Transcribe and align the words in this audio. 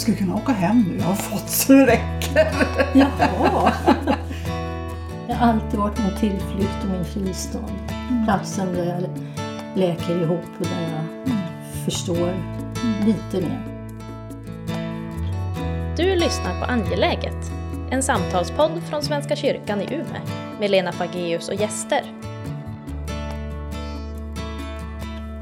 Jag 0.00 0.02
skulle 0.02 0.18
kunna 0.18 0.34
åka 0.34 0.52
hem 0.52 0.84
nu, 0.88 0.98
jag 0.98 1.04
har 1.04 1.14
fått 1.14 1.50
så 1.50 1.72
det 1.72 1.86
räcker. 1.86 2.52
Jaha. 2.94 3.72
Jag 5.28 5.36
har 5.36 5.52
alltid 5.52 5.80
varit 5.80 5.98
min 5.98 6.16
tillflykt 6.20 6.84
och 6.84 6.90
min 6.90 7.04
fristad. 7.04 7.64
Platsen 8.24 8.72
där 8.72 8.84
jag 8.84 9.02
läker 9.78 10.22
ihop 10.22 10.44
och 10.58 10.66
där 10.66 10.82
jag 10.82 11.34
förstår 11.84 12.34
lite 13.06 13.48
mer. 13.48 13.62
Du 15.96 16.16
lyssnar 16.16 16.60
på 16.60 16.64
Angeläget, 16.64 17.50
en 17.90 18.02
samtalspodd 18.02 18.82
från 18.90 19.02
Svenska 19.02 19.36
kyrkan 19.36 19.80
i 19.80 19.94
Umeå 19.94 20.22
med 20.60 20.70
Lena 20.70 20.92
Fageus 20.92 21.48
och 21.48 21.54
gäster. 21.54 22.02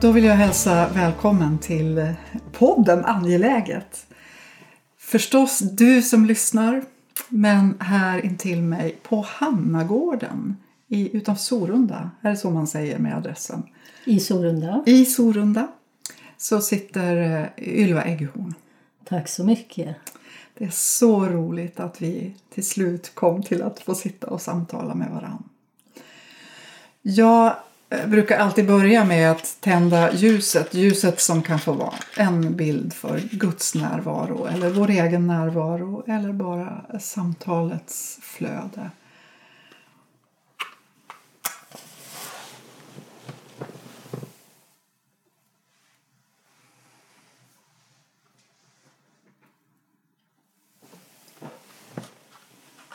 Då 0.01 0.13
vill 0.13 0.25
jag 0.25 0.35
hälsa 0.35 0.89
välkommen 0.95 1.59
till 1.59 2.15
podden 2.53 3.05
Angeläget. 3.05 4.08
Förstås 5.09 5.59
du 5.59 6.03
som 6.03 6.27
lyssnar, 6.27 6.85
men 7.29 7.75
här 7.81 8.25
intill 8.25 8.63
mig 8.63 8.99
på 9.03 9.27
Hannagården 9.29 10.57
i, 10.89 11.17
utanför 11.17 11.43
Sorunda, 11.43 12.11
är 12.21 12.31
det 12.31 12.37
så 12.37 12.51
man 12.51 12.67
säger 12.67 12.99
med 12.99 13.17
adressen? 13.17 13.63
I 14.05 14.21
Sorunda. 14.21 14.83
I 14.87 15.05
Sorunda 15.05 15.69
så 16.37 16.61
sitter 16.61 17.17
eh, 17.17 17.69
Ylva 17.69 18.05
Eggehorn. 18.05 18.55
Tack 19.05 19.29
så 19.29 19.45
mycket. 19.45 19.97
Det 20.55 20.65
är 20.65 20.71
så 20.71 21.27
roligt 21.27 21.81
att 21.81 22.03
vi 22.03 22.35
till 22.55 22.67
slut 22.67 23.15
kom 23.15 23.43
till 23.43 23.63
att 23.63 23.81
få 23.81 23.95
sitta 23.95 24.27
och 24.27 24.43
samtala 24.43 24.95
med 24.95 25.11
varann. 25.11 25.49
Jag 27.03 27.57
Eh, 27.91 28.07
brukar 28.07 28.39
alltid 28.39 28.67
börja 28.67 29.05
med 29.05 29.31
att 29.31 29.57
tända 29.61 30.13
ljuset. 30.13 30.75
Ljuset 30.75 31.21
som 31.21 31.43
kan 31.43 31.59
få 31.59 31.73
vara 31.73 31.95
en 32.17 32.57
bild 32.57 32.93
för 32.93 33.21
Guds 33.31 33.75
närvaro 33.75 34.47
eller 34.47 34.71
vår 34.71 34.91
egen 34.91 35.27
närvaro 35.27 36.05
eller 36.07 36.33
bara 36.33 36.99
samtalets 37.01 38.19
flöde. 38.23 38.91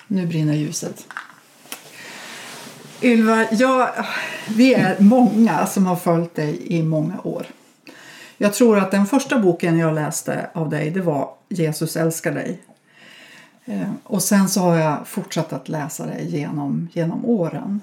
Nu 0.07 0.27
brinner 0.27 0.53
ljuset. 0.53 1.07
Ylva, 3.03 3.47
jag, 3.51 3.89
vi 4.55 4.73
är 4.73 4.99
många 4.99 5.65
som 5.65 5.85
har 5.85 5.95
följt 5.95 6.35
dig 6.35 6.59
i 6.73 6.83
många 6.83 7.21
år. 7.23 7.45
Jag 8.37 8.53
tror 8.53 8.77
att 8.77 8.91
den 8.91 9.05
första 9.05 9.39
boken 9.39 9.77
jag 9.77 9.95
läste 9.95 10.49
av 10.53 10.69
dig 10.69 10.89
det 10.89 11.01
var 11.01 11.29
Jesus 11.49 11.95
älskar 11.95 12.31
dig. 12.31 12.61
Eh, 13.65 13.91
och 14.03 14.23
sen 14.23 14.49
så 14.49 14.59
har 14.59 14.75
jag 14.75 15.07
fortsatt 15.07 15.53
att 15.53 15.69
läsa 15.69 16.05
dig 16.05 16.35
genom, 16.35 16.89
genom 16.93 17.25
åren. 17.25 17.81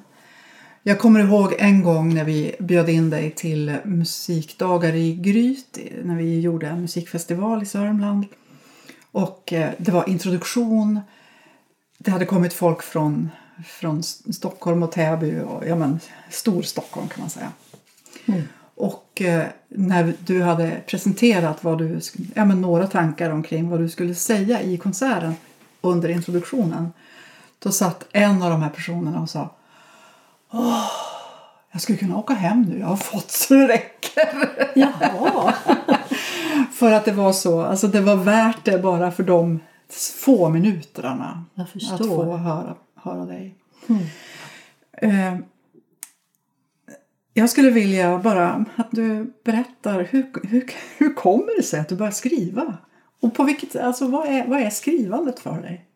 Jag 0.82 0.98
kommer 0.98 1.20
ihåg 1.20 1.54
en 1.58 1.82
gång 1.82 2.14
när 2.14 2.24
vi 2.24 2.56
bjöd 2.58 2.88
in 2.88 3.10
dig 3.10 3.30
till 3.30 3.76
musikdagar 3.84 4.94
i 4.94 5.14
Gryt 5.14 5.78
när 6.02 6.16
vi 6.16 6.40
gjorde 6.40 6.66
en 6.66 6.80
musikfestival 6.80 7.62
i 7.62 7.66
Sörmland. 7.66 8.26
Och 9.12 9.52
eh, 9.52 9.70
det 9.78 9.92
var 9.92 10.08
introduktion. 10.08 11.00
Det 11.98 12.10
hade 12.10 12.26
kommit 12.26 12.52
folk 12.52 12.82
från, 12.82 13.30
från 13.64 14.02
Stockholm 14.02 14.82
och 14.82 14.92
Täby 14.92 15.40
och 15.40 15.66
ja, 15.66 15.76
men, 15.76 16.00
Storstockholm 16.30 17.08
kan 17.08 17.20
man 17.20 17.30
säga. 17.30 17.52
Och 18.74 19.22
eh, 19.22 19.46
när 19.68 20.14
du 20.18 20.42
hade 20.42 20.80
presenterat 20.86 21.64
vad 21.64 21.78
du, 21.78 22.00
ja, 22.34 22.44
men 22.44 22.60
några 22.60 22.86
tankar 22.86 23.30
omkring 23.30 23.68
vad 23.68 23.80
du 23.80 23.88
skulle 23.88 24.14
säga 24.14 24.62
i 24.62 24.76
konserten 24.76 25.34
under 25.80 26.08
introduktionen. 26.08 26.92
Då 27.58 27.72
satt 27.72 28.06
en 28.12 28.42
av 28.42 28.50
de 28.50 28.62
här 28.62 28.70
personerna 28.70 29.20
och 29.20 29.30
sa 29.30 29.50
Åh, 30.52 30.90
jag 31.72 31.82
skulle 31.82 31.98
kunna 31.98 32.16
åka 32.16 32.34
hem 32.34 32.62
nu, 32.62 32.78
jag 32.78 32.86
har 32.86 32.96
fått 32.96 33.30
så 33.30 33.54
det 33.54 33.68
räcker. 33.68 34.28
Jaha. 34.74 35.54
För 36.72 36.92
att 36.92 37.04
det 37.04 37.12
var 37.12 37.32
så, 37.32 37.62
alltså 37.62 37.88
det 37.88 38.00
var 38.00 38.16
värt 38.16 38.64
det 38.64 38.78
bara 38.78 39.10
för 39.10 39.22
de 39.22 39.60
få 40.24 40.48
minuterna. 40.48 41.44
Att 41.92 42.06
få 42.06 42.36
höra, 42.36 42.74
höra 43.02 43.26
dig. 43.26 43.54
Eh, 44.92 45.38
jag 47.34 47.50
skulle 47.50 47.70
vilja 47.70 48.18
bara 48.18 48.64
att 48.76 48.90
du 48.90 49.32
berättar 49.44 50.04
hur, 50.04 50.48
hur, 50.48 50.70
hur 50.98 51.14
kommer 51.14 51.56
det 51.56 51.62
sig 51.62 51.80
att 51.80 51.88
du 51.88 51.96
börjar 51.96 52.12
skriva? 52.12 52.78
Och 53.20 53.34
på 53.34 53.44
vilket, 53.44 53.76
alltså 53.76 54.08
vad 54.08 54.26
är, 54.28 54.46
vad 54.46 54.60
är 54.60 54.70
skrivandet 54.70 55.40
för 55.40 55.62
dig? 55.62 55.86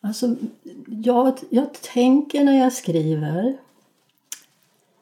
Alltså, 0.00 0.36
jag, 0.86 1.38
jag 1.50 1.72
tänker 1.72 2.44
när 2.44 2.58
jag 2.58 2.72
skriver. 2.72 3.56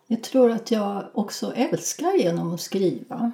Jag 0.06 0.22
tror 0.22 0.50
att 0.50 0.70
jag 0.70 1.04
också 1.12 1.52
älskar 1.54 2.18
genom 2.18 2.54
att 2.54 2.60
skriva. 2.60 3.32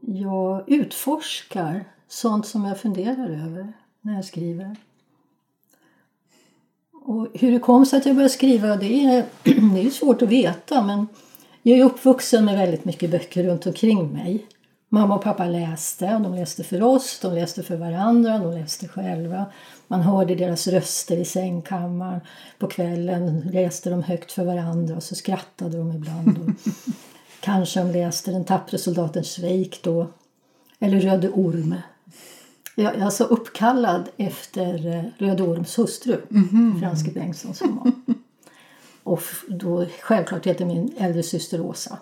Jag 0.00 0.64
utforskar 0.66 1.84
sånt 2.08 2.46
som 2.46 2.64
jag 2.64 2.80
funderar 2.80 3.28
över 3.28 3.72
när 4.00 4.14
jag 4.14 4.24
skriver. 4.24 4.76
Och 7.02 7.28
hur 7.34 7.52
det 7.52 7.58
kom 7.58 7.86
sig 7.86 7.98
att 7.98 8.06
jag 8.06 8.14
började 8.14 8.34
skriva 8.34 8.76
det 8.76 9.04
är, 9.04 9.24
det 9.74 9.86
är 9.86 9.90
svårt 9.90 10.22
att 10.22 10.28
veta 10.28 10.82
men 10.82 11.06
jag 11.62 11.78
är 11.78 11.84
uppvuxen 11.84 12.44
med 12.44 12.58
väldigt 12.58 12.84
mycket 12.84 13.10
böcker 13.10 13.44
runt 13.44 13.66
omkring 13.66 14.12
mig. 14.12 14.46
Mamma 14.88 15.14
och 15.14 15.22
pappa 15.22 15.46
läste, 15.46 16.14
och 16.14 16.20
de 16.20 16.34
läste 16.34 16.64
för 16.64 16.82
oss, 16.82 17.18
de 17.22 17.34
läste 17.34 17.62
för 17.62 17.76
varandra, 17.76 18.38
de 18.38 18.52
läste 18.52 18.88
själva. 18.88 19.46
Man 19.88 20.00
hörde 20.00 20.34
deras 20.34 20.66
röster 20.66 21.16
i 21.16 21.24
sängkammaren. 21.24 22.20
På 22.58 22.66
kvällen 22.66 23.50
läste 23.52 23.90
de 23.90 24.02
högt 24.02 24.32
för 24.32 24.44
varandra 24.44 24.96
och 24.96 25.02
så 25.02 25.14
skrattade 25.14 25.78
de 25.78 25.92
ibland. 25.92 26.54
Kanske 27.40 27.80
de 27.80 27.92
läste 27.92 28.30
Den 28.30 28.44
tappre 28.44 28.78
soldaten 28.78 29.24
Schweik 29.24 29.82
då. 29.82 30.06
Eller 30.78 31.00
Röde 31.00 31.28
Orm. 31.28 31.74
Jag 32.82 32.94
är 32.94 33.04
alltså 33.04 33.24
uppkallad 33.24 34.08
efter 34.16 34.86
eh, 34.86 35.04
Röde 35.18 35.42
Orms 35.42 35.78
hustru, 35.78 36.20
Franske 36.80 37.10
Bengtsson 37.10 37.54
som 37.54 37.76
var. 37.76 37.92
Och 39.02 39.18
f- 39.18 39.44
då 39.48 39.86
självklart 40.02 40.46
heter 40.46 40.64
min 40.64 40.92
äldre 40.98 41.22
syster 41.22 41.60
Åsa 41.60 41.98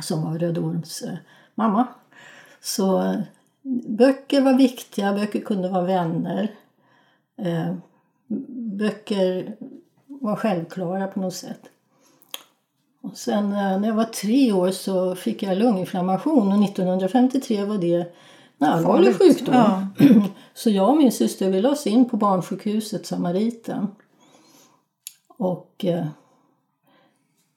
som 0.00 0.22
var 0.22 0.38
Röde 0.38 0.60
Orms 0.60 1.02
eh, 1.02 1.14
mamma. 1.54 1.86
Så 2.60 3.02
eh, 3.02 3.20
böcker 3.88 4.40
var 4.40 4.54
viktiga, 4.54 5.12
böcker 5.12 5.40
kunde 5.40 5.68
vara 5.68 5.82
vänner. 5.82 6.50
Eh, 7.36 7.74
böcker 8.78 9.56
var 10.06 10.36
självklara 10.36 11.06
på 11.06 11.20
något 11.20 11.34
sätt. 11.34 11.60
Och 13.02 13.16
sen 13.16 13.50
när 13.50 13.86
jag 13.86 13.94
var 13.94 14.04
tre 14.04 14.52
år 14.52 14.70
så 14.70 15.14
fick 15.14 15.42
jag 15.42 15.58
lunginflammation 15.58 16.52
och 16.52 16.64
1953 16.64 17.64
var 17.64 17.78
det 17.78 18.14
en 18.58 18.66
allvarlig 18.66 19.18
sjukdom. 19.18 19.54
Ja. 19.54 19.86
Så 20.54 20.70
jag 20.70 20.88
och 20.88 20.96
min 20.96 21.12
syster 21.12 21.50
vi 21.50 21.60
lades 21.60 21.86
in 21.86 22.08
på 22.08 22.16
barnsjukhuset 22.16 23.06
Samariten. 23.06 23.86
Och 25.36 25.84
eh, 25.84 26.06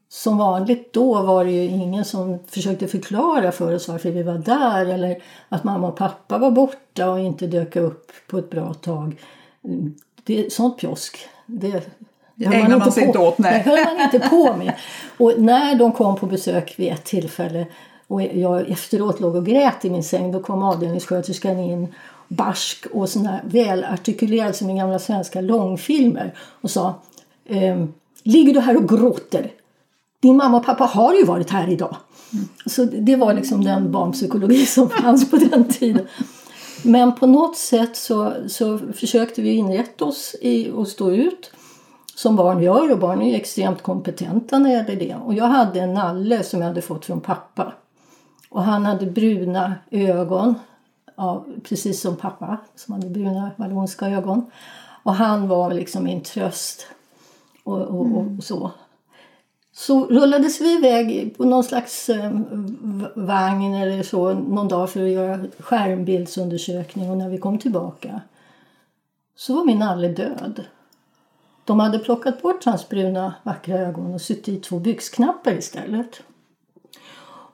som 0.10 0.38
vanligt 0.38 0.94
då 0.94 1.22
var 1.22 1.46
det 1.46 1.52
ju 1.52 1.64
ingen 1.64 2.06
som 2.06 2.40
försökte 2.48 2.88
förklara 2.88 3.52
för 3.52 3.76
oss 3.76 3.88
varför 3.88 4.12
vi 4.12 4.24
var 4.24 4.38
där 4.38 4.86
eller 4.86 5.24
att 5.50 5.64
mamma 5.64 5.88
och 5.88 5.96
pappa 5.96 6.38
var 6.38 6.52
borta 6.52 7.10
och 7.10 7.20
inte 7.20 7.48
dök 7.48 7.76
upp 7.76 8.12
på 8.28 8.38
ett 8.38 8.50
bra 8.50 8.74
tag. 8.74 9.22
Det, 10.24 10.54
sånt 10.54 10.78
pjosk, 10.80 11.20
det 11.46 11.70
höll 12.46 12.54
ägnar 12.54 12.78
man 12.78 12.92
sig 12.92 13.04
inte 13.04 13.20
åt, 13.20 13.38
nej. 13.38 13.62
Det 13.66 13.70
höll 13.70 13.98
man 13.98 14.02
inte 14.02 14.30
på 14.30 14.56
med. 14.58 14.74
Och 15.18 15.34
när 15.38 15.76
de 15.76 15.92
kom 15.92 16.16
på 16.16 16.26
besök 16.26 16.80
vid 16.80 16.92
ett 16.92 17.06
tillfälle 17.06 17.68
och 18.08 18.22
jag 18.22 18.70
efteråt 18.70 19.20
låg 19.20 19.36
och 19.36 19.46
grät 19.46 19.86
i 19.86 19.90
min 19.90 20.04
säng 20.04 20.32
då 20.32 20.40
kom 20.40 20.64
avdelningssköterskan 20.64 21.60
in 21.60 21.88
barsk 22.28 22.86
och 22.86 23.10
sån 23.10 23.24
där 23.24 23.42
välartikulerad 23.46 24.56
som 24.56 24.70
i 24.70 24.78
gamla 24.78 25.00
svenska 25.00 25.42
långfilmer 25.42 26.34
och 26.62 26.72
sa 26.72 26.94
ehm, 27.46 27.94
Ligger 28.24 28.54
du 28.54 28.60
här 28.60 28.78
och 28.78 28.90
gråter? 28.90 29.52
Din 30.20 30.38
mamma 30.38 30.58
och 30.58 30.66
pappa 30.66 30.84
har 30.84 31.14
ju 31.14 31.24
varit 31.24 31.50
här 31.50 31.70
idag. 31.70 31.96
Så 32.66 32.86
det 32.86 33.16
var 33.16 33.34
liksom 33.34 33.64
den 33.64 33.92
barnpsykologi 33.92 34.66
som 34.66 34.90
fanns 34.90 35.32
på 35.32 35.38
den 35.38 35.68
tiden. 35.68 36.08
Men 36.84 37.16
på 37.16 37.28
något 37.28 37.58
sätt 37.58 37.96
så, 37.96 38.34
så 38.48 38.80
försökte 38.96 39.42
vi 39.42 39.52
inrätta 39.52 40.06
oss 40.06 40.36
i 40.42 40.72
att 40.72 40.88
stå 40.88 41.12
ut 41.12 41.52
som 42.16 42.36
barn 42.36 42.64
gör 42.64 42.92
och 42.92 43.00
barn 43.00 43.22
är 43.22 43.30
ju 43.30 43.36
extremt 43.36 43.84
kompetenta 43.84 44.60
när 44.60 44.70
det 44.70 44.76
gäller 44.76 44.96
det. 44.96 45.16
Och 45.16 45.34
jag 45.34 45.46
hade 45.46 45.80
en 45.80 45.94
nalle 45.94 46.44
som 46.44 46.62
jag 46.62 46.68
hade 46.68 46.82
fått 46.82 47.06
från 47.06 47.22
pappa. 47.22 47.74
Och 48.50 48.64
han 48.64 48.86
hade 48.86 49.06
bruna 49.06 49.76
ögon, 49.92 50.56
ja, 51.16 51.46
precis 51.64 52.02
som 52.02 52.16
pappa 52.16 52.58
som 52.76 52.94
hade 52.94 53.10
bruna 53.10 53.52
vallonska 53.56 54.08
ögon. 54.08 54.52
Och 55.04 55.14
han 55.14 55.48
var 55.48 55.74
liksom 55.74 56.04
min 56.04 56.22
tröst 56.22 56.88
och, 57.64 57.82
och, 57.82 58.18
och 58.18 58.44
så. 58.44 58.72
så 59.74 60.06
rullades 60.06 60.62
vi 60.62 60.78
iväg 60.78 61.38
på 61.38 61.44
någon 61.44 61.64
slags 61.64 62.10
eh, 62.10 62.32
vagn 63.16 63.74
eller 63.74 64.04
så 64.04 64.34
någon 64.34 64.68
dag 64.68 64.90
för 64.90 65.04
att 65.04 65.10
göra 65.10 65.40
skärmbildsundersökning 65.60 67.10
och 67.12 67.18
när 67.18 67.30
vi 67.30 67.38
kom 67.38 67.60
tillbaka 67.60 68.22
så 69.36 69.56
var 69.56 69.66
min 69.66 69.80
nalle 69.80 70.08
död. 70.08 70.64
De 71.66 71.80
hade 71.80 72.00
plockat 72.00 72.42
bort 72.42 72.66
hans 72.66 72.90
bruna 72.90 73.34
vackra 73.44 73.78
ögon 73.78 74.14
och 74.14 74.22
sytt 74.22 74.48
i 74.48 74.58
två 74.60 74.80
byxknappar 74.80 75.52
istället. 75.52 76.22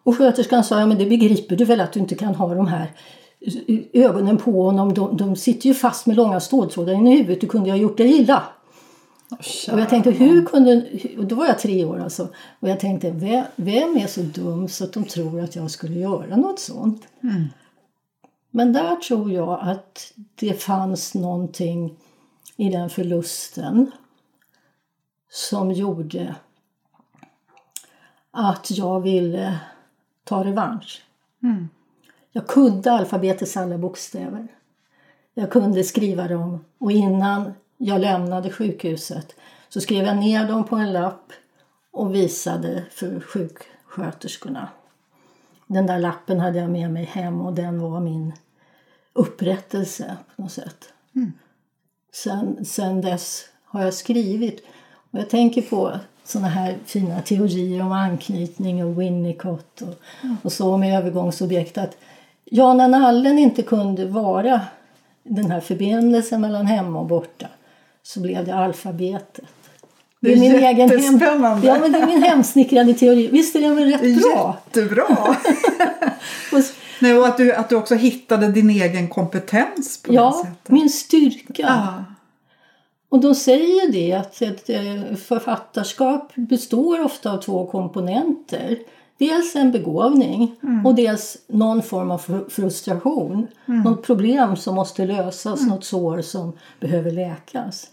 Och 0.03 0.17
sköterskan 0.17 0.63
sa, 0.63 0.79
ja 0.79 0.85
men 0.85 0.97
det 0.97 1.05
begriper 1.05 1.55
du 1.55 1.65
väl 1.65 1.81
att 1.81 1.93
du 1.93 1.99
inte 1.99 2.15
kan 2.15 2.35
ha 2.35 2.55
de 2.55 2.67
här 2.67 2.91
ögonen 3.93 4.37
på 4.37 4.63
honom. 4.63 4.93
De, 4.93 5.17
de 5.17 5.35
sitter 5.35 5.67
ju 5.67 5.73
fast 5.73 6.05
med 6.05 6.15
långa 6.15 6.39
ståltrådar 6.39 6.93
i 6.93 7.17
huvudet. 7.17 7.41
Du 7.41 7.47
kunde 7.47 7.69
ju 7.69 7.71
ha 7.71 7.77
gjort 7.77 7.97
dig 7.97 8.11
illa. 8.11 8.43
Och 9.71 9.79
jag 9.79 9.89
tänkte, 9.89 10.11
hur 10.11 10.45
kunde... 10.45 10.85
Och 11.17 11.25
då 11.25 11.35
var 11.35 11.45
jag 11.45 11.59
tre 11.59 11.85
år 11.85 11.99
alltså. 11.99 12.27
Och 12.59 12.69
jag 12.69 12.79
tänkte, 12.79 13.11
vem, 13.11 13.43
vem 13.55 13.97
är 13.97 14.07
så 14.07 14.21
dum 14.21 14.67
så 14.67 14.83
att 14.83 14.93
de 14.93 15.03
tror 15.03 15.41
att 15.41 15.55
jag 15.55 15.71
skulle 15.71 15.99
göra 15.99 16.35
något 16.35 16.59
sånt? 16.59 17.07
Men 18.51 18.73
där 18.73 18.95
tror 18.95 19.31
jag 19.31 19.59
att 19.61 20.13
det 20.35 20.63
fanns 20.63 21.13
någonting 21.13 21.95
i 22.57 22.69
den 22.69 22.89
förlusten 22.89 23.91
som 25.29 25.71
gjorde 25.71 26.35
att 28.31 28.71
jag 28.71 28.99
ville 28.99 29.59
ta 30.23 30.43
revansch. 30.43 31.01
Jag 32.31 32.47
kunde 32.47 32.91
alfabetets 32.91 33.57
alla 33.57 33.77
bokstäver. 33.77 34.47
Jag 35.33 35.51
kunde 35.51 35.83
skriva 35.83 36.27
dem 36.27 36.65
och 36.77 36.91
innan 36.91 37.53
jag 37.77 38.01
lämnade 38.01 38.51
sjukhuset 38.51 39.35
så 39.69 39.81
skrev 39.81 40.05
jag 40.05 40.17
ner 40.17 40.47
dem 40.47 40.63
på 40.63 40.75
en 40.75 40.93
lapp 40.93 41.31
och 41.91 42.15
visade 42.15 42.83
för 42.91 43.19
sjuksköterskorna. 43.19 44.67
Den 45.67 45.85
där 45.85 45.99
lappen 45.99 46.39
hade 46.39 46.59
jag 46.59 46.69
med 46.69 46.91
mig 46.91 47.03
hem 47.03 47.41
och 47.41 47.53
den 47.53 47.81
var 47.81 47.99
min 47.99 48.33
upprättelse 49.13 50.17
på 50.35 50.41
något 50.41 50.51
sätt. 50.51 50.93
Sen, 52.13 52.65
sen 52.65 53.01
dess 53.01 53.45
har 53.65 53.83
jag 53.83 53.93
skrivit 53.93 54.63
och 55.11 55.19
jag 55.19 55.29
tänker 55.29 55.61
på 55.61 55.99
såna 56.25 56.47
här 56.47 56.77
fina 56.85 57.21
teorier 57.21 57.81
om 57.81 57.91
anknytning 57.91 58.85
och 58.85 59.01
Winnicott 59.01 59.81
och, 59.81 59.95
och 60.41 60.51
så 60.51 60.77
med 60.77 60.97
övergångsobjekt 60.97 61.77
att 61.77 61.97
ja, 62.45 62.73
när 62.73 62.87
nallen 62.87 63.39
inte 63.39 63.63
kunde 63.63 64.05
vara 64.05 64.61
den 65.23 65.51
här 65.51 65.59
förbindelsen 65.59 66.41
mellan 66.41 66.65
hemma 66.65 66.99
och 66.99 67.05
borta 67.05 67.47
så 68.03 68.19
blev 68.19 68.45
det 68.45 68.55
alfabetet. 68.55 69.45
Det 70.19 70.33
är 70.33 70.77
jättespännande. 70.77 71.67
ja, 71.67 71.79
men 71.79 71.91
det 71.91 71.99
är 71.99 72.07
min 72.07 72.23
hemsnickrade 72.23 72.93
teori. 72.93 73.29
Visst 73.31 73.55
är 73.55 73.61
den 73.61 73.75
väl 73.75 73.91
rätt 73.91 74.21
bra? 74.21 74.57
Jättebra! 74.65 75.35
Nej, 76.99 77.17
och 77.17 77.27
att 77.27 77.37
du, 77.37 77.53
att 77.53 77.69
du 77.69 77.75
också 77.75 77.95
hittade 77.95 78.47
din 78.47 78.69
egen 78.69 79.07
kompetens 79.07 80.01
på 80.03 80.11
det 80.11 80.15
ja, 80.15 80.43
sättet. 80.45 80.71
min 80.71 80.89
styrka. 80.89 81.63
Ja. 81.67 82.03
Och 83.13 83.19
de 83.19 83.35
säger 83.35 83.91
det 83.91 84.13
att 84.13 84.41
ett 84.41 84.69
eh, 84.69 85.15
författarskap 85.15 86.31
består 86.35 87.05
ofta 87.05 87.31
av 87.31 87.37
två 87.37 87.65
komponenter. 87.65 88.77
Dels 89.17 89.55
en 89.55 89.71
begåvning 89.71 90.55
och 90.85 90.95
dels 90.95 91.37
någon 91.47 91.81
form 91.81 92.11
av 92.11 92.21
fr- 92.21 92.49
frustration. 92.49 93.47
Något 93.65 94.03
problem 94.03 94.55
som 94.55 94.75
måste 94.75 95.05
lösas, 95.05 95.67
något 95.67 95.83
sår 95.83 96.21
som 96.21 96.53
behöver 96.79 97.11
läkas. 97.11 97.87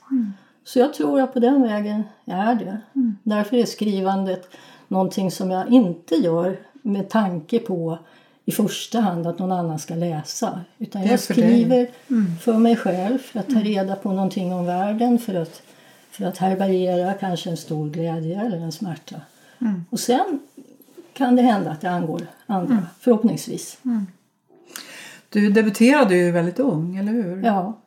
Så 0.65 0.79
jag 0.79 0.95
tror 0.95 1.21
att 1.21 1.33
på 1.33 1.39
den 1.39 1.63
vägen 1.63 2.03
är 2.25 2.55
det. 2.55 2.81
Därför 3.23 3.57
är 3.57 3.65
skrivandet 3.65 4.49
någonting 4.89 5.31
som 5.31 5.51
jag 5.51 5.69
inte 5.69 6.15
gör 6.15 6.61
med 6.83 7.09
tanke 7.09 7.59
på 7.59 7.99
i 8.51 8.53
första 8.53 9.01
hand 9.01 9.27
att 9.27 9.39
någon 9.39 9.53
annan 9.53 9.79
ska 9.79 9.95
läsa. 9.95 10.61
Utan 10.79 11.03
jag 11.03 11.21
för 11.21 11.35
skriver 11.35 11.89
för 12.41 12.59
mig 12.59 12.77
själv, 12.77 13.19
för 13.19 13.41
att 13.41 13.49
ta 13.49 13.61
reda 13.61 13.97
på 13.97 14.13
någonting 14.13 14.53
om 14.53 14.67
världen, 14.67 15.19
för 15.19 15.35
att, 15.35 15.63
för 16.11 16.25
att 16.25 16.39
härbärgera 16.39 17.15
kanske 17.15 17.51
en 17.51 17.57
stor 17.57 17.91
glädje 17.91 18.41
eller 18.41 18.57
en 18.57 18.73
smärta. 18.73 19.17
Och 19.91 20.01
sen 20.01 20.41
kan 21.13 21.37
det 21.37 21.43
hända 21.43 21.71
att 21.71 21.81
det 21.81 21.91
angår 21.91 22.27
andra, 22.47 22.87
förhoppningsvis. 23.01 23.79
Du 25.29 25.51
debuterade 25.51 26.17
ju 26.17 26.31
väldigt 26.31 26.59
ung, 26.59 26.97
eller 26.97 27.13
hur? 27.13 27.43
Ja. 27.45 27.79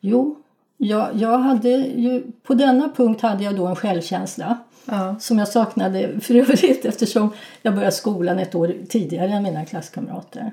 Jo, 0.00 0.36
jag, 0.76 1.08
jag 1.14 1.38
hade 1.38 1.68
ju, 1.78 2.22
på 2.42 2.54
denna 2.54 2.88
punkt 2.96 3.20
hade 3.20 3.44
jag 3.44 3.56
då 3.56 3.66
en 3.66 3.76
självkänsla 3.76 4.58
Ja. 4.90 5.16
som 5.20 5.38
jag 5.38 5.48
saknade 5.48 6.20
för 6.20 6.34
övrigt 6.34 6.84
eftersom 6.84 7.30
jag 7.62 7.74
började 7.74 7.92
skolan 7.92 8.38
ett 8.38 8.54
år 8.54 8.74
tidigare 8.88 9.30
än 9.30 9.42
mina 9.42 9.64
klasskamrater. 9.64 10.52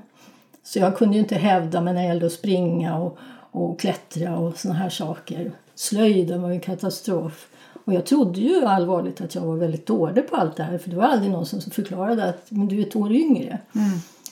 Så 0.63 0.79
jag 0.79 0.97
kunde 0.97 1.13
ju 1.15 1.19
inte 1.19 1.35
hävda 1.35 1.81
mig 1.81 1.93
när 1.93 2.01
det 2.01 2.07
gällde 2.07 2.25
att 2.25 2.31
springa 2.31 2.97
och, 2.97 3.17
och 3.51 3.79
klättra 3.79 4.37
och 4.37 4.57
såna 4.57 4.73
här 4.73 4.89
saker. 4.89 5.51
Slöjden 5.75 6.41
var 6.41 6.49
en 6.51 6.59
katastrof. 6.59 7.47
Och 7.85 7.93
jag 7.93 8.05
trodde 8.05 8.39
ju 8.39 8.65
allvarligt 8.65 9.21
att 9.21 9.35
jag 9.35 9.41
var 9.41 9.55
väldigt 9.55 9.85
dålig 9.85 10.29
på 10.29 10.35
allt 10.35 10.55
det 10.55 10.63
här 10.63 10.77
för 10.77 10.89
det 10.89 10.95
var 10.95 11.03
aldrig 11.03 11.31
någon 11.31 11.45
som 11.45 11.61
förklarade 11.61 12.23
att 12.29 12.45
men 12.51 12.67
du 12.67 12.81
är 12.81 12.87
ett 12.87 12.95
år 12.95 13.11
yngre. 13.11 13.59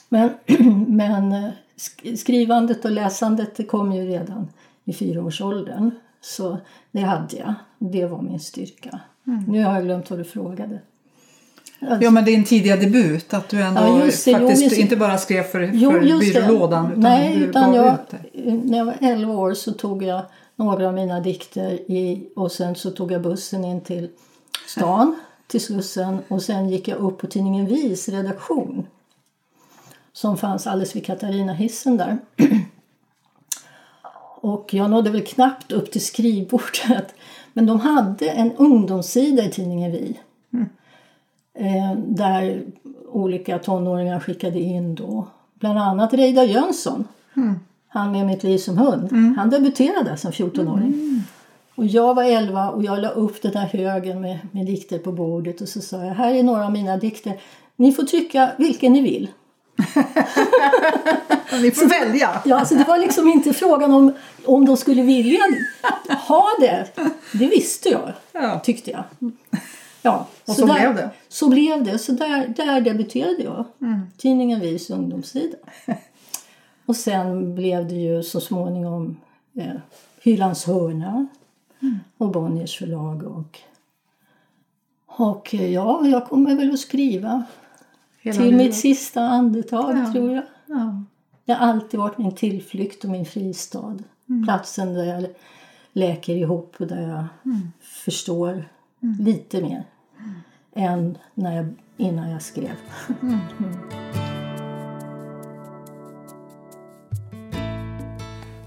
Men, 0.08 0.30
men 0.88 1.32
eh, 1.32 1.50
sk- 1.76 2.16
skrivandet 2.16 2.84
och 2.84 2.90
läsandet 2.90 3.56
det 3.56 3.64
kom 3.64 3.92
ju 3.92 4.06
redan 4.06 4.48
i 4.84 4.92
fyraårsåldern. 4.92 5.90
Så 6.20 6.58
det 6.90 7.00
hade 7.00 7.36
jag. 7.36 7.54
Det 7.78 8.06
var 8.06 8.22
min 8.22 8.40
styrka. 8.40 9.00
Nu 9.24 9.64
har 9.64 9.74
jag 9.74 9.84
glömt 9.84 10.10
vad 10.10 10.18
du 10.18 10.24
frågade. 10.24 10.80
ja, 12.00 12.10
men 12.10 12.24
din 12.24 12.44
tidiga 12.44 12.76
debut. 12.76 13.34
Att 13.34 13.48
du 13.48 13.62
ändå 13.62 13.80
Ja, 13.80 13.86
det. 13.86 14.04
Jo, 14.26 14.32
faktiskt 14.38 14.70
det. 14.70 14.76
inte 14.76 14.96
bara 14.96 15.18
skrev 15.18 15.42
för, 15.42 15.70
Jo, 15.72 15.90
för 15.90 16.20
byrålådan 16.20 16.86
utan 16.90 17.00
Nej, 17.00 17.42
utan 17.42 17.74
jag, 17.74 17.96
när 18.64 18.78
jag 18.78 18.84
var 18.84 18.96
11 19.00 19.32
år 19.32 19.54
så 19.54 19.72
tog 19.72 20.02
jag 20.02 20.22
några 20.56 20.88
av 20.88 20.94
mina 20.94 21.20
dikter 21.20 21.72
i, 21.72 22.28
och 22.36 22.52
sen 22.52 22.74
så 22.74 22.90
tog 22.90 23.12
jag 23.12 23.22
bussen 23.22 23.64
in 23.64 23.80
till 23.80 24.08
stan, 24.66 25.16
till 25.46 25.60
Slussen 25.60 26.18
och 26.28 26.42
sen 26.42 26.68
gick 26.68 26.88
jag 26.88 26.98
upp 26.98 27.18
på 27.18 27.26
tidningen 27.26 27.66
Vis 27.66 28.08
redaktion 28.08 28.86
som 30.12 30.36
fanns 30.36 30.66
alldeles 30.66 30.96
vid 30.96 31.06
Katarina-hissen 31.06 31.96
där. 31.96 32.18
Och 34.44 34.74
jag 34.74 34.90
nådde 34.90 35.10
väl 35.10 35.24
knappt 35.24 35.72
upp 35.72 35.90
till 35.90 36.04
skrivbordet. 36.04 37.14
Men 37.52 37.66
de 37.66 37.80
hade 37.80 38.28
en 38.30 38.52
ungdomssida 38.52 39.44
i 39.44 39.50
tidningen 39.50 39.92
Vi. 39.92 40.18
Eh, 41.54 41.98
där 42.06 42.62
olika 43.08 43.58
tonåringar 43.58 44.20
skickade 44.20 44.60
in 44.60 44.94
då. 44.94 45.26
Bland 45.54 45.78
annat 45.78 46.14
Reidar 46.14 46.42
Jönsson. 46.42 47.04
Han 47.88 48.12
med 48.12 48.26
Mitt 48.26 48.42
liv 48.42 48.58
som 48.58 48.78
hund. 48.78 49.36
Han 49.36 49.50
debuterade 49.50 50.16
som 50.16 50.30
14-åring. 50.30 51.22
Och 51.74 51.86
jag 51.86 52.14
var 52.14 52.24
11 52.24 52.70
och 52.70 52.84
jag 52.84 53.00
la 53.00 53.08
upp 53.08 53.42
den 53.42 53.52
där 53.52 53.66
högen 53.66 54.20
med, 54.20 54.38
med 54.50 54.66
dikter 54.66 54.98
på 54.98 55.12
bordet 55.12 55.60
och 55.60 55.68
så 55.68 55.80
sa 55.80 56.04
jag 56.04 56.14
här 56.14 56.34
är 56.34 56.42
några 56.42 56.66
av 56.66 56.72
mina 56.72 56.96
dikter. 56.96 57.40
Ni 57.76 57.92
får 57.92 58.02
trycka 58.02 58.50
vilken 58.58 58.92
ni 58.92 59.00
vill. 59.00 59.28
Ni 61.62 61.70
får 61.70 61.88
välja. 61.88 62.42
Ja, 62.44 62.58
alltså 62.58 62.74
det 62.74 62.84
var 62.84 62.98
liksom 62.98 63.28
inte 63.28 63.52
frågan 63.52 63.92
om, 63.92 64.12
om 64.46 64.66
de 64.66 64.76
skulle 64.76 65.02
vilja 65.02 65.40
ha 66.28 66.44
det. 66.60 66.86
Det 67.32 67.46
visste 67.46 67.88
jag, 67.88 68.12
Ja. 68.32 68.60
tyckte 68.64 68.90
jag. 68.90 69.04
Ja, 70.02 70.26
Och 70.46 70.54
så 70.54 70.66
där, 70.66 70.74
blev 70.74 70.94
det. 70.94 71.10
Så 71.28 71.48
blev 71.48 71.84
det. 71.84 71.98
Så 71.98 72.12
där, 72.12 72.48
där 72.56 72.80
debuterade 72.80 73.42
jag. 73.42 73.64
Mm. 73.80 74.00
Tidningen 74.18 74.60
Vis 74.60 74.90
ungdomssida. 74.90 75.56
Och 76.86 76.96
sen 76.96 77.54
blev 77.54 77.88
det 77.88 77.94
ju 77.94 78.22
så 78.22 78.40
småningom 78.40 79.16
eh, 79.58 79.72
Hylands 80.22 80.64
hörna 80.64 81.26
Mm. 81.82 81.98
och 82.18 82.28
Bonniers 82.30 82.78
förlag. 82.78 83.22
Och, 83.22 83.58
och 85.06 85.54
eh, 85.54 85.72
ja, 85.72 86.06
jag 86.06 86.26
kommer 86.26 86.54
väl 86.54 86.72
att 86.72 86.78
skriva 86.80 87.42
Hela 88.24 88.36
till 88.36 88.44
livet. 88.44 88.66
mitt 88.66 88.74
sista 88.74 89.20
andetag, 89.20 89.98
Ja. 89.98 90.12
tror 90.12 90.32
jag. 90.32 90.44
Ja. 90.66 91.02
Det 91.44 91.52
har 91.52 91.66
alltid 91.68 92.00
varit 92.00 92.18
min 92.18 92.34
tillflykt 92.34 93.04
och 93.04 93.10
min 93.10 93.24
fristad. 93.26 93.98
Mm. 94.28 94.44
Platsen 94.44 94.94
där 94.94 95.04
jag 95.04 95.26
läker 95.92 96.34
ihop 96.36 96.74
och 96.78 96.86
där 96.86 97.08
jag 97.08 97.24
Mm. 97.52 97.72
förstår 98.04 98.68
lite 99.20 99.62
mer 99.62 99.84
än 100.74 101.18
när 101.34 101.56
jag, 101.56 101.66
innan 101.96 102.30
jag 102.30 102.42
skrev. 102.42 102.70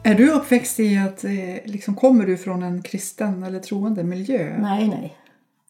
Är 0.03 0.15
du 0.15 0.31
uppväxt 0.31 0.79
i 0.79 0.97
att, 0.97 1.23
eh, 1.23 1.31
liksom, 1.65 1.95
kommer 1.95 2.25
du 2.25 2.37
från 2.37 2.63
en 2.63 2.81
kristen 2.81 3.43
eller 3.43 3.59
troende 3.59 4.03
miljö? 4.03 4.57
Nej, 4.61 4.87
nej. 4.87 5.17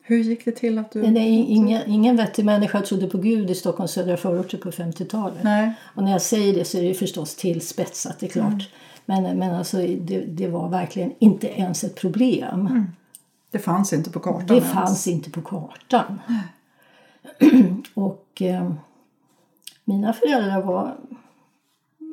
Hur 0.08 0.18
gick 0.18 0.46
det 0.46 0.52
till 0.52 0.78
att 0.78 0.92
du... 0.92 1.04
Är 1.04 1.18
ingen, 1.18 1.82
ingen 1.88 2.18
vettig 2.18 2.46
människa 2.46 2.82
trodde 2.82 3.08
på 3.08 3.18
Gud 3.18 3.50
i 3.50 3.56
Stockholms 3.56 3.92
södra 3.92 4.18
förorter 4.18 4.58
på 4.58 4.72
50-talet. 4.72 5.44
Nej. 5.44 5.74
Och 5.96 6.04
när 6.04 6.12
jag 6.12 6.22
säger 6.22 6.54
det 6.54 6.66
så 6.66 6.78
är 6.78 6.82
det 6.82 6.88
ju 6.88 6.94
förstås 6.94 7.36
tillspetsat, 7.36 8.20
det 8.20 8.26
är 8.26 8.30
klart. 8.30 8.70
Mm. 9.06 9.24
Men, 9.24 9.40
men 9.40 9.56
alltså, 9.56 9.78
det, 9.78 10.20
det 10.20 10.48
var 10.48 10.70
verkligen 10.70 11.14
inte 11.20 11.48
ens 11.48 11.84
ett 11.84 11.96
problem. 11.96 12.68
Mm. 12.68 12.86
Det 13.52 13.60
fanns 13.60 13.94
inte 13.94 14.10
på 14.10 14.20
kartan 14.20 14.48
Det 14.48 14.54
ens. 14.54 14.72
fanns 14.72 15.08
inte 15.08 15.32
på 15.32 15.42
kartan. 15.42 16.22
och 17.94 18.42
eh, 18.42 18.72
mina 19.86 20.14
föräldrar 20.14 20.62
var, 20.62 20.98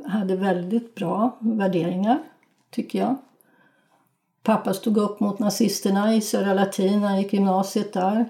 hade 0.06 0.36
väldigt 0.36 0.94
bra 0.94 1.38
värderingar, 1.40 2.18
tycker 2.70 2.98
jag. 2.98 3.16
Pappa 4.44 4.74
stod 4.74 4.98
upp 4.98 5.20
mot 5.20 5.38
nazisterna 5.38 6.14
i 6.14 6.20
Södra 6.20 6.54
Latin, 6.54 7.00
när 7.00 7.08
han 7.08 7.18
gick 7.18 7.32
gymnasiet 7.32 7.92
där. 7.92 8.24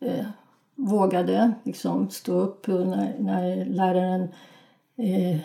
Eh, 0.00 0.26
vågade 0.74 1.52
liksom 1.62 2.10
stå 2.10 2.32
upp 2.32 2.66
när, 2.66 3.14
när 3.18 3.64
läraren 3.64 4.28
eh, 4.96 5.36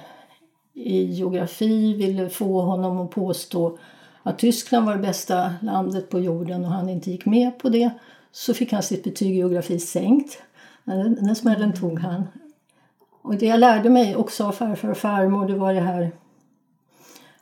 i 0.73 1.03
geografi 1.03 1.93
ville 1.93 2.29
få 2.29 2.61
honom 2.61 2.99
att 2.99 3.11
påstå 3.11 3.77
att 4.23 4.39
Tyskland 4.39 4.85
var 4.85 4.93
det 4.93 5.01
bästa 5.01 5.53
landet 5.61 6.09
på 6.09 6.19
jorden 6.19 6.65
och 6.65 6.71
han 6.71 6.89
inte 6.89 7.11
gick 7.11 7.25
med 7.25 7.59
på 7.59 7.69
det 7.69 7.89
så 8.31 8.53
fick 8.53 8.71
han 8.71 8.83
sitt 8.83 9.03
betyg 9.03 9.31
i 9.31 9.37
geografi 9.37 9.79
sänkt. 9.79 10.41
Den, 10.83 11.15
den 11.15 11.35
smällen 11.35 11.73
tog 11.73 11.99
han. 11.99 12.27
Och 13.21 13.35
det 13.35 13.45
jag 13.45 13.59
lärde 13.59 13.89
mig 13.89 14.15
också 14.15 14.45
av 14.45 14.51
farfar 14.51 14.89
och 14.89 14.97
farmor 14.97 15.47
det 15.47 15.55
var 15.55 15.73
det 15.73 15.79
här 15.79 16.11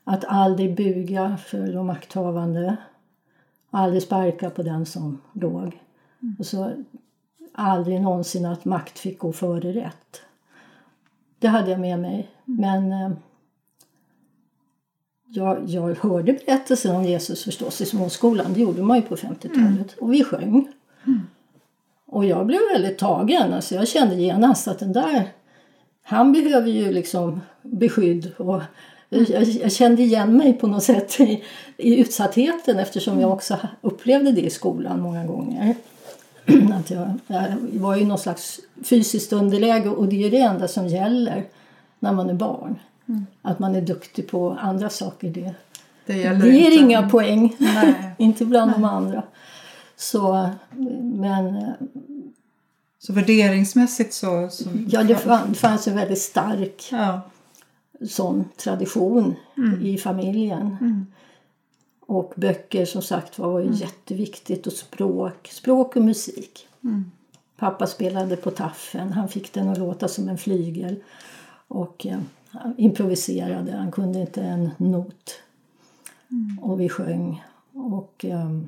att 0.10 0.26
aldrig 0.28 0.76
buga 0.76 1.38
för 1.38 1.74
de 1.74 1.88
makthavande. 1.88 2.78
Aldrig 3.70 4.04
sparka 4.04 4.50
på 4.50 4.64
den 4.64 4.86
som 4.86 5.22
låg. 5.34 5.80
Och 6.40 6.46
så 6.46 6.72
aldrig 7.54 8.02
någonsin 8.02 8.46
att 8.46 8.66
makt 8.66 9.00
fick 9.00 9.20
gå 9.20 9.34
före 9.34 9.72
rätt. 9.72 10.22
Det 11.40 11.48
hade 11.48 11.72
jag 11.72 11.80
med 11.80 12.00
mig. 12.00 12.30
Men 12.46 12.92
eh, 12.92 13.12
jag, 15.26 15.66
jag 15.66 15.96
hörde 15.96 16.34
berättelsen 16.34 16.96
om 16.96 17.04
Jesus 17.04 17.44
förstås 17.44 17.82
i 17.82 17.86
småskolan. 17.86 18.54
Det 18.54 18.60
gjorde 18.60 18.82
man 18.82 18.98
ju 18.98 19.04
på 19.04 19.16
50-talet. 19.16 19.94
Och 19.94 20.14
vi 20.14 20.24
sjöng. 20.24 20.68
Och 22.06 22.26
jag 22.26 22.46
blev 22.46 22.60
väldigt 22.74 22.98
tagen. 22.98 23.54
Alltså 23.54 23.76
jag 23.76 23.88
kände 23.88 24.16
genast 24.16 24.68
att 24.68 24.80
den 24.80 24.94
där... 24.94 25.32
Han 26.04 26.34
behöver 26.34 26.70
ju 26.70 26.92
liksom 26.92 27.42
beskydd. 27.62 28.32
Och 28.38 28.62
jag, 29.10 29.44
jag 29.44 29.72
kände 29.72 30.02
igen 30.02 30.38
mig 30.38 30.54
på 30.54 30.68
något 30.68 30.84
sätt 30.84 31.20
i, 31.20 31.44
i 31.78 31.96
utsattheten 32.00 32.80
eftersom 32.80 33.20
jag 33.20 33.32
också 33.32 33.58
upplevde 33.82 34.32
det 34.32 34.42
i 34.42 34.50
skolan 34.50 35.00
många 35.02 35.26
gånger. 35.26 35.76
Att 36.74 36.92
jag, 36.92 37.14
jag 37.28 37.54
var 37.74 37.96
ju 37.96 38.06
någon 38.06 38.18
slags 38.18 38.60
fysiskt 38.84 39.34
underläge 39.34 39.90
och 39.90 40.08
det 40.08 40.16
är 40.16 40.24
ju 40.24 40.30
det 40.30 40.38
enda 40.42 40.68
som 40.68 40.88
gäller 40.88 41.44
när 42.00 42.14
man 42.14 42.30
är 42.30 42.34
barn. 42.34 42.76
Att 43.42 43.60
man 43.60 43.76
är 43.76 43.82
duktig 43.82 44.28
på 44.28 44.58
andra 44.62 44.90
saker. 44.90 45.30
Det, 45.30 45.54
Det 46.06 46.14
det 46.30 46.50
ger 46.50 46.72
inte. 46.72 46.76
inga 46.84 47.10
poäng. 47.10 47.56
Nej. 47.60 47.94
inte 48.18 48.46
bland 48.46 48.72
de 48.72 48.84
andra. 48.86 49.24
Så, 49.96 50.50
men 51.02 51.56
eh, 51.56 51.64
Så 53.00 53.14
värderingsmässigt 53.14 54.14
så... 54.14 54.48
så 54.52 54.70
ja, 54.88 55.04
det 55.04 55.16
fann- 55.16 55.50
det 55.50 55.56
fanns 55.56 55.88
en 55.88 55.96
väldigt 55.96 56.22
stark 56.22 56.88
Ja. 56.92 57.22
Sån 58.02 58.46
tradition 58.58 59.36
i 59.82 59.98
familjen. 59.98 60.78
Och 62.00 62.34
böcker 62.36 62.86
som 62.86 63.02
sagt 63.02 63.40
var 63.40 63.60
ju 63.60 63.74
jätteviktigt 63.74 64.68
och 64.68 64.74
språk, 64.74 65.48
språk 65.52 65.96
och 65.96 66.02
musik. 66.02 66.68
Pappa 67.58 67.88
spelade 67.88 68.36
på 68.36 68.52
taffen, 68.52 69.14
han 69.14 69.30
fick 69.30 69.54
den 69.54 69.70
att 69.70 69.78
låta 69.78 70.08
som 70.08 70.30
en 70.30 70.38
flygel. 70.38 70.96
Och 71.68 72.06
eh, 72.06 72.20
improviserade, 72.78 73.72
han 73.72 73.92
kunde 73.92 74.20
inte 74.20 74.42
en 74.42 74.70
not. 74.78 75.40
Och 76.62 76.82
vi 76.82 76.90
sjöng. 76.90 77.44
Och, 77.74 78.26
ehm, 78.28 78.68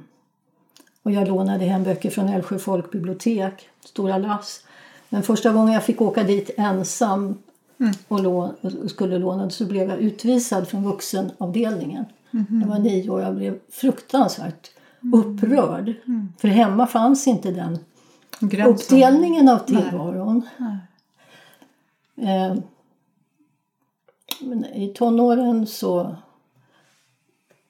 och 1.03 1.11
jag 1.11 1.27
lånade 1.27 1.65
hem 1.65 1.83
böcker 1.83 2.09
från 2.09 2.29
Älvsjö 2.29 2.59
folkbibliotek, 2.59 3.69
stora 3.85 4.17
lass. 4.17 4.65
Men 5.09 5.23
första 5.23 5.53
gången 5.53 5.73
jag 5.73 5.83
fick 5.83 6.01
åka 6.01 6.23
dit 6.23 6.49
ensam 6.57 7.37
och, 8.07 8.19
lå- 8.19 8.53
och 8.83 8.89
skulle 8.91 9.17
låna 9.17 9.49
så 9.49 9.65
blev 9.65 9.89
jag 9.89 9.99
utvisad 9.99 10.67
från 10.67 10.83
vuxenavdelningen. 10.83 12.05
Jag 12.31 12.67
var 12.67 12.79
nio 12.79 13.09
år 13.09 13.21
jag 13.21 13.35
blev 13.35 13.59
fruktansvärt 13.69 14.71
upprörd. 15.13 15.93
För 16.37 16.47
hemma 16.47 16.87
fanns 16.87 17.27
inte 17.27 17.51
den 17.51 17.79
Gränsen. 18.39 18.73
uppdelningen 18.73 19.49
av 19.49 19.57
tillvaron. 19.59 20.41
Eh, 22.15 22.55
men 24.41 24.65
I 24.65 24.93
tonåren 24.95 25.67
så 25.67 26.15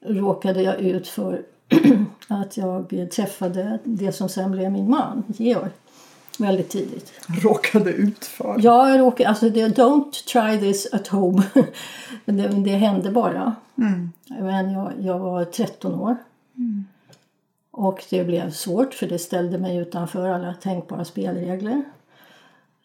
råkade 0.06 0.62
jag 0.62 0.80
ut 0.80 1.08
för 1.08 1.46
att 2.28 2.58
jag 2.58 3.10
träffade 3.12 3.80
det 3.84 4.12
som 4.12 4.30
sen 4.30 4.52
blev 4.52 4.72
min 4.72 4.90
man, 4.90 5.24
Georg, 5.28 5.70
väldigt 6.40 6.70
tidigt. 6.70 7.12
Råkade 7.44 7.94
ut 7.94 8.26
för. 8.26 8.56
Ja, 8.60 8.90
jag 8.90 9.00
råkade, 9.00 9.30
alltså 9.30 9.50
det, 9.50 9.68
don't 9.68 10.12
try 10.12 10.60
this 10.60 10.94
at 10.94 11.08
home. 11.08 11.44
Men 12.26 12.38
det, 12.38 12.48
det 12.48 12.76
hände 12.76 13.12
bara. 13.12 13.56
Mm. 13.78 14.12
Men 14.30 14.72
jag, 14.72 14.94
jag 15.00 15.20
var 15.20 15.46
13 15.46 15.94
år. 15.94 16.18
Och 17.72 18.06
det 18.10 18.24
blev 18.24 18.52
svårt 18.52 18.94
för 18.94 19.08
det 19.08 19.20
ställde 19.20 19.58
mig 19.58 19.78
utanför 19.78 20.30
alla 20.30 20.54
tänkbara 20.54 21.06
spelregler. 21.06 21.84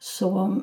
Så 0.01 0.61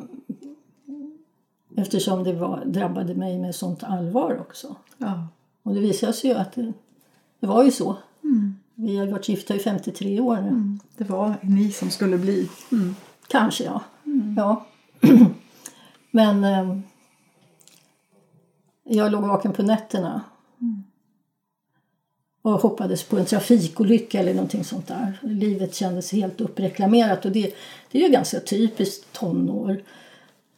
eftersom 1.77 2.24
det 2.24 2.33
var, 2.33 2.63
drabbade 2.65 3.15
mig 3.15 3.39
med 3.39 3.55
sånt 3.55 3.83
allvar 3.83 4.38
också. 4.39 4.75
Ja. 4.98 5.27
Och 5.63 5.74
det 5.74 5.79
visade 5.79 6.13
sig 6.13 6.29
ju 6.29 6.36
att 6.36 6.53
det, 6.53 6.74
det 7.39 7.48
var 7.48 7.63
ju 7.63 7.71
så. 7.71 7.98
Vi 8.75 8.97
har 8.97 9.07
varit 9.07 9.29
gifta 9.29 9.55
i 9.55 9.59
53 9.59 10.19
år 10.19 10.35
nu. 10.41 10.77
Det 10.97 11.03
var 11.03 11.35
ni 11.41 11.71
som 11.71 11.89
skulle 11.89 12.17
bli. 12.17 12.49
Kanske, 13.27 13.63
ja. 13.63 13.83
ja. 14.37 14.65
Men 16.11 16.43
eh, 16.43 16.77
jag 18.83 19.11
låg 19.11 19.21
vaken 19.21 19.53
på 19.53 19.63
nätterna. 19.63 20.21
Och 22.41 22.51
hoppades 22.51 23.03
på 23.03 23.17
en 23.17 23.25
trafikolycka 23.25 24.19
eller 24.19 24.33
någonting 24.33 24.63
sånt 24.63 24.87
där. 24.87 25.19
Livet 25.21 25.75
kändes 25.75 26.11
helt 26.11 26.41
uppreklamerat 26.41 27.25
och 27.25 27.31
det, 27.31 27.53
det 27.91 27.99
är 27.99 28.03
ju 28.03 28.09
ganska 28.09 28.39
typiskt 28.39 29.13
tonår. 29.13 29.81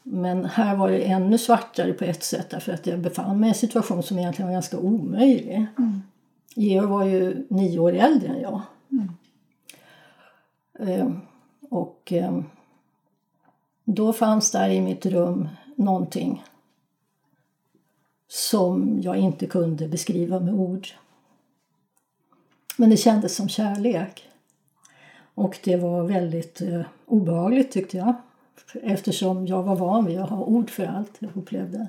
Men 0.03 0.45
här 0.45 0.75
var 0.75 0.89
det 0.89 1.03
ännu 1.03 1.37
svartare 1.37 1.93
på 1.93 2.05
ett 2.05 2.23
sätt 2.23 2.49
därför 2.49 2.73
att 2.73 2.87
jag 2.87 2.99
befann 2.99 3.39
mig 3.39 3.47
i 3.47 3.49
en 3.49 3.55
situation 3.55 4.03
som 4.03 4.19
egentligen 4.19 4.47
var 4.47 4.53
ganska 4.53 4.77
omöjlig. 4.77 5.67
Georg 6.55 6.87
var 6.87 7.05
ju 7.05 7.45
nio 7.49 7.79
år 7.79 7.93
äldre 7.93 8.27
än 8.27 8.41
jag. 8.41 8.61
Eh, 10.79 11.11
och 11.69 12.13
eh, 12.13 12.39
då 13.83 14.13
fanns 14.13 14.51
där 14.51 14.69
i 14.69 14.81
mitt 14.81 15.05
rum 15.05 15.47
någonting 15.75 16.43
som 18.27 18.99
jag 19.01 19.17
inte 19.17 19.45
kunde 19.45 19.87
beskriva 19.87 20.39
med 20.39 20.53
ord. 20.53 20.87
Men 22.77 22.89
det 22.89 22.97
kändes 22.97 23.35
som 23.35 23.49
kärlek. 23.49 24.29
Och 25.35 25.59
det 25.63 25.75
var 25.75 26.03
väldigt 26.03 26.61
eh, 26.61 26.81
obehagligt 27.05 27.71
tyckte 27.71 27.97
jag. 27.97 28.13
Eftersom 28.73 29.47
jag 29.47 29.63
var 29.63 29.75
van 29.75 30.05
vid 30.05 30.19
att 30.19 30.29
ha 30.29 30.43
ord 30.43 30.69
för 30.69 30.85
allt 30.85 31.15
jag 31.19 31.37
upplevde. 31.37 31.87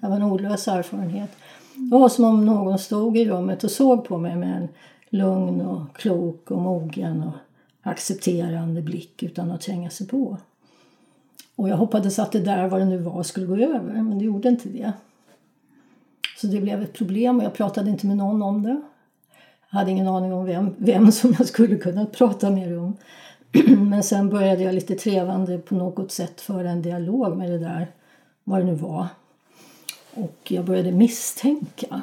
Det 0.00 0.08
var 0.08 0.16
en 0.16 0.22
ordlös 0.22 0.68
erfarenhet. 0.68 1.30
Det 1.74 1.98
var 1.98 2.08
som 2.08 2.24
om 2.24 2.46
någon 2.46 2.78
stod 2.78 3.16
i 3.16 3.30
rummet 3.30 3.64
och 3.64 3.70
såg 3.70 4.04
på 4.04 4.18
mig 4.18 4.36
med 4.36 4.56
en 4.56 4.68
lugn 5.10 5.60
och 5.60 5.96
klok 5.96 6.50
och 6.50 6.58
mogen 6.58 7.22
och 7.22 7.34
accepterande 7.82 8.82
blick 8.82 9.22
utan 9.22 9.50
att 9.50 9.60
tränga 9.60 9.90
sig 9.90 10.06
på. 10.06 10.36
Och 11.56 11.68
jag 11.68 11.76
hoppades 11.76 12.18
att 12.18 12.32
det 12.32 12.40
där, 12.40 12.68
vad 12.68 12.80
det 12.80 12.84
nu 12.84 12.98
var, 12.98 13.22
skulle 13.22 13.46
gå 13.46 13.56
över, 13.56 14.02
men 14.02 14.18
det 14.18 14.24
gjorde 14.24 14.48
inte 14.48 14.68
det. 14.68 14.92
Så 16.40 16.46
det 16.46 16.60
blev 16.60 16.82
ett 16.82 16.92
problem 16.92 17.38
och 17.38 17.44
jag 17.44 17.54
pratade 17.54 17.90
inte 17.90 18.06
med 18.06 18.16
någon 18.16 18.42
om 18.42 18.62
det. 18.62 18.82
Jag 19.70 19.78
hade 19.78 19.90
ingen 19.90 20.08
aning 20.08 20.32
om 20.32 20.44
vem, 20.44 20.74
vem 20.78 21.12
som 21.12 21.34
jag 21.38 21.46
skulle 21.46 21.76
kunna 21.76 22.06
prata 22.06 22.50
med 22.50 22.78
om. 22.78 22.96
Men 23.78 24.02
sen 24.02 24.28
började 24.28 24.62
jag 24.62 24.74
lite 24.74 24.94
trevande 24.94 25.58
på 25.58 25.74
något 25.74 26.12
sätt 26.12 26.40
föra 26.40 26.70
en 26.70 26.82
dialog 26.82 27.36
med 27.36 27.50
det 27.50 27.58
där, 27.58 27.86
vad 28.44 28.60
det 28.60 28.64
nu 28.64 28.74
var. 28.74 29.06
Och 30.14 30.38
jag 30.52 30.64
började 30.64 30.92
misstänka 30.92 32.02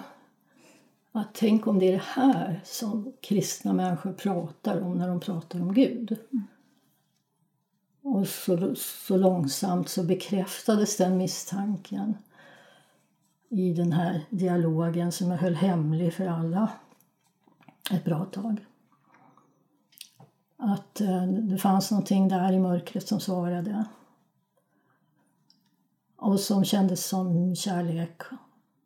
att 1.12 1.34
tänk 1.34 1.68
om 1.68 1.80
det 1.80 1.88
är 1.88 1.92
det 1.92 2.04
här 2.04 2.62
som 2.63 3.13
kristna 3.22 3.74
människor 3.74 4.13
pratar 4.13 4.82
om 4.82 4.98
när 4.98 5.08
de 5.08 5.20
pratar 5.20 5.62
om 5.62 5.74
Gud. 5.74 6.18
Och 8.01 8.28
så, 8.28 8.75
så 8.75 9.18
långsamt 9.18 9.89
så 9.89 10.04
bekräftades 10.04 10.98
den 10.98 11.18
misstanken 11.18 12.18
i 13.50 13.74
den 13.74 13.92
här 13.92 14.25
dialogen 14.30 15.12
som 15.12 15.32
jag 15.32 15.38
höll 15.38 15.56
hemlig 15.56 16.13
för 16.13 16.28
alla 16.28 16.72
ett 17.92 18.06
bra 18.06 18.25
tag. 18.25 18.66
Att 20.58 21.01
eh, 21.01 21.24
det 21.28 21.58
fanns 21.58 21.92
någonting 21.92 22.28
där 22.28 22.54
i 22.54 22.60
mörkret 22.60 23.08
som 23.08 23.20
svarade. 23.20 23.86
Och 26.19 26.39
som 26.39 26.63
kändes 26.63 27.05
som 27.05 27.55
kärlek. 27.55 28.21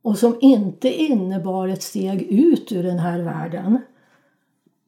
Och 0.02 0.18
som 0.18 0.38
inte 0.42 0.90
innebar 0.90 1.68
ett 1.68 1.84
steg 1.84 2.22
ut 2.22 2.72
ur 2.72 2.84
den 2.84 3.00
här 3.00 3.20
världen. 3.20 3.82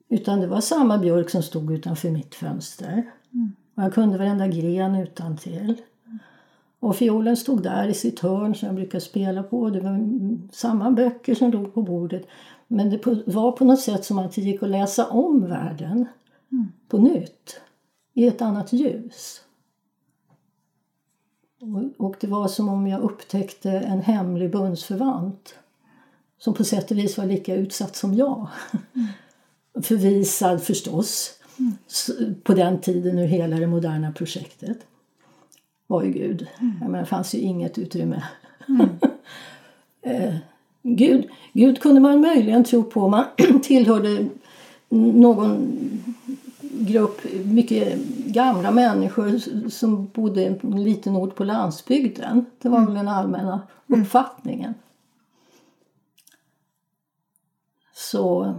Utan 0.09 0.39
det 0.39 0.47
var 0.47 0.61
samma 0.61 0.97
björk 0.97 1.29
som 1.29 1.43
stod 1.43 1.71
utanför 1.71 2.09
mitt 2.09 2.35
fönster. 2.35 3.11
Och 3.75 3.83
jag 3.83 3.93
kunde 3.93 4.17
varenda 4.17 4.47
gren 4.47 4.95
utan 4.95 5.37
till. 5.37 5.81
Och 6.79 6.95
fiolen 6.95 7.37
stod 7.37 7.63
där 7.63 7.87
i 7.87 7.93
sitt 7.93 8.19
hörn 8.19 8.55
som 8.55 8.65
jag 8.65 8.75
brukar 8.75 8.99
spela 8.99 9.43
på. 9.43 9.69
Det 9.69 9.79
var 9.79 9.99
samma 10.51 10.91
böcker 10.91 11.35
som 11.35 11.51
låg 11.51 11.73
på 11.73 11.81
bordet. 11.81 12.27
Men 12.67 12.89
det 12.89 13.05
var 13.25 13.51
på 13.51 13.65
något 13.65 13.79
sätt 13.79 14.05
som 14.05 14.19
att 14.19 14.35
det 14.35 14.41
gick 14.41 14.63
att 14.63 14.69
läsa 14.69 15.05
om 15.05 15.47
världen 15.49 16.05
på 16.87 16.97
nytt. 16.97 17.61
I 18.13 18.27
ett 18.27 18.41
annat 18.41 18.73
ljus. 18.73 19.44
Och, 21.97 22.15
det 22.19 22.27
var 22.27 22.47
som 22.47 22.69
om 22.69 22.87
jag 22.87 23.01
upptäckte 23.01 23.71
en 23.71 24.01
hemlig 24.01 24.51
bundsförvant. 24.51 25.55
Som 26.37 26.53
på 26.53 26.63
sätt 26.63 26.91
och 26.91 26.97
vis 26.97 27.17
var 27.17 27.25
lika 27.25 27.55
utsatt 27.55 27.95
som 27.95 28.13
jag. 28.13 28.47
Förvisad 29.83 30.63
förstås. 30.63 31.31
S- 31.87 32.09
På 32.43 32.53
den 32.53 32.81
tiden 32.81 33.19
ur 33.19 33.27
hela 33.27 33.55
det 33.59 33.67
moderna 33.67 34.11
projektet. 34.11 34.77
Var 35.87 36.03
ju 36.03 36.11
Gud. 36.11 36.47
Jag 36.81 36.89
menar, 36.89 36.99
det 36.99 37.05
fanns 37.05 37.35
ju 37.35 37.39
inget 37.39 37.77
utrymme. 37.77 38.23
eh, 40.01 40.35
Gud, 40.83 41.27
Gud 41.53 41.79
kunde 41.81 42.01
man 42.01 42.21
möjligen 42.21 42.63
tro 42.63 42.83
på 42.83 43.01
om 43.01 43.11
man 43.11 43.25
tillhörde 43.63 44.25
någon 44.89 45.77
grupp 46.79 47.21
mycket 47.45 47.99
gamla 48.25 48.71
människor 48.71 49.39
som 49.69 50.07
bodde 50.07 50.41
i 50.41 50.45
en 50.45 50.83
liten 50.83 51.15
ort 51.15 51.35
på 51.35 51.43
landsbygden. 51.43 52.45
Det 52.61 52.69
var 52.69 52.85
väl 52.85 52.93
den 52.93 53.07
allmänna 53.07 53.67
uppfattningen. 53.87 54.73
Så 57.93 58.55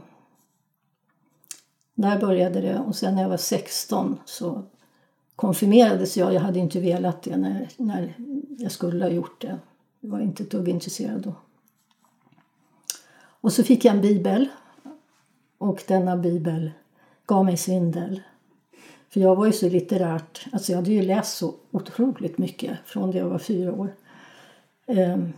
där 1.94 2.20
började 2.20 2.61
det. 2.61 2.78
Och 2.78 2.96
sen 2.96 3.14
när 3.14 3.23
jag 3.23 3.28
var 3.28 3.37
16 3.37 4.18
så 4.25 4.62
konfirmerades 5.37 6.16
jag. 6.16 6.35
Jag 6.35 6.40
hade 6.40 6.58
inte 6.58 6.80
velat 6.80 7.23
det 7.23 7.37
när, 7.37 7.68
när 7.76 8.16
jag 8.58 8.73
skulle 8.73 9.04
ha 9.04 9.11
gjort 9.11 9.40
det. 9.40 9.58
Jag 10.00 10.11
var 10.11 10.20
inte 10.20 10.42
ett 10.42 10.50
dugg 10.50 10.68
intresserad 10.68 11.23
då. 11.23 11.35
Och 13.40 13.52
så 13.52 13.62
fick 13.62 13.85
jag 13.85 13.94
en 13.94 14.00
bibel. 14.00 14.49
Och 15.58 15.85
denna 15.88 16.16
bibel 16.16 16.70
gav 17.26 17.45
mig 17.45 17.56
svindel. 17.56 18.21
För 19.09 19.21
jag 19.21 19.37
var 19.37 19.47
ju 19.47 19.52
så 19.52 19.68
litterärt, 19.68 20.47
alltså 20.52 20.73
jag 20.73 20.76
hade 20.76 20.92
ju 20.92 21.02
läst 21.02 21.37
så 21.37 21.54
otroligt 21.71 22.38
mycket 22.38 22.78
från 22.85 23.11
det 23.11 23.18
jag 23.18 23.28
var 23.28 23.38
fyra 23.38 23.73
år. 23.73 23.95
Ehm, 24.87 25.33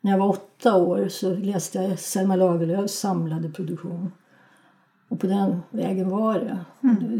när 0.00 0.10
jag 0.10 0.18
var 0.18 0.28
åtta 0.28 0.76
år 0.76 1.08
så 1.08 1.34
läste 1.34 1.78
jag 1.78 1.98
Selma 1.98 2.36
Lagerlöfs 2.36 2.94
samlade 2.94 3.48
produktion. 3.48 4.12
Och 5.08 5.20
på 5.20 5.26
den 5.26 5.62
vägen 5.70 6.10
var 6.10 6.34
det. 6.34 6.58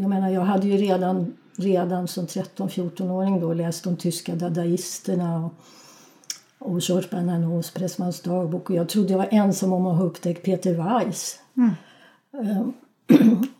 Jag 0.01 0.11
menar, 0.11 0.31
jag 0.31 0.41
hade 0.41 0.67
ju 0.67 0.77
redan, 0.77 1.37
redan 1.57 2.09
som 2.09 2.27
13-14-åring 2.27 3.41
då 3.41 3.53
läst 3.55 3.85
de 3.85 3.97
tyska 3.97 4.35
dadaisterna 4.35 5.45
och, 5.45 5.53
och 6.59 6.81
Georges 6.81 7.11
Bernanos 7.11 7.71
Pressmans 7.71 8.21
dagbok. 8.21 8.71
Och 8.71 8.77
jag 8.77 8.89
trodde 8.89 9.11
jag 9.11 9.19
var 9.19 9.29
ensam 9.31 9.73
om 9.73 9.87
att 9.87 9.97
ha 9.97 10.05
upptäckt 10.05 10.45
Peter 10.45 10.75
Weiss. 10.75 11.39
Ehm, 12.33 12.73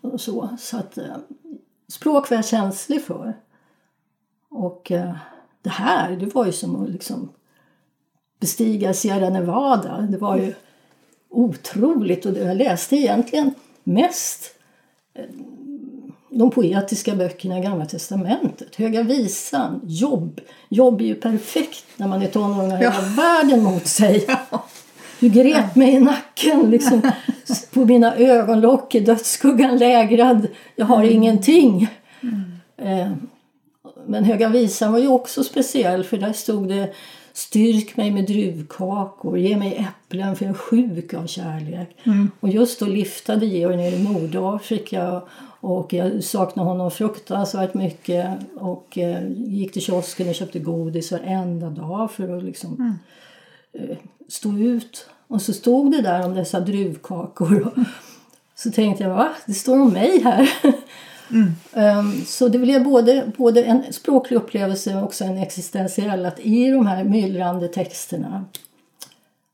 och 0.01 0.21
så. 0.21 0.49
Så 0.59 0.77
att 0.77 0.97
eh, 0.97 1.15
språk 1.87 2.29
var 2.29 2.37
jag 2.37 2.45
känslig 2.45 3.03
för. 3.03 3.33
Och 4.49 4.91
eh, 4.91 5.15
det 5.61 5.69
här, 5.69 6.15
det 6.15 6.25
var 6.25 6.45
ju 6.45 6.51
som 6.51 6.83
att 6.83 6.89
liksom 6.89 7.29
bestiga 8.39 8.93
Sierra 8.93 9.29
Nevada. 9.29 10.01
Det 10.01 10.17
var 10.17 10.37
ju 10.37 10.53
otroligt. 11.29 12.25
Och 12.25 12.37
jag 12.37 12.57
läste 12.57 12.95
egentligen 12.95 13.53
mest 13.83 14.55
eh, 15.13 15.25
de 16.29 16.51
poetiska 16.51 17.15
böckerna 17.15 17.59
i 17.59 17.61
Gamla 17.61 17.85
testamentet. 17.85 18.75
Höga 18.75 19.03
visan, 19.03 19.81
Jobb. 19.83 20.41
Jobb 20.69 21.01
är 21.01 21.05
ju 21.05 21.15
perfekt 21.15 21.85
när 21.97 22.07
man 22.07 22.21
är 22.21 22.27
tonåring 22.27 22.71
och 22.71 22.77
har 22.77 22.77
hela 22.77 23.01
världen 23.01 23.63
mot 23.63 23.87
sig. 23.87 24.27
Du 25.19 25.29
grep 25.29 25.75
mig 25.75 25.93
i 25.93 25.99
nacken 25.99 26.71
liksom. 26.71 27.01
På 27.73 27.85
mina 27.85 28.15
ögonlock 28.15 28.95
är 28.95 29.01
dödsskuggan 29.01 29.77
lägrad. 29.77 30.47
Jag 30.75 30.85
har 30.85 31.03
ingenting. 31.03 31.87
Eh, 32.77 33.11
Men 34.07 34.23
Höga 34.23 34.49
visan 34.49 34.91
var 34.91 34.99
ju 34.99 35.07
också 35.07 35.43
speciell 35.43 36.03
för 36.03 36.17
där 36.17 36.33
stod 36.33 36.69
det 36.69 36.93
Styrk 37.35 37.97
mig 37.97 38.11
med 38.11 38.25
druvkakor, 38.25 39.37
ge 39.37 39.57
mig 39.57 39.87
äpplen 39.89 40.35
för 40.35 40.45
jag 40.45 40.53
är 40.53 40.57
sjuk 40.57 41.13
av 41.13 41.27
kärlek. 41.27 41.97
Och 42.39 42.49
just 42.49 42.79
då 42.79 42.85
liftade 42.85 43.45
Georg 43.45 43.77
ner 43.77 43.91
i 43.91 44.03
Nordafrika 44.03 45.21
och 45.59 45.93
jag 45.93 46.23
saknade 46.23 46.69
honom 46.69 46.91
fruktansvärt 46.91 47.73
mycket 47.73 48.39
och 48.55 48.97
eh, 48.97 49.29
gick 49.29 49.73
till 49.73 49.81
kiosken 49.81 50.29
och 50.29 50.35
köpte 50.35 50.59
godis 50.59 51.11
varenda 51.11 51.69
dag 51.69 52.11
för 52.11 52.37
att 52.37 52.43
liksom 52.43 52.97
eh, 53.73 53.97
stå 54.27 54.57
ut. 54.57 55.09
Och 55.33 55.41
så 55.41 55.53
stod 55.53 55.91
det 55.91 56.01
där 56.01 56.25
om 56.25 56.35
dessa 56.35 56.59
druvkakor. 56.59 57.67
Och 57.67 57.83
så 58.55 58.71
tänkte 58.71 59.03
jag, 59.03 59.15
va? 59.15 59.29
Det 59.45 59.53
står 59.53 59.79
om 59.79 59.93
mig 59.93 60.21
här. 60.23 60.49
Ehm, 61.73 62.25
så 62.25 62.47
det 62.47 62.59
blev 62.59 62.83
både, 62.83 63.31
både 63.37 63.63
en 63.63 63.93
språklig 63.93 64.37
upplevelse 64.37 64.95
och 64.95 65.03
också 65.03 65.23
en 65.23 65.37
existentiell. 65.37 66.25
Att 66.25 66.39
i 66.39 66.67
de 66.67 66.87
här 66.87 67.03
myllrande 67.03 67.67
texterna 67.67 68.45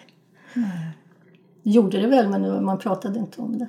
Gjorde 1.67 2.01
det 2.01 2.07
väl, 2.07 2.29
men 2.29 2.65
man 2.65 2.79
pratade 2.79 3.19
inte 3.19 3.41
om 3.41 3.59
det. 3.59 3.69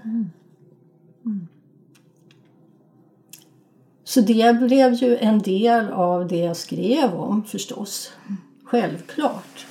Så 4.04 4.22
det 4.22 4.60
blev 4.60 4.94
ju 4.94 5.18
en 5.18 5.40
del 5.40 5.90
av 5.90 6.28
det 6.28 6.38
jag 6.38 6.58
skrev 6.58 7.14
om 7.14 7.44
förstås. 7.44 8.14
Självklart. 8.64 9.66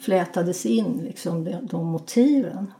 Flätades 0.00 0.66
in 0.66 1.00
liksom 1.04 1.44
de, 1.44 1.52
de 1.62 1.86
motiven. 1.86 2.72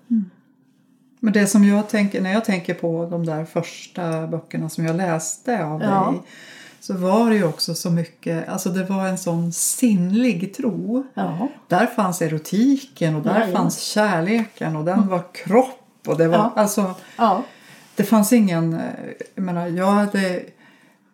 Men 1.21 1.33
det 1.33 1.47
som 1.47 1.65
jag 1.65 1.89
tänker, 1.89 2.21
när 2.21 2.33
jag 2.33 2.45
tänker 2.45 2.75
på 2.75 3.07
de 3.11 3.27
där 3.27 3.45
första 3.45 4.27
böckerna 4.27 4.69
som 4.69 4.85
jag 4.85 4.97
läste 4.97 5.65
av 5.65 5.83
Ja. 5.83 6.11
dig 6.11 6.21
så 6.87 6.95
var 6.95 7.31
det 7.31 7.37
ju 7.37 7.45
också 7.45 7.75
så 7.75 7.91
mycket, 7.91 8.49
alltså 8.49 8.69
det 8.69 8.85
var 8.85 9.07
en 9.07 9.19
sån 9.19 9.53
sinnlig 9.53 10.55
tro. 10.55 11.07
Ja. 11.15 11.49
Där 11.69 11.87
fanns 11.87 12.23
erotiken 12.23 13.17
och 13.17 13.23
där 13.23 13.33
Jajamän. 13.35 13.53
fanns 13.57 13.79
kärleken 13.81 14.77
och 14.77 14.85
den 14.85 15.09
var 15.09 15.23
kropp 15.35 15.81
och 16.07 16.19
det 16.19 16.29
var 16.29 16.37
Ja. 16.37 16.53
alltså 16.57 16.95
ja. 17.17 17.43
det 17.97 18.05
fanns 18.05 18.33
ingen, 18.33 18.75
eh, 18.75 18.81
jag 19.35 19.45
menar 19.45 19.67
jag 19.67 19.87
hade 19.91 20.41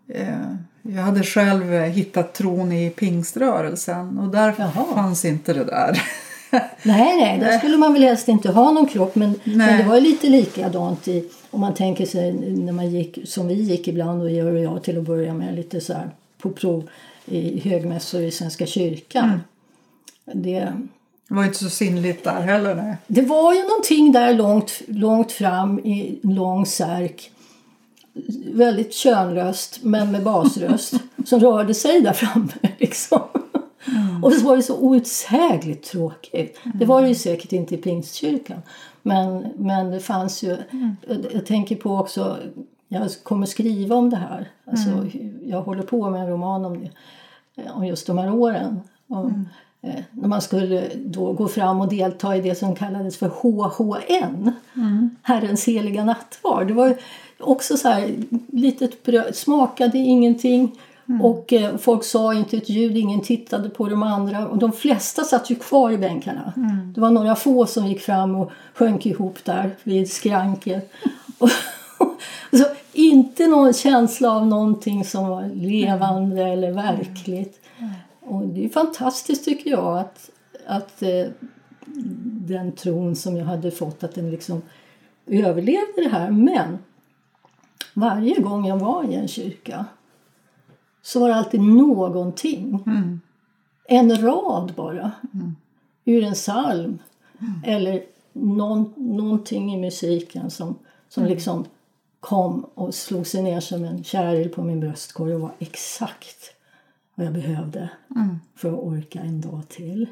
eh, 0.09 0.53
jag 0.83 1.03
hade 1.03 1.23
själv 1.23 1.73
hittat 1.73 2.35
tron 2.35 2.73
i 2.73 2.91
pingströrelsen 2.91 4.19
och 4.19 4.29
där 4.29 4.55
Jaha. 4.59 4.85
fanns 4.95 5.25
inte 5.25 5.53
det 5.53 5.65
där. 5.65 6.03
Nej, 6.83 7.17
nej, 7.17 7.39
där 7.39 7.59
skulle 7.59 7.77
man 7.77 7.93
väl 7.93 8.03
helst 8.03 8.29
inte 8.29 8.51
ha 8.51 8.73
någon 8.73 8.87
kropp. 8.87 9.15
Men, 9.15 9.41
men 9.45 9.79
det 9.79 9.85
var 9.85 10.01
lite 10.01 10.27
likadant 10.27 11.09
i, 11.09 11.29
om 11.51 11.61
man 11.61 11.75
tänker 11.75 12.07
sig 12.07 12.33
när 12.33 12.73
man 12.73 12.91
gick, 12.91 13.19
som 13.25 13.49
vi 13.49 13.55
gick 13.55 13.89
ibland 13.89 14.23
och 14.23 14.31
Georg 14.31 14.67
och 14.67 14.75
jag 14.75 14.83
till 14.83 14.99
att 14.99 15.05
börja 15.05 15.35
med, 15.35 15.55
lite 15.55 15.81
så 15.81 15.93
här 15.93 16.11
på 16.39 16.51
prov. 16.51 16.89
i 17.25 17.61
högmässor 17.61 18.23
i 18.23 18.31
Svenska 18.31 18.67
kyrkan. 18.67 19.41
Det, 20.25 20.73
Det 21.29 21.35
var 21.35 21.45
inte 21.45 21.59
så 21.59 21.71
sinnligt 21.71 22.25
där 22.25 22.41
heller. 22.41 22.75
Nej. 22.75 22.97
det 23.07 23.23
var 23.23 23.55
ju 23.55 23.63
någonting 23.63 24.13
där 24.13 24.35
långt, 24.35 24.83
långt 24.87 25.33
fram 25.33 25.79
i 25.79 26.21
en 26.23 26.35
lång 26.35 26.67
särk. 26.67 27.31
Väldigt 28.53 28.95
könlöst, 28.95 29.79
men 29.83 30.13
med 30.13 30.23
basröst. 30.23 30.95
som 31.25 31.41
rörde 31.41 31.75
sig 31.75 32.01
där 32.01 32.13
framme. 32.13 32.53
Liksom. 32.79 33.21
Och 34.23 34.33
så 34.33 34.47
var 34.47 34.57
det 34.57 34.63
så 34.63 34.79
outsägligt 34.79 35.91
tråkigt. 35.91 36.59
Det 36.75 36.85
var 36.85 37.03
det 37.03 37.09
ju 37.09 37.15
säkert 37.15 37.53
inte 37.53 37.75
i 37.75 37.79
Pingstkyrkan. 37.79 38.63
Men, 39.03 39.47
men 39.57 39.91
det 39.91 40.01
fanns 40.01 40.43
ju... 40.43 40.57
Jag, 41.09 41.27
jag 41.35 41.47
tänker 41.47 41.77
på 41.77 41.91
också... 41.97 42.37
Jag 42.89 43.11
kommer 43.23 43.47
skriva 43.47 43.97
om 43.97 44.11
det 44.11 44.17
här. 44.17 44.49
Alltså, 44.65 44.91
Jag 45.45 45.63
håller 45.63 45.83
på 45.83 46.11
med 46.11 46.21
en 46.21 46.29
roman 46.29 46.65
om 46.65 46.81
det. 46.81 46.91
eh, 47.63 47.77
Om 47.77 47.87
just 47.87 48.07
de 48.07 48.19
här 48.19 48.35
åren. 48.35 48.81
Om, 49.09 49.49
eh, 49.83 50.01
när 50.11 50.29
man 50.29 50.41
skulle 50.41 50.89
då 50.97 51.33
gå 51.33 51.49
fram 51.49 51.81
och 51.81 51.89
delta 51.89 52.37
i 52.37 52.41
det 52.41 52.55
som 52.55 52.75
kallades 52.75 53.17
för 53.19 53.29
HHN. 53.29 54.53
Herrens 55.23 55.65
heliga 55.69 56.05
nattvard. 56.05 56.67
Det 56.67 56.75
var 56.75 56.89
ju 56.89 56.95
också 57.39 57.77
så 57.77 57.89
här 57.89 58.11
litet 58.53 59.03
bröd, 59.03 59.37
smakade 59.37 59.99
ingenting. 59.99 60.79
Och 61.19 61.53
eh, 61.53 61.77
folk 61.77 62.05
sa 62.05 62.35
inte 62.35 62.57
ett 62.57 62.69
ljud, 62.69 62.97
ingen 62.97 63.21
tittade 63.21 63.69
på 63.69 63.89
de 63.89 64.03
andra. 64.03 64.49
Och 64.49 64.59
de 64.59 64.73
flesta 64.73 65.25
satt 65.25 65.51
ju 65.51 65.55
kvar 65.55 65.91
i 65.91 65.99
bänkarna. 65.99 66.53
Det 66.95 67.01
var 67.01 67.11
några 67.11 67.37
få 67.37 67.67
som 67.67 67.87
gick 67.87 68.01
fram 68.01 68.35
och 68.35 68.51
sjönk 68.75 69.07
ihop 69.07 69.45
där 69.45 69.77
vid 69.83 70.13
skranket. 70.13 70.93
Och, 71.39 71.51
så 72.53 72.65
inte 72.93 73.47
någon 73.47 73.73
känsla 73.73 74.31
av 74.31 74.47
någonting 74.47 75.05
som 75.05 75.29
var 75.29 75.49
levande 75.55 76.43
eller 76.43 76.73
verkligt. 76.73 77.61
Och 78.21 78.47
det 78.47 78.65
är 78.65 78.69
fantastiskt 78.69 79.45
tycker 79.45 79.71
jag 79.71 79.99
att, 79.99 80.31
att 80.67 81.03
eh, 81.03 81.27
den 82.25 82.73
tron 82.73 83.17
som 83.17 83.37
jag 83.37 83.45
hade 83.45 83.71
fått 83.71 84.05
att 84.05 84.15
den 84.15 84.31
liksom 84.31 84.63
överlevde 85.27 86.03
det 86.03 86.09
här. 86.09 86.31
Men 86.31 86.79
varje 87.95 88.41
gång 88.41 88.67
jag 88.67 88.79
var 88.79 89.05
i 89.05 89.15
en 89.15 89.29
kyrka 89.29 89.85
så 91.03 91.21
var 91.21 91.29
det 91.29 91.35
alltid 91.35 91.61
någonting. 91.61 92.85
En 93.85 94.23
rad 94.23 94.73
bara. 94.77 95.13
Ur 96.05 96.25
en 96.25 96.35
psalm. 96.35 96.99
Eller 97.67 98.03
någon, 98.33 98.93
någonting 98.97 99.75
i 99.75 99.77
musiken 99.77 100.51
som, 100.51 100.79
som 101.09 101.25
liksom 101.25 101.65
kom 102.21 102.67
och 102.75 102.95
slog 102.95 103.27
sig 103.27 103.43
ner 103.43 103.61
som 103.61 103.85
en 103.85 104.05
käril 104.05 104.49
på 104.49 104.63
min 104.63 104.81
bröstkorg 104.81 105.35
och 105.35 105.41
var 105.41 105.53
exakt 105.59 106.55
vad 107.15 107.27
jag 107.27 107.35
behövde 107.35 107.91
för 108.55 108.69
att 108.73 108.79
orka 108.79 109.21
en 109.21 109.41
dag 109.41 109.63
till. 109.69 110.07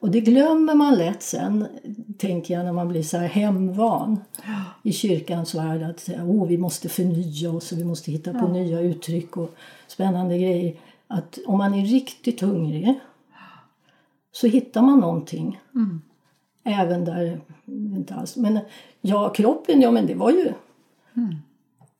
Och 0.00 0.10
det 0.10 0.20
glömmer 0.20 0.74
man 0.74 0.94
lätt 0.94 1.22
sen, 1.22 1.66
tänker 2.18 2.54
jag, 2.54 2.64
när 2.64 2.72
man 2.72 2.88
blir 2.88 3.02
så 3.02 3.18
här 3.18 3.28
hemvan 3.28 4.20
i 4.82 4.92
kyrkans 4.92 5.54
värld. 5.54 5.82
Att 5.82 6.08
oh, 6.08 6.46
vi 6.46 6.58
måste 6.58 6.88
förnya 6.88 7.50
oss 7.50 7.72
och 7.72 7.78
vi 7.78 7.84
måste 7.84 8.12
hitta 8.12 8.32
på 8.32 8.48
nya 8.48 8.80
uttryck 8.80 9.36
och 9.36 9.54
spännande 9.86 10.38
grejer. 10.38 10.74
Att 11.06 11.38
om 11.46 11.58
man 11.58 11.74
är 11.74 11.84
riktigt 11.84 12.40
hungrig 12.40 13.00
så 14.32 14.46
hittar 14.46 14.82
man 14.82 15.00
någonting. 15.00 15.60
Även 16.64 17.04
där 17.04 17.40
inte 17.66 18.14
alls. 18.14 18.36
Men 18.36 18.58
ja, 19.00 19.28
kroppen, 19.28 19.80
ja 19.80 19.90
men 19.90 20.06
det 20.06 20.14
var 20.14 20.30
ju 20.30 20.52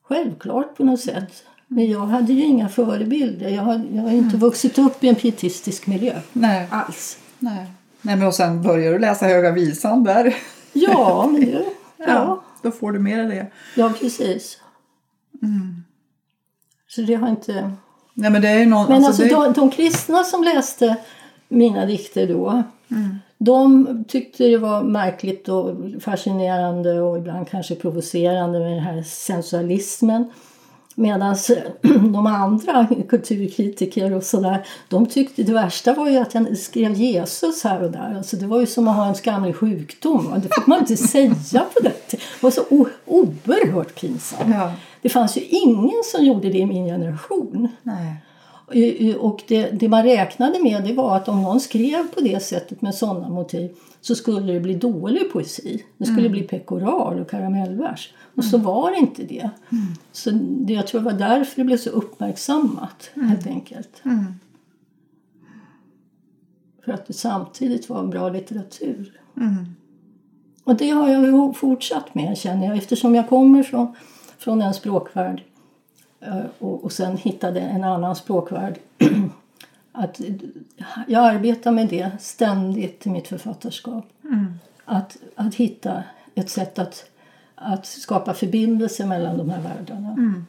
självklart 0.02 0.76
på 0.76 0.84
något 0.84 1.00
sätt. 1.00 1.44
Men 1.66 1.90
jag 1.90 2.06
hade 2.06 2.32
ju 2.32 2.44
inga 2.44 2.68
förebilder. 2.68 3.48
Jag 3.48 3.62
har, 3.62 3.82
jag 3.94 4.02
har 4.02 4.10
inte 4.10 4.36
vuxit 4.36 4.78
upp 4.78 5.04
i 5.04 5.08
en 5.08 5.14
pietistisk 5.14 5.86
miljö 5.86 6.20
Nej. 6.32 6.68
alls. 6.70 7.18
Nej. 7.38 7.66
Nej, 8.02 8.16
men 8.16 8.26
och 8.26 8.34
sen 8.34 8.62
börjar 8.62 8.92
du 8.92 8.98
läsa 8.98 9.26
Höga 9.26 9.50
Visan 9.52 10.04
där. 10.04 10.36
Ja, 10.72 11.30
Ja, 11.96 12.06
ja, 12.06 12.42
då 12.62 12.70
får 12.70 12.92
du 12.92 12.98
med 12.98 13.18
dig 13.18 13.36
det. 13.36 13.46
ja 13.80 13.92
precis. 14.00 14.58
Så 16.88 17.00
det 17.00 17.14
har 17.14 17.28
inte... 17.28 17.72
Nej, 18.14 18.30
men 18.30 18.42
det 18.42 18.48
är 18.48 18.66
någon, 18.66 18.88
Men 18.88 19.04
alltså, 19.04 19.22
det, 19.22 19.28
de, 19.28 19.52
de 19.52 19.70
kristna 19.70 20.24
som 20.24 20.44
läste 20.44 20.96
mina 21.48 21.86
dikter 21.86 22.26
då 22.26 22.62
de 23.44 24.04
tyckte 24.08 24.44
det 24.44 24.58
var 24.58 24.82
märkligt 24.82 25.48
och 25.48 25.76
fascinerande 26.00 27.00
och 27.00 27.18
ibland 27.18 27.48
kanske 27.48 27.74
provocerande 27.74 28.58
med 28.58 28.70
den 28.70 28.80
här 28.80 29.02
sensualismen. 29.02 30.30
Medan 30.94 31.36
de 32.12 32.26
andra 32.26 32.88
kulturkritiker 33.08 34.12
och 34.12 34.22
sådär, 34.22 34.66
de 34.88 35.06
tyckte 35.06 35.42
det 35.42 35.52
värsta 35.52 35.94
var 35.94 36.08
ju 36.08 36.18
att 36.18 36.34
jag 36.34 36.58
skrev 36.58 36.92
Jesus 36.92 37.64
här 37.64 37.82
och 37.82 37.90
där. 37.90 38.14
Alltså 38.16 38.36
det 38.36 38.46
var 38.46 38.60
ju 38.60 38.66
som 38.66 38.88
att 38.88 38.96
ha 38.96 39.06
en 39.06 39.14
skamlig 39.14 39.56
sjukdom. 39.56 40.34
Det 40.36 40.54
fick 40.54 40.66
man 40.66 40.78
inte 40.78 40.96
säga 41.08 41.64
på 41.74 41.80
det. 41.82 41.92
Det 42.10 42.18
var 42.40 42.50
så 42.50 42.62
oerhört 43.06 44.00
pinsamt. 44.00 44.54
Ja. 44.54 44.72
Det 45.02 45.08
fanns 45.08 45.36
ju 45.36 45.40
ingen 45.40 46.02
som 46.04 46.24
gjorde 46.24 46.50
det 46.50 46.58
i 46.58 46.66
min 46.66 46.86
generation. 46.86 47.68
Nej. 47.82 48.16
Och 49.18 49.42
det, 49.48 49.70
det 49.70 49.88
man 49.88 50.02
räknade 50.02 50.62
med 50.62 50.84
det 50.84 50.92
var 50.92 51.16
att 51.16 51.28
om 51.28 51.42
någon 51.42 51.60
skrev 51.60 52.08
på 52.14 52.20
det 52.20 52.42
sättet 52.42 52.82
med 52.82 52.94
sådana 52.94 53.28
motiv 53.28 53.70
så 54.00 54.14
skulle 54.14 54.52
det 54.52 54.60
bli 54.60 54.74
dålig 54.74 55.32
poesi. 55.32 55.84
Det 55.98 56.04
skulle 56.04 56.28
bli 56.28 56.42
pekoral 56.42 57.20
och 57.20 57.30
karamellvers. 57.30 58.14
Och 58.34 58.44
så 58.44 58.58
var 58.58 58.90
det 58.90 58.96
inte 58.96 59.22
det. 59.22 59.50
Så 60.12 60.30
det, 60.30 60.72
jag 60.72 60.86
tror 60.86 61.00
det 61.00 61.04
var 61.04 61.18
därför 61.18 61.56
det 61.56 61.64
blev 61.64 61.76
så 61.76 61.90
uppmärksammat 61.90 63.10
helt 63.14 63.46
enkelt. 63.46 64.02
För 66.84 66.92
att 66.92 67.06
det 67.06 67.12
samtidigt 67.12 67.88
var 67.88 68.00
en 68.00 68.10
bra 68.10 68.28
litteratur. 68.28 69.20
Och 70.64 70.76
det 70.76 70.90
har 70.90 71.08
jag 71.08 71.56
fortsatt 71.56 72.14
med 72.14 72.38
känner 72.38 72.66
jag 72.66 72.76
eftersom 72.76 73.14
jag 73.14 73.28
kommer 73.28 73.62
från, 73.62 73.94
från 74.38 74.62
en 74.62 74.74
språkvärld 74.74 75.42
och, 76.58 76.84
och 76.84 76.92
sen 76.92 77.16
hittade 77.16 77.60
en 77.60 77.84
annan 77.84 78.16
språkvärld. 78.16 78.78
att 79.92 80.20
jag 81.06 81.24
arbetar 81.24 81.72
med 81.72 81.88
det 81.88 82.10
ständigt 82.20 83.06
i 83.06 83.10
mitt 83.10 83.28
författarskap. 83.28 84.04
Att, 84.84 85.16
att 85.34 85.54
hitta 85.54 86.02
ett 86.34 86.50
sätt 86.50 86.78
att, 86.78 87.04
att 87.54 87.86
skapa 87.86 88.34
förbindelse 88.34 89.06
mellan 89.06 89.38
de 89.38 89.50
här 89.50 89.60
världarna. 89.60 90.44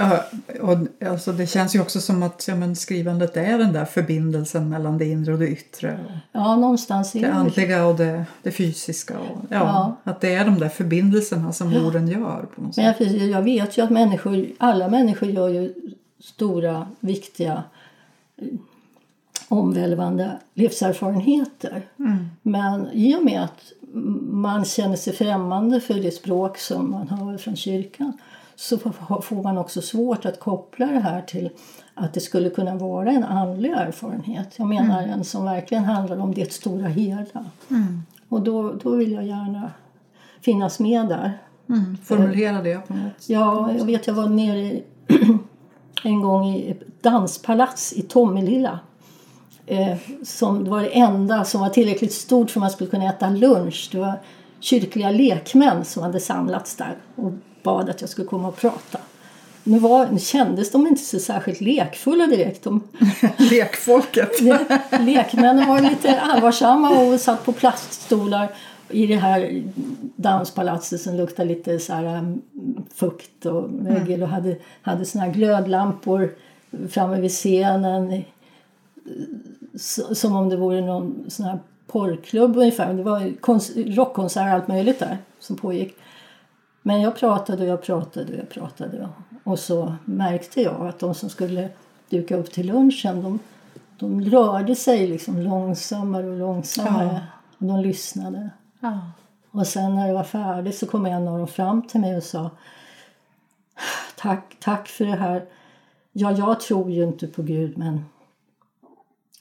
Ja, 0.00 0.24
och 0.60 1.06
alltså 1.08 1.32
det 1.32 1.46
känns 1.46 1.74
ju 1.74 1.80
också 1.80 2.00
som 2.00 2.22
att 2.22 2.44
ja, 2.48 2.54
men 2.54 2.76
skrivandet 2.76 3.36
är 3.36 3.58
den 3.58 3.72
där 3.72 3.84
förbindelsen 3.84 4.68
mellan 4.68 4.98
det 4.98 5.04
inre 5.04 5.32
och 5.32 5.38
det 5.38 5.48
yttre. 5.48 5.98
Ja, 6.32 6.56
någonstans 6.56 7.12
det 7.12 7.32
andliga 7.32 7.86
och 7.86 7.96
det, 7.96 8.24
det 8.42 8.50
fysiska. 8.50 9.18
Och, 9.18 9.38
ja, 9.48 9.58
Ja. 9.58 9.96
Att 10.12 10.20
det 10.20 10.34
är 10.34 10.44
de 10.44 10.58
där 10.58 10.68
förbindelserna 10.68 11.52
som 11.52 11.74
orden 11.86 12.08
gör 12.08 12.46
på 12.54 12.62
något 12.62 12.74
sätt. 12.74 12.96
jag, 13.00 13.10
jag 13.10 13.42
vet 13.42 13.78
ju 13.78 13.82
att 13.82 13.90
människor, 13.90 14.46
alla 14.58 14.88
människor 14.88 15.28
gör 15.30 15.48
ju 15.48 15.74
stora, 16.20 16.86
viktiga, 17.00 17.62
omvälvande 19.48 20.38
livserfarenheter. 20.54 21.82
Men 22.42 22.88
i 22.92 23.16
och 23.16 23.24
med 23.24 23.44
att 23.44 23.72
man 24.30 24.64
känner 24.64 24.96
sig 24.96 25.12
främmande 25.12 25.80
för 25.80 25.94
det 25.94 26.10
språk 26.10 26.58
som 26.58 26.90
man 26.90 27.08
hör 27.08 27.38
från 27.38 27.56
kyrkan 27.56 28.12
så 28.60 28.78
får 29.22 29.42
man 29.42 29.58
också 29.58 29.82
svårt 29.82 30.24
att 30.24 30.40
koppla 30.40 30.86
det 30.86 31.00
här 31.00 31.22
till 31.22 31.50
att 31.94 32.14
det 32.14 32.20
skulle 32.20 32.50
kunna 32.50 32.74
vara 32.74 33.10
en 33.10 33.24
andlig 33.24 33.70
erfarenhet. 33.70 34.48
Jag 34.56 34.68
menar 34.68 35.02
en 35.02 35.24
som 35.24 35.44
verkligen 35.44 35.84
handlar 35.84 36.18
om 36.18 36.34
det 36.34 36.52
stora 36.52 36.88
hela. 36.88 37.44
Och 38.28 38.42
då, 38.42 38.72
då 38.72 38.90
vill 38.90 39.12
jag 39.12 39.26
gärna 39.26 39.70
finnas 40.40 40.80
med 40.80 41.08
där. 41.08 41.38
Mm, 41.68 41.96
formulera 42.04 42.62
det 42.62 42.86
på 42.86 42.94
något 42.94 43.12
sätt. 43.16 43.28
Ja, 43.30 43.72
jag 43.78 43.84
vet 43.84 44.06
jag 44.06 44.14
var 44.14 44.28
nere 44.28 44.58
i, 44.58 44.84
en 46.04 46.20
gång 46.20 46.46
i 46.46 46.70
ett 46.70 47.02
danspalats 47.02 47.92
i 47.92 48.02
Tomelilla. 48.02 48.78
Eh, 49.66 49.96
som 50.22 50.64
det 50.64 50.70
var 50.70 50.80
det 50.80 50.98
enda 50.98 51.44
som 51.44 51.60
var 51.60 51.68
tillräckligt 51.68 52.12
stort 52.12 52.50
för 52.50 52.60
att 52.60 52.62
man 52.62 52.70
skulle 52.70 52.90
kunna 52.90 53.08
äta 53.08 53.30
lunch. 53.30 53.88
Det 53.92 53.98
var 53.98 54.20
kyrkliga 54.60 55.10
lekmän 55.10 55.84
som 55.84 56.02
hade 56.02 56.20
samlats 56.20 56.76
där 56.76 56.96
och 57.14 57.32
bad 57.62 57.90
att 57.90 58.00
jag 58.00 58.10
skulle 58.10 58.26
komma 58.26 58.48
och 58.48 58.56
prata. 58.56 58.98
Nu, 59.64 59.78
var, 59.78 60.06
nu 60.06 60.18
kändes 60.18 60.70
de 60.70 60.86
inte 60.86 61.02
så 61.02 61.18
särskilt 61.18 61.60
lekfulla 61.60 62.26
direkt. 62.26 62.64
De, 62.64 62.82
Lekfolket. 63.36 64.40
lekmännen 65.00 65.68
var 65.68 65.80
lite 65.80 66.20
allvarsamma 66.20 66.90
och 66.90 67.20
satt 67.20 67.44
på 67.44 67.52
plaststolar 67.52 68.48
i 68.88 69.06
det 69.06 69.16
här 69.16 69.62
danspalatset 70.16 71.00
som 71.00 71.14
luktade 71.16 71.48
lite 71.48 71.78
så 71.78 71.92
här 71.92 72.18
um, 72.18 72.42
fukt 72.94 73.46
och 73.46 73.70
mögel 73.70 74.22
och 74.22 74.28
hade, 74.28 74.56
hade 74.82 75.04
såna 75.04 75.24
här 75.24 75.32
glödlampor 75.32 76.34
framme 76.88 77.20
vid 77.20 77.30
scenen 77.30 78.22
som 80.14 80.36
om 80.36 80.48
det 80.48 80.56
vore 80.56 80.80
någon 80.80 81.24
sån 81.28 81.46
här 81.46 81.58
porrklubb 81.86 82.56
ungefär. 82.56 82.94
Det 82.94 83.02
var 83.02 83.20
kons- 83.20 83.94
rockkonsert 83.94 84.42
och 84.42 84.48
allt 84.48 84.68
möjligt 84.68 84.98
där 84.98 85.18
som 85.40 85.56
pågick. 85.56 85.96
Men 86.82 87.00
jag 87.00 87.16
pratade 87.16 87.62
och 87.62 87.68
jag 87.68 87.82
pratade 87.82 88.32
och 88.32 88.38
jag 88.38 88.48
pratade 88.48 89.08
Och 89.44 89.58
så 89.58 89.94
märkte 90.04 90.62
jag 90.62 90.86
att 90.88 90.98
de 90.98 91.14
som 91.14 91.30
skulle 91.30 91.68
duka 92.08 92.36
upp 92.36 92.52
till 92.52 92.66
lunchen 92.66 93.22
de, 93.22 93.38
de 93.98 94.24
rörde 94.30 94.76
sig 94.76 95.06
liksom 95.06 95.40
långsammare 95.40 96.26
och 96.26 96.38
långsammare. 96.38 97.26
Och 97.58 97.66
de 97.66 97.80
lyssnade. 97.80 98.50
Ja. 98.80 98.98
Och 99.50 99.66
sen 99.66 99.94
när 99.94 100.06
det 100.08 100.14
var 100.14 100.24
färdigt 100.24 100.78
så 100.78 100.86
kom 100.86 101.06
en 101.06 101.28
av 101.28 101.38
dem 101.38 101.48
fram 101.48 101.82
till 101.82 102.00
mig 102.00 102.16
och 102.16 102.22
sa 102.22 102.50
Tack, 104.16 104.56
tack 104.60 104.88
för 104.88 105.04
det 105.04 105.16
här. 105.16 105.44
Ja, 106.12 106.32
jag 106.32 106.60
tror 106.60 106.90
ju 106.90 107.04
inte 107.04 107.26
på 107.26 107.42
Gud 107.42 107.78
men, 107.78 108.04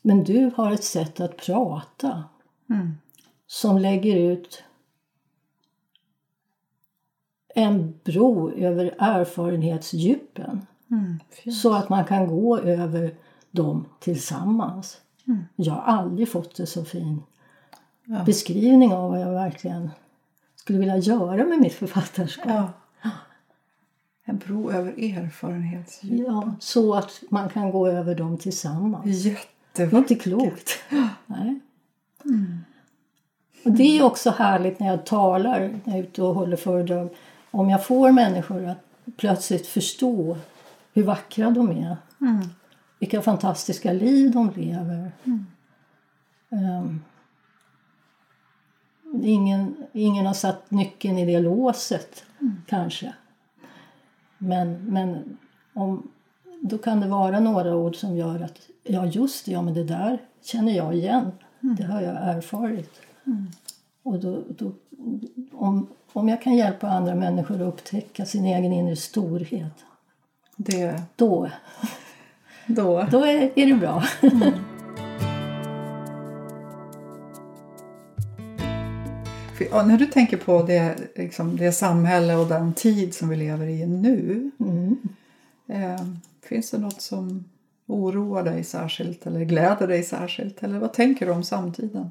men 0.02 0.24
du 0.24 0.52
har 0.56 0.72
ett 0.72 0.84
sätt 0.84 1.20
att 1.20 1.38
prata 1.38 2.24
Mm. 2.70 2.98
som 3.48 3.78
lägger 3.78 4.16
ut 4.16 4.64
en 7.64 7.94
bro 8.04 8.52
över 8.52 8.96
erfarenhetsdjupen 9.00 10.66
Mm. 10.92 11.20
Så 11.54 11.74
att 11.74 11.90
man 11.90 12.06
kan 12.06 12.28
gå 12.28 12.58
över 12.58 13.14
dem 13.52 13.86
tillsammans. 14.00 14.98
Jag 15.56 15.74
har 15.74 15.82
aldrig 15.82 16.30
fått 16.30 16.60
en 16.60 16.68
så 16.68 16.86
fin 16.86 17.22
Ja. 18.06 18.24
beskrivning 18.24 18.94
av 18.94 19.10
vad 19.12 19.22
jag 19.22 19.32
verkligen 19.32 19.90
skulle 20.56 20.80
vilja 20.80 20.98
göra 20.98 21.46
med 21.46 21.60
mitt 21.60 21.74
författarskap. 21.74 22.48
Ja. 23.04 23.10
En 24.26 24.38
bro 24.38 24.72
över 24.72 24.92
erfarenhetsdjup. 24.92 26.28
Ja, 26.28 26.54
så 26.60 26.94
att 26.94 27.22
man 27.30 27.50
kan 27.50 27.72
gå 27.72 27.88
över 27.88 28.16
dem 28.16 28.38
tillsammans. 28.38 29.06
Är 29.06 29.10
Jättevackert. 29.30 30.12
inte 30.12 30.16
klokt. 30.16 30.70
Nej. 31.26 31.60
Och 33.66 33.72
det 33.72 33.84
är 33.98 34.04
också 34.04 34.30
härligt 34.30 34.80
när 34.80 34.88
jag 34.88 35.06
talar, 35.06 35.60
när 35.60 35.82
jag 35.86 35.96
är 35.98 36.04
ute 36.04 36.22
och 36.24 36.36
håller 36.36 36.58
föredrag. 36.58 37.10
Om 37.52 37.70
jag 37.70 37.86
får 37.86 38.12
människor 38.12 38.66
att 38.66 38.78
plötsligt 39.18 39.68
förstå 39.68 40.38
hur 40.94 41.04
vackra 41.04 41.50
de 41.52 41.72
är. 41.72 41.98
Mm. 42.22 42.48
Vilka 43.00 43.22
fantastiska 43.22 43.94
liv 43.94 44.32
de 44.32 44.52
lever. 44.56 45.12
Ehm, 46.50 47.02
ingen, 49.24 49.76
ingen 49.94 50.26
har 50.26 50.34
satt 50.34 50.72
nyckeln 50.72 51.18
i 51.18 51.26
det 51.26 51.40
låset, 51.40 52.26
kanske. 52.66 53.14
Men, 54.38 54.74
men 54.86 55.38
om, 55.74 56.12
då 56.62 56.78
kan 56.78 57.00
det 57.00 57.08
vara 57.08 57.40
några 57.40 57.76
ord 57.76 57.96
som 57.96 58.16
gör 58.18 58.40
att 58.42 58.60
ja, 58.84 59.06
just 59.06 59.46
det, 59.46 59.52
ja, 59.52 59.62
men 59.62 59.74
det 59.74 59.84
där 59.84 60.18
känner 60.44 60.74
jag 60.74 60.96
igen. 60.96 61.32
Det 61.60 61.84
har 61.84 62.02
jag 62.02 62.16
erfarit. 62.16 63.02
Och 64.04 64.20
då, 64.20 64.44
då, 64.50 64.72
om, 65.52 65.88
om 66.14 66.30
jag 66.30 66.42
kan 66.42 66.56
hjälpa 66.56 66.88
andra 66.88 67.16
människor 67.16 67.56
att 67.56 67.62
upptäcka 67.74 68.26
sin 68.26 68.46
egen 68.46 68.74
inre 68.74 68.96
storhet, 68.96 69.86
Det, 70.58 71.02
då, 71.16 71.50
då. 72.68 73.08
då 73.12 73.24
är, 73.24 73.52
är 73.56 73.66
det 73.66 73.76
bra. 73.76 74.04
För, 79.58 79.66
ja, 79.72 79.86
när 79.86 79.98
du 79.98 80.06
tänker 80.06 80.38
på 80.38 80.64
det, 80.64 80.96
liksom, 81.16 81.58
det 81.58 81.72
samhälle 81.72 82.36
och 82.36 82.48
den 82.48 82.74
tid 82.74 83.14
som 83.14 83.30
vi 83.30 83.36
lever 83.36 83.68
i 83.68 83.88
nu. 83.88 84.52
Mm. 84.60 84.98
Eh, 85.68 86.06
finns 86.44 86.72
det 86.72 86.78
något 86.78 87.02
som 87.02 87.46
oroar 87.88 88.44
dig 88.44 88.64
särskilt 88.64 89.28
eller 89.28 89.44
gläder 89.44 89.88
dig 89.88 90.04
särskilt? 90.04 90.64
Eller 90.64 90.80
vad 90.80 90.94
tänker 90.94 91.26
du 91.26 91.32
om 91.32 91.44
samtiden? 91.44 92.10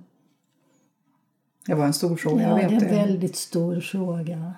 Det 1.68 1.74
var 1.74 1.84
en 1.84 1.92
stor 1.92 2.16
fråga, 2.16 2.42
Ja, 2.42 2.48
jag 2.48 2.58
det 2.58 2.62
är 2.76 2.80
vet 2.80 2.90
en 2.90 2.96
väldigt 2.96 3.36
stor 3.36 3.80
fråga. 3.80 4.52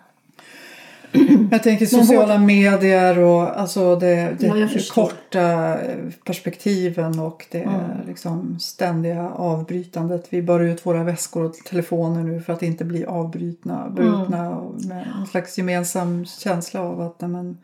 Jag 1.51 1.63
tänker 1.63 1.87
sociala 1.87 2.39
medier 2.39 3.19
och 3.19 3.61
alltså 3.61 3.97
det, 3.97 4.37
det 4.41 4.47
Ja, 4.47 4.69
korta 4.95 5.77
perspektiven 6.25 7.19
och 7.21 7.47
det 7.51 7.63
Mm. 7.63 7.81
liksom 8.07 8.59
ständiga 8.61 9.29
avbrytandet. 9.31 10.27
Vi 10.31 10.43
bar 10.43 10.61
ut 10.61 10.87
våra 10.87 11.05
väskor 11.05 11.45
och 11.45 11.55
telefoner 11.55 12.23
nu 12.23 12.41
för 12.41 12.53
att 12.53 12.63
inte 12.63 12.85
bli 12.85 13.05
avbrutna. 13.05 13.91
Brutna 13.91 14.47
Mm. 14.47 14.89
med 14.89 15.07
en 15.21 15.27
slags 15.27 15.59
gemensam 15.59 16.25
känsla 16.25 16.81
av 16.81 17.01
att 17.01 17.21
nej, 17.21 17.31
men, 17.31 17.59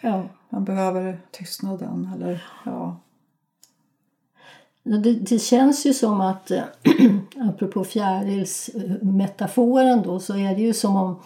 Ja. 0.00 0.22
man 0.48 0.64
behöver 0.64 1.18
tystnaden. 1.30 2.10
Eller, 2.16 2.44
ja. 2.64 2.96
Det, 4.86 5.12
det 5.12 5.38
känns 5.38 5.86
ju 5.86 5.94
som 5.94 6.20
att, 6.20 6.50
eh, 6.50 6.62
apropå 7.48 7.84
fjärilsmetaforen 7.84 10.02
då, 10.02 10.20
så 10.20 10.36
är 10.36 10.54
det 10.54 10.62
ju 10.62 10.72
som 10.72 10.96
om 10.96 11.20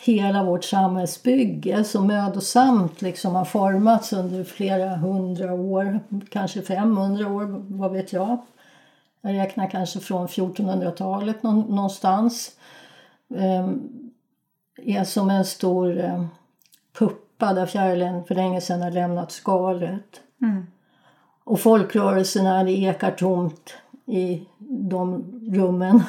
hela 0.00 0.44
vårt 0.44 0.64
samhällsbygge 0.64 1.84
så 1.84 2.00
mödosamt 2.00 3.02
liksom 3.02 3.34
har 3.34 3.44
formats 3.44 4.12
under 4.12 4.44
flera 4.44 4.96
hundra 4.96 5.52
år, 5.52 6.00
kanske 6.28 6.62
500 6.62 7.28
år, 7.28 7.64
vad 7.68 7.92
vet 7.92 8.12
jag. 8.12 8.38
Jag 9.20 9.34
räknar 9.34 9.70
kanske 9.70 10.00
från 10.00 10.26
1400-talet 10.26 11.42
någonstans. 11.42 12.50
Ehm, 13.36 13.90
är 14.82 15.04
som 15.04 15.30
en 15.30 15.44
stor 15.44 15.98
eh, 15.98 16.24
puppa 16.98 17.52
där 17.52 17.66
fjärilen 17.66 18.24
för 18.24 18.34
länge 18.34 18.60
sedan 18.60 18.82
har 18.82 18.90
lämnat 18.90 19.32
skalet. 19.32 20.20
Mm. 20.42 20.66
Och 21.50 21.60
folkrörelserna, 21.60 22.64
det 22.64 22.72
ekar 22.72 23.10
tomt 23.10 23.74
i 24.06 24.42
de 24.58 25.24
rummen. 25.50 26.02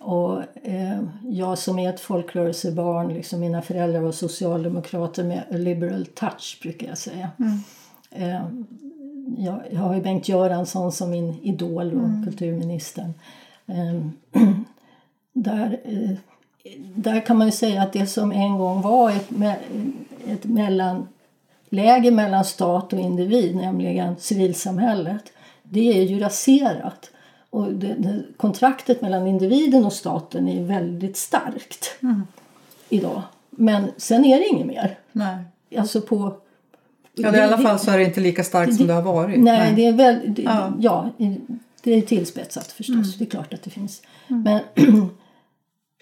Och 0.00 0.42
eh, 0.62 1.00
jag 1.22 1.58
som 1.58 1.78
är 1.78 1.90
ett 1.90 2.00
folkrörelsebarn, 2.00 3.14
liksom 3.14 3.40
mina 3.40 3.62
föräldrar 3.62 4.00
var 4.00 4.12
socialdemokrater 4.12 5.24
med 5.24 5.38
a 5.38 5.56
liberal 5.56 6.06
touch 6.06 6.58
brukar 6.62 6.86
jag 6.88 6.98
säga. 6.98 7.30
Eh, 8.10 8.42
jag, 9.38 9.60
jag 9.70 9.80
har 9.80 9.94
ju 9.94 10.00
Bengt 10.00 10.28
Göransson 10.28 10.92
som 10.92 11.10
min 11.10 11.38
idol 11.42 11.94
och 11.94 12.24
kulturministern. 12.24 13.14
Eh, 13.66 14.00
där, 15.32 15.80
där 16.94 17.26
kan 17.26 17.38
man 17.38 17.46
ju 17.46 17.52
säga 17.52 17.82
att 17.82 17.92
det 17.92 18.06
som 18.06 18.32
en 18.32 18.58
gång 18.58 18.80
var 18.80 19.10
ett, 19.10 19.30
ett 20.26 20.44
mellanläge 21.74 22.10
mellan 22.10 22.44
stat 22.44 22.92
och 22.92 22.98
individ, 23.00 23.56
nämligen 23.56 24.16
civilsamhället, 24.18 25.32
det 25.62 25.98
är 25.98 26.02
ju 26.02 26.18
raserat. 26.18 27.10
Och 27.50 27.72
det, 27.72 27.94
det, 27.98 28.22
kontraktet 28.36 29.00
mellan 29.02 29.26
individen 29.26 29.84
och 29.84 29.92
staten 29.92 30.48
är 30.48 30.64
väldigt 30.64 31.16
starkt 31.16 31.96
idag. 32.88 33.22
Men 33.50 33.92
sen 33.96 34.24
är 34.24 34.38
det 34.38 34.46
inget 34.46 34.66
mer. 34.66 34.98
Nej. 35.12 35.36
Alltså 35.78 36.00
på... 36.00 36.36
Ja, 37.14 37.30
det, 37.30 37.38
I 37.38 37.40
alla 37.40 37.58
fall 37.58 37.78
så 37.78 37.90
är 37.90 37.98
det 37.98 38.04
inte 38.04 38.20
lika 38.20 38.44
starkt 38.44 38.76
som 38.76 38.86
det 38.86 38.92
har 38.92 39.02
varit. 39.02 39.40
Nej, 39.40 39.72
det 39.76 39.86
är 39.86 39.92
väl... 39.92 40.20
Det, 40.26 40.42
Ja. 40.42 40.72
ja. 40.78 41.10
det 41.82 41.94
är 41.94 42.02
tillspetsat 42.02 42.72
förstås. 42.72 43.18
Det 43.18 43.24
är 43.24 43.30
klart 43.30 43.54
att 43.54 43.62
det 43.62 43.70
finns. 43.70 44.02
Men, 44.26 44.60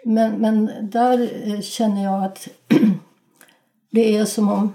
men, 0.04 0.34
men 0.34 0.70
där 0.82 1.30
eh, 1.44 1.60
känner 1.60 2.04
jag 2.04 2.24
att 2.24 2.48
det 3.90 4.16
är 4.16 4.24
som 4.24 4.48
om 4.48 4.72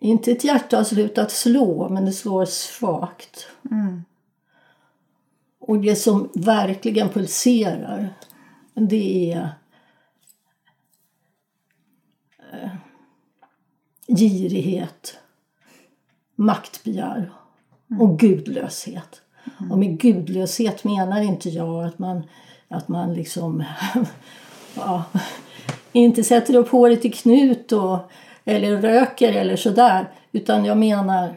inte 0.00 0.32
ett 0.32 0.44
hjärta 0.44 0.76
har 0.76 0.84
slutat 0.84 1.30
slå, 1.30 1.88
men 1.88 2.04
det 2.04 2.12
slår 2.12 2.44
svagt. 2.44 3.46
Och 5.58 5.80
det 5.80 5.96
som 5.96 6.30
verkligen 6.34 7.08
pulserar, 7.08 8.14
det 8.74 9.32
är 9.32 9.48
eh, 12.52 12.70
girighet, 14.06 15.18
maktbegär 16.34 17.32
och 18.00 18.18
gudlöshet. 18.18 19.22
Och 19.70 19.78
med 19.78 19.98
gudlöshet 20.00 20.84
menar 20.84 21.22
inte 21.22 21.48
jag 21.48 21.84
att 21.84 21.98
man, 21.98 22.22
att 22.68 22.88
man 22.88 23.14
liksom 23.14 23.64
ja, 24.74 25.04
inte 25.92 26.24
sätter 26.24 26.54
upp 26.54 26.68
håret 26.68 27.04
i 27.04 27.10
knut 27.10 27.72
och, 27.72 27.98
eller 28.44 28.76
röker 28.76 29.32
eller 29.32 29.56
sådär. 29.56 30.08
Utan 30.32 30.64
jag 30.64 30.78
menar 30.78 31.36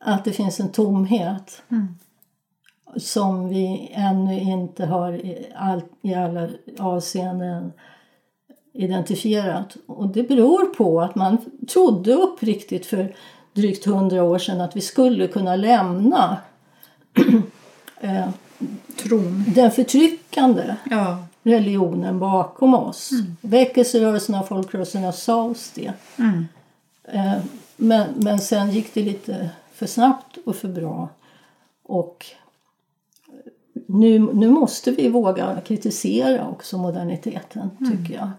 att 0.00 0.24
det 0.24 0.32
finns 0.32 0.60
en 0.60 0.72
tomhet 0.72 1.62
som 2.96 3.48
vi 3.48 3.92
ännu 3.94 4.40
inte 4.40 4.86
har 4.86 5.12
i, 5.12 5.46
all, 5.56 5.82
i 6.02 6.14
alla 6.14 6.48
avseenden 6.78 7.72
identifierat. 8.72 9.76
Och 9.86 10.08
det 10.08 10.22
beror 10.22 10.74
på 10.74 11.00
att 11.00 11.14
man 11.14 11.38
trodde 11.68 12.12
uppriktigt 12.12 12.86
för 12.86 13.14
drygt 13.52 13.84
hundra 13.84 14.22
år 14.22 14.38
sedan 14.38 14.60
att 14.60 14.76
vi 14.76 14.80
skulle 14.80 15.26
kunna 15.26 15.56
lämna 15.56 16.36
eh, 18.00 18.28
Tron. 19.02 19.44
den 19.54 19.70
förtryckande 19.70 20.74
Ja. 20.90 21.24
Religionen 21.44 22.18
bakom 22.18 22.74
oss. 22.74 23.10
Väckelserörelserna 23.40 24.40
och 24.40 24.48
folkrörelserna 24.48 25.12
sa 25.12 25.42
oss 25.42 25.70
det. 25.74 25.92
Mm. 26.18 26.46
Eh, 27.04 27.38
men, 27.76 28.06
men 28.16 28.38
sen 28.38 28.70
gick 28.70 28.94
det 28.94 29.02
lite 29.02 29.50
för 29.72 29.86
snabbt 29.86 30.38
och 30.46 30.56
för 30.56 30.68
bra. 30.68 31.08
Och 31.82 32.26
nu, 33.86 34.18
nu 34.18 34.50
måste 34.50 34.90
vi 34.90 35.08
våga 35.08 35.60
kritisera 35.60 36.48
också 36.48 36.78
moderniteten, 36.78 37.70
tycker 37.90 38.14
jag. 38.14 38.30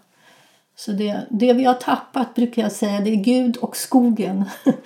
Så 0.78 0.92
det, 0.92 1.26
det 1.30 1.54
vi 1.54 1.64
har 1.64 1.74
tappat 1.74 2.36
brukar 2.36 2.62
jag 2.62 2.72
säga, 2.72 3.02
det 3.02 3.10
är 3.10 3.16
Gud 3.16 3.58
och 3.58 3.78
skogen. 3.78 4.44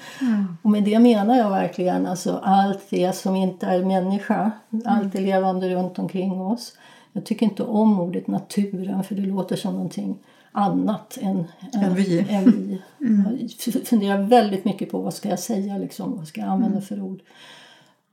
och 0.61 0.69
med 0.69 0.83
det 0.83 0.99
menar 0.99 1.37
jag 1.37 1.49
verkligen 1.49 2.07
alltså 2.07 2.39
allt 2.43 2.89
det 2.89 3.15
som 3.15 3.35
inte 3.35 3.65
är 3.65 3.83
människa, 3.83 4.51
allt 4.85 5.13
det 5.13 5.21
levande 5.21 5.69
runt 5.69 5.99
omkring 5.99 6.41
oss. 6.41 6.73
Jag 7.13 7.25
tycker 7.25 7.45
inte 7.45 7.63
om 7.63 7.99
ordet 7.99 8.27
naturen 8.27 9.03
för 9.03 9.15
det 9.15 9.21
låter 9.21 9.55
som 9.55 9.73
någonting 9.73 10.17
annat 10.51 11.17
än, 11.21 11.43
Än 11.73 11.95
vi. 11.95 12.25
Än 12.29 12.51
vi. 12.51 12.81
Jag 13.73 13.87
funderar 13.87 14.23
väldigt 14.23 14.65
mycket 14.65 14.91
på 14.91 15.01
vad 15.01 15.13
ska 15.13 15.29
jag 15.29 15.39
säga, 15.39 15.77
liksom, 15.77 16.17
vad 16.17 16.27
ska 16.27 16.41
jag 16.41 16.49
använda 16.49 16.81
för 16.81 17.01
ord. 17.01 17.19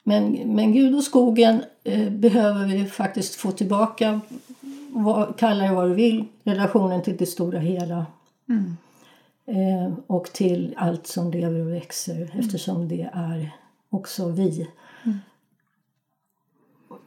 Men, 0.02 0.32
men 0.32 0.72
Gud 0.72 0.94
och 0.94 1.02
skogen 1.02 1.62
eh, 1.84 2.10
behöver 2.10 2.66
vi 2.66 2.84
faktiskt 2.84 3.34
få 3.34 3.52
tillbaka, 3.52 4.20
vad, 4.90 5.38
kalla 5.38 5.64
det 5.64 5.74
vad 5.74 5.88
du 5.88 5.94
vill, 5.94 6.24
relationen 6.44 7.02
till 7.02 7.16
det 7.16 7.26
stora 7.26 7.58
hela. 7.58 8.06
Eh, 9.46 9.94
och 10.06 10.32
till 10.32 10.74
allt 10.76 11.06
som 11.06 11.30
lever 11.30 11.60
och 11.60 11.72
växer 11.72 12.30
eftersom 12.38 12.88
det 12.88 13.10
är 13.12 13.50
också 13.90 14.28
vi. 14.28 14.68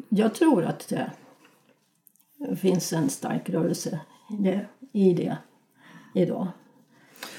Jag 0.09 0.35
tror 0.35 0.65
att 0.65 0.87
det 0.87 1.11
finns 2.61 2.93
en 2.93 3.09
stark 3.09 3.49
rörelse 3.49 3.99
i 4.29 4.43
det, 4.43 4.65
i 4.91 5.13
det 5.13 5.37
idag. 6.15 6.47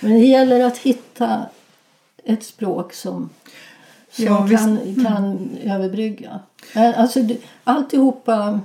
Men 0.01 0.11
det 0.13 0.27
gäller 0.27 0.65
att 0.65 0.79
hitta 0.79 1.47
ett 2.25 2.45
språk 2.45 2.93
som, 2.93 3.31
som 4.11 4.25
Ja, 4.25 4.49
kan, 4.49 4.79
kan 5.05 5.51
överbrygga. 5.65 6.41
Eh, 6.75 7.01
Alltså, 7.01 7.23
det- 7.23 7.41
alltihopa... 7.65 8.61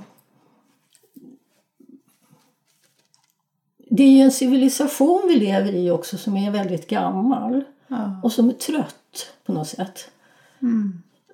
Det 3.90 4.02
är 4.02 4.10
ju 4.10 4.20
en 4.20 4.32
civilisation 4.32 5.22
vi 5.28 5.34
lever 5.36 5.74
i 5.74 5.90
också 5.90 6.18
som 6.18 6.36
är 6.36 6.50
väldigt 6.50 6.86
gammal 6.88 7.64
Ja. 7.88 8.20
och 8.22 8.32
som 8.32 8.48
är 8.48 8.52
trött 8.52 9.32
på 9.44 9.52
något 9.52 9.68
sätt. 9.68 10.10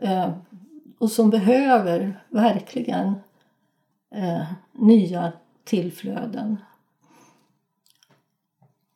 Eh, 0.01 0.31
och 0.99 1.11
som 1.11 1.31
behöver 1.31 2.21
verkligen 2.29 3.15
eh, 4.12 4.44
nya 4.72 5.33
tillflöden. 5.64 6.57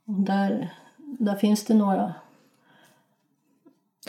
Och 0.05 0.15
där, 0.15 0.75
där 0.97 1.37
finns 1.37 1.65
det 1.65 1.75
några. 1.75 2.15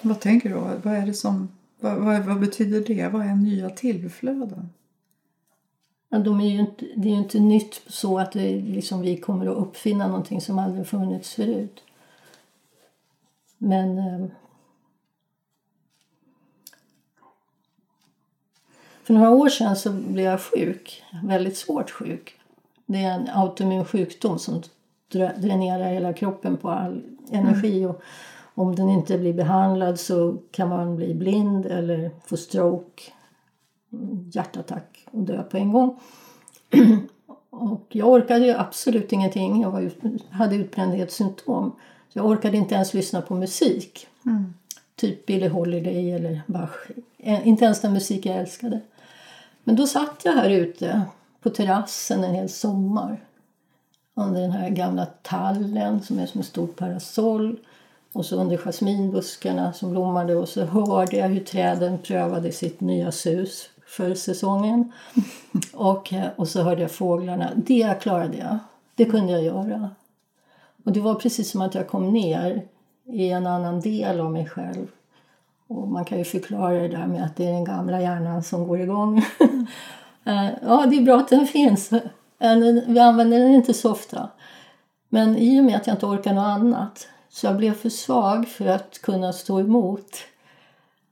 Vad 0.02 0.20
tänker 0.20 0.50
du? 0.50 0.56
Vad, 0.56 0.94
är 0.94 1.06
det 1.06 1.14
som, 1.14 1.50
vad, 1.80 1.98
vad, 1.98 2.26
vad 2.26 2.40
betyder 2.40 2.96
det? 2.96 3.08
Vad 3.08 3.26
är 3.26 3.36
nya 3.36 3.70
tillflöden? 3.70 4.70
Men 6.10 6.24
de 6.24 6.42
är 6.42 6.50
ju 6.50 6.60
inte, 6.60 6.86
det 6.96 7.08
är 7.08 7.12
ju 7.12 7.18
inte 7.18 7.40
nytt 7.40 7.82
så 7.88 8.20
att 8.20 8.32
det, 8.32 8.62
liksom, 8.62 9.02
vi 9.02 9.18
kommer 9.18 9.46
att 9.46 9.58
uppfinna 9.58 10.08
någonting 10.08 10.42
som 10.42 10.60
aldrig 10.60 10.88
funnits 10.88 11.34
förut. 11.34 11.84
Men 13.58 13.98
för 19.08 19.14
några 19.14 19.30
år 19.30 19.50
sedan 19.50 19.76
så 19.76 19.92
blev 19.92 20.26
jag 20.26 20.42
sjuk, 20.42 21.04
väldigt 21.24 21.58
svårt 21.58 21.92
sjuk. 21.92 22.36
Det 22.86 22.98
är 22.98 23.12
en 23.12 23.30
autoimmun 23.34 23.86
sjukdom 23.86 24.40
som 24.40 24.62
drä- 25.12 25.38
dränerar 25.38 25.92
hela 25.92 26.14
kroppen 26.14 26.58
på 26.58 26.70
all 26.70 27.04
energi. 27.32 27.86
Och 27.86 28.02
om 28.54 28.76
den 28.76 28.90
inte 28.90 29.18
blir 29.18 29.34
behandlad 29.34 30.00
så 30.00 30.38
kan 30.52 30.70
man 30.70 30.96
bli 30.96 31.14
blind 31.14 31.66
eller 31.66 32.12
få 32.26 32.38
stroke, 32.38 33.04
hjärtattack 34.32 35.06
och 35.12 35.24
dö 35.24 35.44
på 35.44 35.58
en 35.58 35.72
gång. 35.72 36.00
Och 37.50 37.86
jag 37.90 38.08
orkade 38.08 38.46
ju 38.46 38.54
absolut 38.54 39.14
ingenting. 39.14 39.62
Jag 39.62 39.72
var, 39.72 39.92
hade 40.32 40.56
utbrändhetssymptom. 40.56 41.72
Så 42.10 42.20
jag 42.20 42.26
orkade 42.26 42.58
inte 42.58 42.76
ens 42.76 42.94
lyssna 42.94 43.22
på 43.22 43.36
musik. 43.36 44.08
Typ 44.96 45.26
Billie 45.26 45.48
Holiday 45.48 46.12
eller 46.12 46.42
Bach. 46.48 46.76
Inte 47.44 47.66
ens 47.66 47.82
den 47.82 47.94
musik 47.94 48.26
jag 48.26 48.38
älskade. 48.38 48.82
Men 49.68 49.76
då 49.76 49.88
satt 49.88 50.26
jag 50.26 50.34
här 50.34 50.50
ute 50.50 51.02
på 51.42 51.50
terrassen 51.50 52.24
en 52.24 52.36
hel 52.36 52.50
sommar. 52.50 53.24
Under 54.14 54.42
den 54.42 54.52
här 54.52 54.70
gamla 54.70 55.06
tallen 55.06 56.02
som 56.02 56.20
är 56.20 56.26
som 56.26 56.40
en 56.40 56.46
stor 56.46 56.68
parasoll. 56.68 57.60
Och 58.14 58.26
så 58.26 58.36
under 58.36 58.58
jasminbuskarna 58.58 59.74
som 59.74 59.92
blommade. 59.92 60.36
Och 60.36 60.50
så 60.50 60.66
hörde 60.66 61.18
jag 61.18 61.30
hur 61.30 61.44
träden 61.44 61.98
prövade 61.98 62.52
sitt 62.52 62.82
nya 62.82 63.12
sus 63.12 63.70
för 63.88 64.14
säsongen. 64.14 64.92
Och, 65.74 66.14
eh, 66.14 66.28
och 66.36 66.48
så 66.48 66.62
hörde 66.62 66.82
jag 66.82 66.92
fåglarna. 66.92 67.52
Det 67.56 68.02
klarade 68.02 68.38
jag. 68.38 68.58
Det 68.96 69.06
kunde 69.06 69.32
jag 69.32 69.44
göra. 69.44 69.90
Och 70.84 70.92
det 70.92 71.00
var 71.00 71.16
precis 71.16 71.52
som 71.52 71.62
att 71.62 71.76
jag 71.76 71.88
kom 71.88 72.14
ner 72.14 72.68
i 73.06 73.30
en 73.30 73.48
annan 73.48 73.80
del 73.80 74.20
av 74.20 74.32
mig 74.32 74.46
själv. 74.46 74.88
Och 75.68 75.88
man 75.88 76.06
kan 76.06 76.18
ju 76.18 76.24
förklara 76.24 76.74
det 76.74 76.88
där 76.88 77.08
med 77.08 77.26
att 77.26 77.36
det 77.36 77.46
är 77.46 77.52
den 77.52 77.66
gamla 77.66 78.02
hjärnan 78.02 78.44
som 78.44 78.68
går 78.68 78.82
igång. 78.82 79.26
Eh, 80.24 80.50
ja, 80.62 80.86
det 80.90 80.98
är 80.98 81.02
bra 81.02 81.18
att 81.18 81.30
den 81.30 81.48
finns. 81.48 81.94
Eh, 81.94 82.56
Vi 82.88 83.00
använder 83.00 83.40
den 83.40 83.54
inte 83.54 83.74
så 83.74 83.92
ofta. 83.92 84.30
Men 85.10 85.38
i 85.38 85.60
och 85.60 85.64
med 85.66 85.76
att 85.76 85.88
jag 85.88 85.96
inte 85.96 86.06
orkar 86.06 86.34
något 86.34 86.44
annat 86.44 87.08
så 87.30 87.46
jag 87.46 87.58
blev 87.58 87.74
för 87.74 87.90
svag 87.90 88.48
för 88.48 88.68
att 88.68 89.02
kunna 89.02 89.34
stå 89.34 89.60
emot 89.60 90.18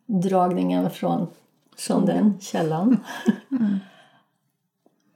dragningen 0.05 0.89
från, 0.89 1.27
från 1.77 2.05
den 2.05 2.39
källan. 2.41 2.99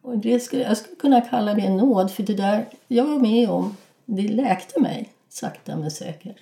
Och 0.02 0.18
det 0.18 0.40
skulle, 0.40 0.64
jag 0.64 0.78
skulle 0.78 0.96
kunna 0.96 1.22
kalla 1.22 1.54
det 1.54 1.62
en 1.62 1.78
nåd 1.78 2.12
för 2.12 2.24
det 2.24 2.34
där 2.34 2.66
jag 2.88 3.06
var 3.06 3.20
med 3.20 3.50
om, 3.50 3.78
det 4.06 4.28
läkte 4.28 4.80
mig 4.80 5.10
sakta 5.30 5.76
men 5.76 5.92
säkert. 5.92 6.38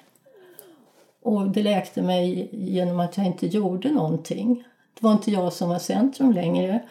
Och 1.28 1.48
det 1.48 1.64
läkte 1.64 2.02
mig 2.02 2.50
genom 2.52 3.00
att 3.00 3.18
jag 3.18 3.26
inte 3.26 3.48
gjorde 3.48 3.92
någonting. 3.92 4.64
Det 4.94 5.04
var 5.04 5.12
inte 5.12 5.32
jag 5.32 5.54
som 5.54 5.70
var 5.70 5.80
centrum 5.80 6.32
längre. 6.32 6.84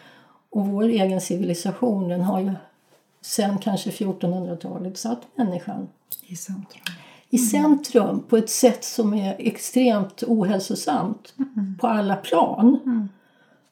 Och 0.50 0.66
vår 0.66 0.82
egen 0.84 1.20
civilisation 1.20 2.08
den 2.08 2.20
har 2.20 2.40
ju 2.40 2.52
sen 3.20 3.58
kanske 3.58 3.90
1400-talet 3.90 4.98
satt 4.98 5.20
människan 5.34 5.88
I 6.26 6.36
centrum. 6.36 6.82
i 7.28 7.38
centrum 7.38 8.22
på 8.28 8.36
ett 8.36 8.50
sätt 8.50 8.84
som 8.84 9.14
är 9.14 9.36
extremt 9.38 10.22
ohälsosamt 10.22 11.34
på 11.80 11.86
alla 11.86 12.16
plan. 12.16 12.78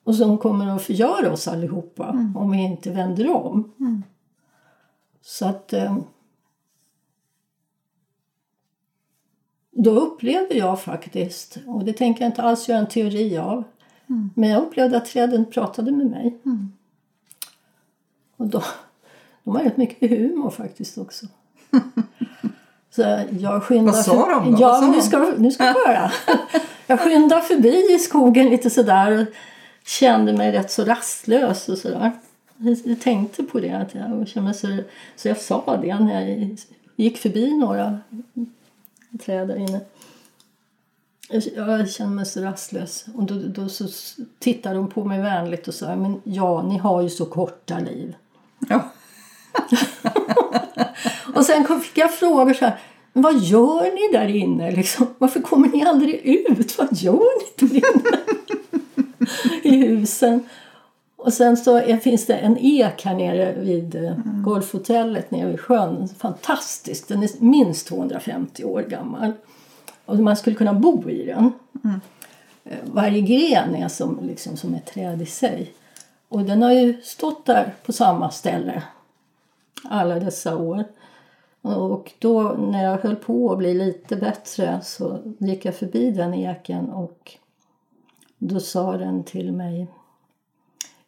Och 0.04 0.14
som 0.14 0.38
kommer 0.38 0.66
att 0.66 0.82
förgöra 0.82 1.32
oss 1.32 1.48
allihopa 1.48 2.32
om 2.36 2.50
vi 2.50 2.58
inte 2.62 2.90
vänder 2.90 3.30
om. 3.30 3.72
Så 5.22 5.46
att... 5.46 5.74
då 9.74 9.90
upplevde 9.90 10.54
jag 10.54 10.80
faktiskt, 10.80 11.58
och 11.66 11.84
det 11.84 11.92
tänker 11.92 12.22
jag 12.22 12.28
inte 12.28 12.42
alls 12.42 12.68
göra 12.68 12.78
en 12.78 12.88
teori 12.88 13.38
av, 13.38 13.64
men 14.34 14.50
jag 14.50 14.62
upplevde 14.62 14.96
att 14.96 15.06
träden 15.06 15.44
pratade 15.44 15.92
med 15.92 16.06
mig. 16.06 16.38
Och 18.36 18.46
då, 18.46 18.62
de 19.44 19.56
har 19.56 19.62
rätt 19.62 19.76
mycket 19.76 20.10
humor 20.10 20.50
faktiskt 20.50 20.98
också. 20.98 21.26
Så 22.90 23.20
jag 23.30 23.62
skyndar 23.62 23.92
Vad 23.92 24.04
sa 24.04 24.28
de 24.30 24.52
då? 24.52 24.58
Ja, 24.60 24.92
nu 24.94 25.02
ska, 25.02 25.32
nu 25.38 25.50
ska 25.50 25.64
du 25.64 25.86
höra. 25.86 26.10
Jag 26.86 27.00
skyndade 27.00 27.42
förbi 27.42 27.94
i 27.94 27.98
skogen 27.98 28.50
lite 28.50 28.70
sådär 28.70 29.20
och 29.20 29.26
kände 29.86 30.32
mig 30.32 30.52
rätt 30.52 30.70
så 30.70 30.84
rastlös 30.84 31.68
och 31.68 31.78
sådär. 31.78 32.12
Jag 32.84 33.00
tänkte 33.00 33.42
på 33.42 33.60
det. 33.60 33.70
Att 33.70 33.94
jag 33.94 34.28
kände 34.28 34.44
mig 34.44 34.54
så, 34.54 34.78
så 35.16 35.28
jag 35.28 35.36
sa 35.36 35.78
det 35.82 35.98
när 35.98 36.20
jag 36.20 36.56
gick 36.96 37.18
förbi 37.18 37.56
några 37.56 37.98
träd 39.18 39.48
där 39.48 39.56
inne. 39.56 39.80
Jag 41.56 41.90
kände 41.90 42.14
mig 42.14 42.26
så 42.26 42.40
rastlös. 42.40 43.04
Och 43.14 43.22
då, 43.22 43.34
då 43.34 43.68
så 43.68 43.84
tittade 44.38 44.74
de 44.74 44.88
på 44.90 45.04
mig 45.04 45.20
vänligt 45.22 45.68
och 45.68 45.74
sa 45.74 45.96
men 45.96 46.20
ja, 46.24 46.62
ni 46.62 46.78
har 46.78 47.02
ju 47.02 47.10
så 47.10 47.26
korta 47.26 47.78
liv. 47.78 48.14
Ja. 48.68 48.90
Och 51.34 51.46
sen 51.46 51.80
fick 51.80 51.98
jag 51.98 52.14
frågor 52.14 52.54
så 52.54 52.64
här. 52.64 52.78
"Men 53.12 53.22
Vad 53.22 53.38
gör 53.38 53.82
ni 53.94 54.18
där 54.18 54.28
inne? 54.28 54.70
Liksom? 54.70 55.06
Varför 55.18 55.40
kommer 55.40 55.68
ni 55.68 55.84
aldrig 55.84 56.14
ut? 56.14 56.78
Vad 56.78 56.88
gör 56.92 57.60
ni 57.62 57.68
där 57.68 57.76
inne? 57.76 58.18
I 59.62 59.76
husen. 59.76 60.48
Och 61.24 61.32
sen 61.32 61.56
så 61.56 61.76
är, 61.76 61.96
finns 61.96 62.26
det 62.26 62.36
en 62.36 62.58
ek 62.58 63.04
här 63.04 63.14
nere 63.14 63.52
vid 63.52 63.94
eh, 63.94 64.14
golfhotellet 64.44 65.30
nere 65.30 65.50
vid 65.50 65.60
sjön. 65.60 66.08
Fantastisk. 66.08 67.08
Den 67.08 67.22
är 67.22 67.30
minst 67.38 67.86
250 67.86 68.64
år 68.64 68.82
gammal. 68.82 69.32
Och 70.04 70.18
man 70.18 70.36
skulle 70.36 70.56
kunna 70.56 70.74
bo 70.74 71.10
i 71.10 71.24
den. 71.24 71.52
Eh, 72.64 72.78
Varje 72.84 73.20
gren 73.20 73.74
är 73.74 73.88
som, 73.88 74.18
liksom, 74.22 74.56
som 74.56 74.74
ett 74.74 74.86
träd 74.86 75.22
i 75.22 75.26
sig. 75.26 75.72
Och 76.28 76.42
den 76.42 76.62
har 76.62 76.72
ju 76.72 77.00
stått 77.02 77.46
där 77.46 77.74
på 77.86 77.92
samma 77.92 78.30
ställe 78.30 78.82
alla 79.84 80.14
dessa 80.14 80.56
år. 80.56 80.84
Och 81.62 82.12
då 82.18 82.42
när 82.42 82.84
jag 82.84 82.98
höll 82.98 83.16
på 83.16 83.52
att 83.52 83.58
bli 83.58 83.74
lite 83.74 84.16
bättre 84.16 84.80
så 84.82 85.18
gick 85.38 85.64
jag 85.64 85.74
förbi 85.74 86.10
den 86.10 86.34
eken 86.34 86.90
och 86.90 87.32
då 88.38 88.60
sa 88.60 88.96
den 88.96 89.24
till 89.24 89.52
mig 89.52 89.86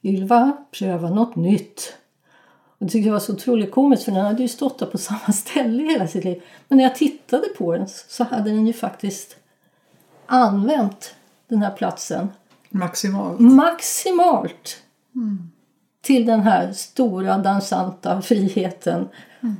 Ylva, 0.07 0.53
pröva 0.71 1.11
något 1.11 1.37
nytt. 1.37 1.97
Och 2.79 2.87
det 2.87 2.93
tyckte 2.93 3.07
jag 3.09 3.13
var 3.13 3.21
så 3.21 3.33
otroligt 3.33 3.71
komiskt 3.71 4.05
för 4.05 4.13
den 4.13 4.27
hade 4.27 4.43
ju 4.43 4.49
stått 4.49 4.79
där 4.79 4.87
på 4.87 4.99
samma 5.09 5.33
ställe 5.33 5.83
hela 5.83 6.07
sitt 6.07 6.25
liv. 6.25 6.43
Men 6.69 6.77
när 6.77 6.85
jag 6.85 6.95
tittade 6.95 7.47
på 7.59 7.77
den 7.77 7.89
så 7.89 8.25
hade 8.25 8.51
den 8.51 8.67
ju 8.67 8.73
faktiskt 8.73 9.37
använt 10.27 11.15
den 11.49 11.63
här 11.63 11.71
platsen 11.71 12.29
Maximalt. 12.71 13.41
maximalt 13.41 14.83
till 16.03 16.27
den 16.27 16.41
här 16.41 16.73
stora 16.73 17.39
dansanta 17.39 18.23
friheten. 18.23 19.09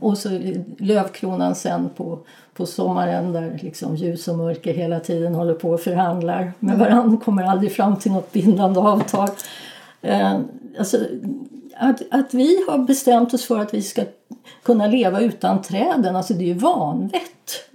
Och 0.01 0.19
så 0.19 0.41
lövkronan 0.79 1.55
sen 1.55 1.91
på, 1.97 2.19
på 2.55 2.67
sommaren 2.67 3.33
där 3.33 3.59
liksom 3.63 3.97
ljus 3.97 4.29
och 4.29 4.39
mörker 4.39 4.75
hela 4.75 5.01
tiden 5.01 5.35
håller 5.35 5.55
på 5.55 5.71
och 5.71 5.81
förhandlar 5.81 6.53
med 6.59 6.79
varandra. 6.79 7.25
Kommer 7.25 7.43
aldrig 7.43 7.73
fram 7.73 7.97
till 7.97 8.13
något 8.13 8.33
bindande 8.33 8.81
avtal. 8.81 9.29
Eh, 10.03 10.41
alltså, 10.79 10.99
att, 11.77 12.03
att 12.11 12.35
vi 12.35 12.65
har 12.69 12.79
bestämt 12.79 13.35
oss 13.35 13.45
för 13.45 13.59
att 13.59 13.75
vi 13.75 13.83
ska 13.83 14.03
kunna 14.63 14.87
leva 14.87 15.21
utan 15.21 15.63
träden, 15.63 16.17
alltså 16.17 16.35
det 16.35 16.45
är 16.45 16.49
ju 16.49 16.55
vanvett. 16.55 17.71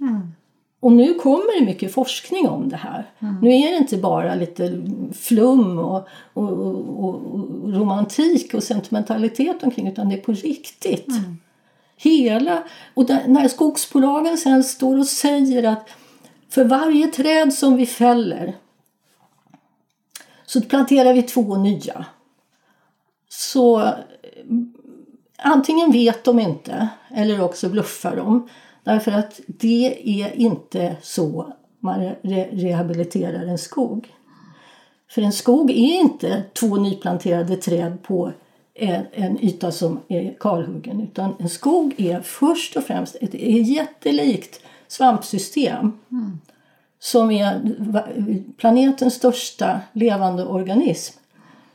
Och 0.80 0.92
nu 0.92 1.14
kommer 1.14 1.60
det 1.60 1.66
mycket 1.66 1.94
forskning 1.94 2.48
om 2.48 2.68
det 2.68 2.76
här. 2.76 3.10
Nu 3.42 3.50
är 3.50 3.70
det 3.70 3.76
inte 3.76 3.96
bara 3.96 4.34
lite 4.34 4.82
flum 5.12 5.78
och, 5.78 6.08
och, 6.32 6.52
och, 6.52 7.04
och 7.04 7.72
romantik 7.72 8.54
och 8.54 8.62
sentimentalitet 8.62 9.62
omkring 9.62 9.88
utan 9.88 10.08
det 10.08 10.14
är 10.14 10.20
på 10.20 10.32
riktigt. 10.32 11.08
Hela, 11.96 12.62
och 12.94 13.06
där, 13.06 13.22
när 13.26 13.48
skogsbolagen 13.48 14.38
sen 14.38 14.64
står 14.64 14.98
och 14.98 15.06
säger 15.06 15.62
att 15.62 15.88
för 16.50 16.64
varje 16.64 17.06
träd 17.06 17.52
som 17.52 17.76
vi 17.76 17.86
fäller 17.86 18.54
så 20.52 20.60
planterar 20.60 21.14
vi 21.14 21.22
två 21.22 21.56
nya. 21.56 22.06
Så 23.28 23.80
eh, 23.80 23.92
antingen 25.38 25.92
vet 25.92 26.24
de 26.24 26.38
inte 26.38 26.88
eller 27.14 27.42
också 27.42 27.68
bluffar 27.68 28.16
de. 28.16 28.48
Därför 28.84 29.12
att 29.12 29.40
det 29.46 30.20
är 30.22 30.32
inte 30.36 30.96
så 31.02 31.52
man 31.80 32.00
re 32.22 32.48
rehabiliterar 32.52 33.46
en 33.46 33.58
skog. 33.58 34.14
För 35.10 35.22
en 35.22 35.32
skog 35.32 35.70
är 35.70 36.00
inte 36.00 36.42
två 36.52 36.76
nyplanterade 36.76 37.56
träd 37.56 38.02
på 38.02 38.32
en, 38.74 39.06
en 39.12 39.44
yta 39.44 39.72
som 39.72 40.00
är 40.08 40.36
kalhuggen. 40.40 41.00
Utan 41.00 41.34
en 41.38 41.48
skog 41.48 41.94
är 41.98 42.20
först 42.20 42.76
och 42.76 42.84
främst 42.84 43.16
ett 43.20 43.34
jättelikt 43.68 44.60
svampsystem. 44.88 45.98
Mm. 46.10 46.38
Som 47.02 47.30
är 47.30 47.60
planetens 48.56 49.14
största 49.14 49.80
levande 49.92 50.44
organism. 50.44 51.18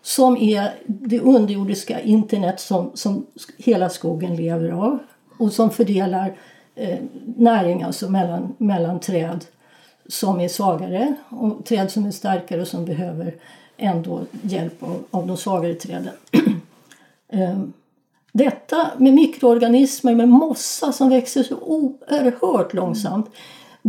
Som 0.01 0.37
är 0.37 0.71
det 0.85 1.19
underjordiska 1.19 2.01
internet 2.01 2.59
som, 2.59 2.91
som 2.93 3.25
hela 3.57 3.89
skogen 3.89 4.35
lever 4.35 4.69
av. 4.69 4.99
Och 5.37 5.53
som 5.53 5.69
fördelar 5.69 6.37
eh, 6.75 6.97
näring 7.37 7.83
alltså 7.83 8.09
mellan, 8.09 8.55
mellan 8.57 8.99
träd 8.99 9.45
som 10.07 10.39
är 10.39 10.47
svagare 10.47 11.13
och 11.29 11.65
träd 11.65 11.91
som 11.91 12.05
är 12.05 12.11
starkare 12.11 12.61
och 12.61 12.67
som 12.67 12.85
behöver 12.85 13.35
ändå 13.77 14.21
hjälp 14.41 14.83
av, 14.83 15.03
av 15.11 15.27
de 15.27 15.37
svagare 15.37 15.73
träden. 15.73 16.13
Ehm, 17.29 17.73
detta 18.31 18.91
med 18.97 19.13
mikroorganismer, 19.13 20.15
med 20.15 20.29
mossa 20.29 20.91
som 20.91 21.09
växer 21.09 21.43
så 21.43 21.55
oerhört 21.55 22.73
långsamt. 22.73 23.29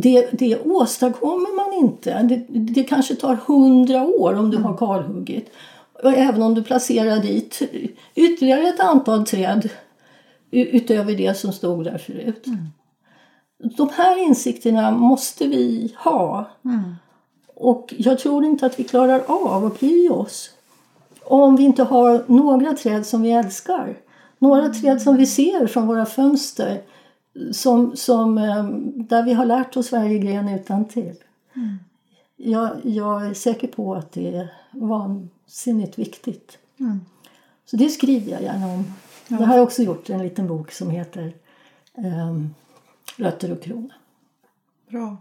Det, 0.00 0.28
det 0.32 0.58
åstadkommer 0.58 1.56
man 1.56 1.84
inte. 1.84 2.22
Det, 2.22 2.44
det 2.48 2.84
kanske 2.84 3.14
tar 3.14 3.34
hundra 3.46 4.02
år 4.02 4.34
om 4.34 4.50
du 4.50 4.56
har 4.56 4.76
kalhuggit. 4.76 5.50
Och 6.02 6.12
även 6.12 6.42
om 6.42 6.54
du 6.54 6.62
placerar 6.62 7.18
dit 7.18 7.62
ytterligare 8.14 8.68
ett 8.68 8.80
antal 8.80 9.26
träd 9.26 9.70
utöver 10.50 11.14
det 11.14 11.38
som 11.38 11.52
stod 11.52 11.84
där 11.84 11.98
förut. 11.98 12.44
De 13.76 13.88
här 13.94 14.26
insikterna 14.26 14.90
måste 14.90 15.46
vi 15.46 15.94
ha. 15.96 16.50
Och 17.54 17.94
jag 17.98 18.18
tror 18.18 18.44
inte 18.44 18.66
att 18.66 18.78
vi 18.78 18.84
klarar 18.84 19.22
av 19.26 19.64
att 19.64 19.80
bry 19.80 20.08
oss 20.08 20.50
om 21.24 21.56
vi 21.56 21.64
inte 21.64 21.82
har 21.82 22.24
några 22.26 22.72
träd 22.72 23.06
som 23.06 23.22
vi 23.22 23.30
älskar. 23.30 23.96
Några 24.38 24.68
träd 24.68 25.02
som 25.02 25.16
vi 25.16 25.26
ser 25.26 25.66
från 25.66 25.86
våra 25.86 26.06
fönster 26.06 26.82
som, 27.52 27.96
som, 27.96 28.38
eh, 28.38 28.64
där 29.08 29.22
vi 29.22 29.32
har 29.32 29.46
lärt 29.46 29.76
oss 29.76 29.92
varje 29.92 30.18
gren 30.18 30.48
utan 30.48 30.84
till. 30.84 31.14
Jag, 32.36 32.70
jag 32.82 33.26
är 33.26 33.34
säker 33.34 33.68
på 33.68 33.94
att 33.94 34.12
det 34.12 34.36
är 34.36 34.52
vansinnigt 34.70 35.98
viktigt. 35.98 36.58
Så 37.64 37.76
det 37.76 37.88
skriver 37.88 38.32
jag 38.32 38.42
gärna 38.42 38.66
om. 38.66 38.84
Jag 39.28 39.38
har 39.38 39.58
också 39.58 39.82
gjort 39.82 40.10
en 40.10 40.22
liten 40.22 40.46
bok 40.46 40.72
som 40.72 40.90
heter 40.90 41.32
ehm, 41.94 42.54
Rötter 43.16 43.52
och 43.52 43.62
krona. 43.62 43.94
Bra. 44.90 45.16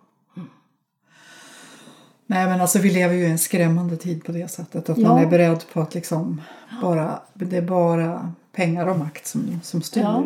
Nej 2.26 2.48
men 2.48 2.62
alltså 2.62 2.80
vi 2.80 2.92
lever 2.92 3.16
ju 3.16 3.24
i 3.28 3.32
en 3.32 3.38
skrämmande 3.40 3.98
tid 3.98 4.24
på 4.24 4.32
det 4.32 4.52
sättet. 4.52 4.90
Att 4.90 4.98
Ja. 4.98 5.08
man 5.08 5.24
är 5.24 5.28
beredd 5.28 5.64
på 5.74 5.82
att 5.82 5.94
liksom 5.94 6.42
bara, 6.82 7.20
det 7.34 7.58
är 7.58 7.62
bara 7.62 8.34
pengar 8.52 8.88
och 8.88 9.00
makt 9.00 9.28
som, 9.28 9.60
som 9.64 9.82
styr. 9.82 10.02
Ja. 10.02 10.24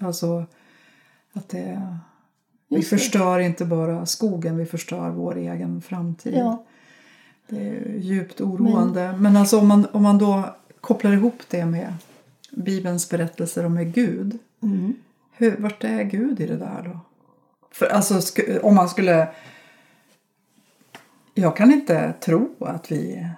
Alltså 0.00 0.44
att 1.36 1.48
det, 1.48 1.96
vi 2.68 2.76
Just 2.76 2.90
det. 2.90 2.96
förstör 2.98 3.38
inte 3.38 3.64
bara 3.64 4.06
skogen, 4.06 4.56
vi 4.56 4.66
förstör 4.66 5.10
vår 5.10 5.36
egen 5.36 5.80
framtid. 5.82 6.34
Ja. 6.36 6.64
Det 7.48 7.68
är 7.68 7.96
djupt 7.98 8.40
oroande. 8.40 9.14
Men, 9.18 9.36
alltså 9.36 9.58
om 9.60 9.68
man, 9.68 9.86
om 9.92 10.02
man 10.02 10.18
då 10.18 10.44
kopplar 10.80 11.12
ihop 11.12 11.42
det 11.50 11.66
med 11.66 11.94
Bibelns 12.50 13.10
berättelser 13.10 13.66
om 13.66 13.74
med 13.74 13.94
Gud. 13.94 14.38
Mm. 14.62 14.94
Hur, 15.32 15.56
vart 15.56 15.84
är 15.84 16.02
Gud 16.02 16.40
i 16.40 16.46
det 16.46 16.56
där 16.56 16.82
då? 16.84 17.00
För 17.70 17.86
alltså 17.86 18.14
sk- 18.14 18.60
om 18.60 18.74
man 18.74 18.88
skulle... 18.88 19.28
Jag 21.34 21.56
kan 21.56 21.72
inte 21.72 22.12
tro 22.20 22.54
att 22.60 22.92
vi 22.92 23.28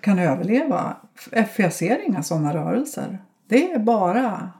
kan 0.00 0.18
överleva. 0.18 0.96
För 1.14 1.62
jag 1.62 1.72
ser 1.72 2.06
inga 2.06 2.22
sådana 2.22 2.54
rörelser. 2.54 3.18
Det 3.46 3.72
är 3.72 3.78
bara 3.78 4.50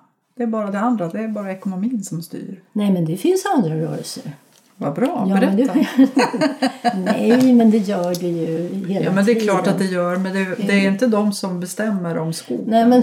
det, 0.40 0.44
är 0.44 0.48
bara 0.48 0.70
det 0.70 0.78
andra. 0.80 1.08
Det 1.08 1.18
är 1.18 1.28
bara 1.28 1.52
ekonomin 1.52 2.04
som 2.04 2.22
styr. 2.22 2.60
Nej, 2.72 2.92
men 2.92 3.04
det 3.04 3.16
finns 3.16 3.46
andra 3.56 3.74
rörelser. 3.74 4.22
Vad 4.76 4.94
bra, 4.94 5.26
Ja, 5.28 5.40
men 5.40 5.56
berätta. 5.56 5.74
det, 5.74 6.08
nej, 7.04 7.52
men 7.52 7.70
det 7.70 7.78
gör 7.78 8.14
det 8.20 8.26
ju 8.28 8.68
hela 8.86 9.04
Ja, 9.04 9.12
men 9.12 9.24
det 9.24 9.32
är 9.32 9.40
klart 9.40 9.64
tiden. 9.64 9.72
att 9.74 9.78
det 9.78 9.84
gör. 9.94 10.16
Men 10.16 10.32
det, 10.32 10.66
det 10.66 10.72
är 10.72 10.88
inte 10.88 11.06
de 11.06 11.32
som 11.32 11.60
bestämmer 11.60 12.18
om 12.18 12.32
skogen. 12.32 12.64
Nej, 12.66 12.86
men, 12.86 13.02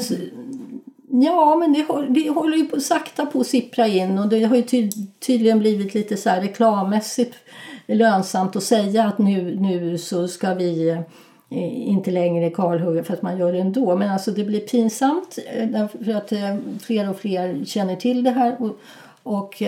ja, 1.23 1.55
men 1.55 1.73
det, 1.73 1.85
det 2.21 2.29
håller 2.29 2.57
ju 2.57 2.65
på, 2.65 2.79
sakta 2.79 3.25
på 3.25 3.39
att 3.39 3.47
sippra 3.47 3.87
in 3.87 4.19
och 4.19 4.27
det 4.27 4.43
har 4.43 4.55
ju 4.55 4.61
ty, 4.61 4.89
tydligen 5.27 5.59
blivit 5.59 5.93
lite 5.93 6.17
så 6.17 6.29
här 6.29 6.41
reklammässigt 6.41 7.35
lönsamt 7.87 8.55
att 8.55 8.63
säga 8.63 9.05
att 9.05 9.17
nu, 9.17 9.55
nu 9.59 9.97
så 9.97 10.27
ska 10.27 10.53
vi 10.53 10.89
eh, 10.89 10.99
Eh, 11.49 11.89
inte 11.89 12.11
längre 12.11 12.49
kalhugga 12.49 13.03
för 13.03 13.13
att 13.13 13.21
man 13.21 13.37
gör 13.37 13.53
det 13.53 13.59
ändå. 13.59 13.95
Men 13.95 14.09
alltså 14.09 14.31
det 14.31 14.43
blir 14.43 14.59
pinsamt 14.59 15.39
eh, 15.53 15.87
för 15.87 16.15
att 16.15 16.31
eh, 16.31 16.55
fler 16.81 17.09
och 17.09 17.19
fler 17.19 17.65
känner 17.65 17.95
till 17.95 18.23
det 18.23 18.31
här. 18.31 18.55
Och, 18.59 18.79
och 19.23 19.63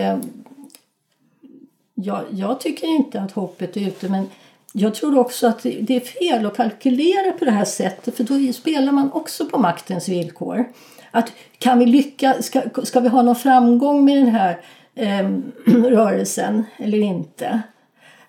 jag, 1.94 2.22
jag 2.32 2.60
tycker 2.60 2.88
inte 2.88 3.22
att 3.22 3.32
hoppet 3.32 3.78
är 3.78 3.82
ute 3.88 4.10
men 4.10 4.30
jag 4.74 4.96
tror 4.96 5.20
också 5.20 5.48
att 5.48 5.64
det 5.64 5.82
det 5.82 5.96
är 5.96 6.00
fel 6.00 6.46
att 6.46 6.58
kalkylera 6.58 7.32
på 7.32 7.46
det 7.46 7.52
här 7.52 7.66
sättet 7.66 8.18
för 8.18 8.24
då 8.24 8.54
spelar 8.54 8.92
man 8.92 9.12
också 9.12 9.46
på 9.46 9.58
maktens 9.58 10.10
villkor. 10.10 10.66
Att 11.12 11.32
kan 11.58 11.80
vi 11.80 11.86
lyckas, 11.86 12.46
ska, 12.46 12.62
ska 12.84 13.00
vi 13.00 13.10
ha 13.10 13.22
någon 13.22 13.36
framgång 13.36 14.06
med 14.06 14.18
den 14.18 14.28
här 14.28 14.60
eh, 14.96 15.30
rörelsen 15.66 16.64
eller 16.78 16.98
inte? 16.98 17.62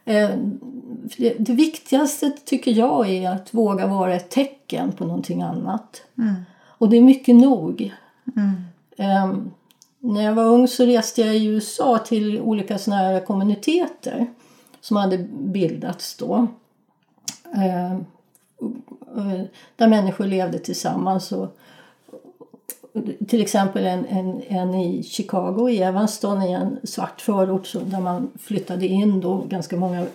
Eh, 0.04 0.30
det, 1.38 1.52
viktigaste 1.52 2.30
tycker 2.44 2.70
jag 2.70 3.08
är 3.08 3.30
att 3.30 3.54
våga 3.54 3.86
vara 3.86 4.14
ett 4.14 4.30
tecken 4.30 4.92
på 4.92 5.04
någonting 5.04 5.42
annat. 5.42 6.02
Och 6.62 6.88
det 6.88 6.96
är 6.96 7.00
mycket 7.00 7.36
nog. 7.36 7.94
Eh, 8.96 9.34
när 9.98 10.22
jag 10.22 10.34
var 10.34 10.44
ung 10.44 10.68
så 10.68 10.86
reste 10.86 11.22
jag 11.22 11.36
i 11.36 11.46
USA 11.46 11.98
till 11.98 12.40
olika 12.40 12.78
såna 12.78 12.96
här 12.96 13.20
kommuniteter 13.20 14.26
som 14.80 14.96
hade 14.96 15.18
bildats 15.32 16.16
då. 16.16 16.46
Eh, 17.54 17.98
där 19.76 19.88
människor 19.88 20.26
levde 20.26 20.58
tillsammans. 20.58 21.32
Och, 21.32 21.56
till 23.28 23.42
exempel 23.42 23.86
en, 23.86 24.06
en, 24.06 24.42
en 24.48 24.74
i 24.74 25.02
Chicago, 25.02 25.68
i 25.68 25.82
Evanston, 25.82 26.42
i 26.42 26.52
en 26.52 26.78
svart 26.84 27.20
förort 27.20 27.66
så, 27.66 27.78
där 27.80 28.00
man 28.00 28.30
flyttade 28.38 28.86
in 28.86 29.20
då 29.20 29.36
ganska 29.48 29.76
många 29.76 30.06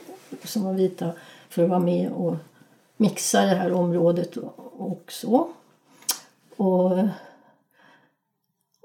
som 0.43 0.63
var 0.63 0.73
vita 0.73 1.11
för 1.49 1.63
att 1.63 1.69
vara 1.69 1.79
med 1.79 2.11
och 2.11 2.35
mixa 2.97 3.41
det 3.41 3.55
här 3.55 3.73
området 3.73 4.37
och, 4.77 5.03
så. 5.11 5.47
Och 6.57 6.91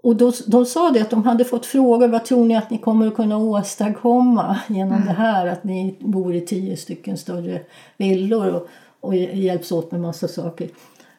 och 0.02 0.16
då, 0.16 0.32
de 0.46 0.66
sa 0.66 0.90
det 0.90 1.00
att 1.00 1.10
de 1.10 1.24
hade 1.24 1.44
fått 1.44 1.66
frågor, 1.66 2.08
vad 2.08 2.24
tror 2.24 2.44
ni 2.44 2.56
att 2.56 2.70
ni 2.70 2.78
kommer 2.78 3.06
att 3.06 3.14
kunna 3.14 3.38
åstadkomma 3.38 4.60
genom 4.68 5.04
det 5.06 5.12
här? 5.12 5.46
Att 5.46 5.64
ni 5.64 5.96
bor 5.98 6.34
i 6.34 6.40
tio 6.40 6.76
stycken 6.76 7.16
större 7.18 7.60
villor 7.96 8.48
och, 8.54 8.66
och 9.00 9.16
hjälps 9.16 9.72
åt 9.72 9.90
med 9.92 10.00
massa 10.00 10.28
saker. 10.28 10.68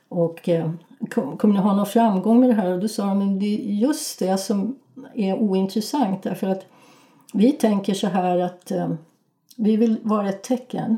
Och, 0.09 0.49
eh, 0.49 0.71
kom- 1.09 1.37
kommer 1.37 1.53
ni 1.53 1.59
ha 1.59 1.75
någon 1.75 1.85
framgång 1.85 2.39
med 2.39 2.49
det 2.49 2.53
här? 2.53 2.71
Och 2.73 2.79
då 2.79 2.87
sa 2.87 3.05
de, 3.05 3.19
men 3.19 3.39
det 3.39 3.45
är 3.45 3.73
just 3.73 4.19
det 4.19 4.37
som 4.37 4.75
är 5.15 5.33
ointressant 5.33 6.23
därför 6.23 6.47
att 6.47 6.65
vi 7.33 7.51
tänker 7.51 7.93
så 7.93 8.07
här 8.07 8.37
att 8.39 8.71
eh, 8.71 8.89
vi 9.61 9.75
vill 9.77 9.97
vara 10.03 10.29
ett 10.29 10.43
tecken 10.43 10.97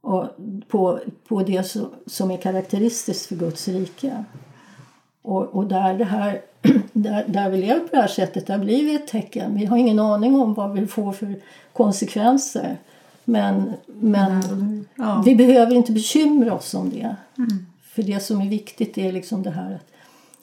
och 0.00 0.28
på, 0.68 1.00
på 1.28 1.42
det 1.42 1.62
som, 1.62 1.86
som 2.06 2.30
är 2.30 2.36
karaktäristiskt 2.36 3.26
för 3.26 3.36
Guds 3.36 3.68
rike. 3.68 4.24
Och, 5.22 5.42
och 5.42 5.66
där, 5.66 5.98
det 5.98 6.04
här, 6.04 6.40
där, 6.92 7.24
där 7.28 7.50
vi 7.50 7.58
lever 7.58 7.80
på 7.80 7.88
det 7.90 7.96
här 8.00 8.08
sättet, 8.08 8.46
där 8.46 8.58
blir 8.58 8.84
vi 8.84 8.94
ett 8.94 9.06
tecken. 9.06 9.54
Vi 9.54 9.64
har 9.64 9.76
ingen 9.76 9.98
aning 9.98 10.34
om 10.40 10.54
vad 10.54 10.72
vi 10.72 10.86
får 10.86 11.12
för 11.12 11.36
konsekvenser. 11.72 12.76
Men, 13.24 13.72
men 13.86 14.42
Ja. 14.94 15.22
vi 15.26 15.36
behöver 15.36 15.74
inte 15.74 15.92
bekymra 15.92 16.54
oss 16.54 16.74
om 16.74 16.90
det. 16.90 17.16
För 17.82 18.02
det 18.02 18.20
som 18.20 18.40
är 18.40 18.48
viktigt 18.48 18.98
är 18.98 19.12
liksom 19.12 19.42
det 19.42 19.50
här 19.50 19.74
att, 19.74 19.86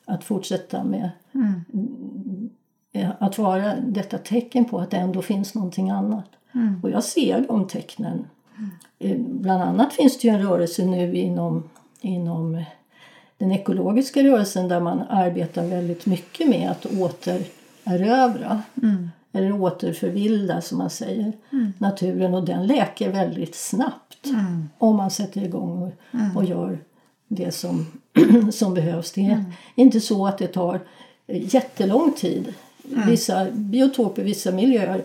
att 0.06 0.24
fortsätta 0.24 0.84
med 0.84 1.10
eh, 2.94 3.10
att 3.20 3.38
vara 3.38 3.76
detta 3.76 4.18
tecken 4.18 4.66
på 4.66 4.80
att 4.80 4.92
det 4.92 4.98
ändå 4.98 5.22
finns 5.22 5.56
någonting 5.56 5.90
annat. 5.90 6.26
Och 6.84 6.90
jag 6.90 7.04
ser 7.04 7.46
de 7.48 7.68
tecknen. 7.68 8.28
Eh, 9.00 9.18
Bland 9.18 9.64
annat 9.64 9.94
finns 9.94 10.20
det 10.20 10.28
ju 10.28 10.34
en 10.34 10.42
rörelse 10.42 10.86
nu 10.86 11.16
inom, 11.18 11.70
inom 12.02 12.64
den 13.38 13.52
ekologiska 13.52 14.24
rörelsen 14.24 14.68
där 14.68 14.80
man 14.80 15.02
arbetar 15.10 15.68
väldigt 15.68 16.06
mycket 16.06 16.50
med 16.50 16.72
att 16.72 16.86
återerövra. 16.86 18.62
Eller 19.32 19.52
återförvilda 19.52 20.62
som 20.62 20.78
man 20.78 20.90
säger 20.90 21.34
naturen. 21.78 22.34
Och 22.34 22.46
den 22.46 22.68
läker 22.68 23.12
väldigt 23.12 23.56
snabbt 23.56 24.28
om 24.78 24.96
man 24.96 25.12
sätter 25.12 25.44
igång 25.44 25.82
och, 25.82 25.92
och 26.36 26.46
gör 26.46 26.80
det 27.28 27.52
som, 27.52 27.88
som 28.52 28.74
behövs. 28.74 29.12
Det 29.12 29.22
är 29.22 29.46
inte 29.76 30.00
så 30.00 30.28
att 30.28 30.38
det 30.38 30.48
tar 30.48 30.80
eh, 31.28 31.56
jättelång 31.56 32.12
tid. 32.12 32.54
Vissa 33.08 33.52
biotoper, 33.52 34.24
vissa 34.24 34.52
miljöer 34.52 34.98
eh, 34.98 35.04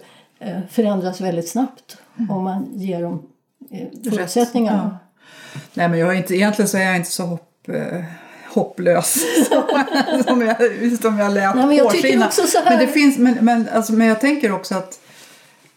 förändras 0.71 1.21
väldigt 1.21 1.49
snabbt 1.49 1.97
om 2.31 2.45
man 2.45 2.69
ger 2.75 3.03
dem 3.03 3.23
eh, 3.71 4.11
förutsättningarna. 4.11 4.99
Nej, 5.75 5.89
men 5.89 5.99
jag 5.99 6.09
är 6.15 6.15
inte, 6.19 6.35
egentligen 6.35 6.69
så 6.69 6.77
är 6.79 6.83
jag 6.83 6.97
inte 6.97 7.11
så 7.11 7.23
hopp, 7.23 7.69
eh, 7.69 8.05
hopplös 8.55 9.25
som 10.27 10.41
jag, 10.43 10.57
som 11.03 11.19
jag 11.19 11.33
lät 11.35 11.55
Nej, 11.57 11.67
men 11.67 11.77
jag 11.77 11.91
tycker 11.91 12.03
påskina. 12.03 12.27
också 12.27 12.43
så 12.47 12.59
här- 12.59 12.71
Men, 12.71 12.79
det 12.87 12.93
finns, 12.93 13.19
men, 13.19 13.35
men, 13.41 13.69
alltså, 13.73 13.93
men 13.93 14.07
jag 14.09 14.21
tänker 14.21 14.53
också 14.53 14.75
att 14.75 14.99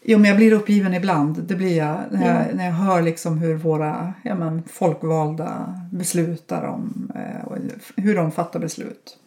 Jo, 0.09 0.17
men 0.17 0.27
jag 0.27 0.37
blir 0.37 0.51
uppgiven 0.53 0.93
ibland. 0.93 1.43
Det 1.43 1.55
blir 1.55 1.77
jag 1.77 1.97
när 2.11 2.27
jag, 2.45 2.55
när 2.55 2.65
jag 2.65 2.73
hör 2.73 3.01
liksom 3.01 3.37
hur 3.37 3.55
våra 3.55 4.13
ja, 4.23 4.35
men, 4.35 4.63
folkvalda 4.71 5.73
beslutar 5.91 6.63
om 6.63 7.11
eh, 7.15 7.47
och 7.47 7.57
hur 7.95 8.15
de 8.15 8.31
fattar 8.31 8.59
beslut. 8.59 9.17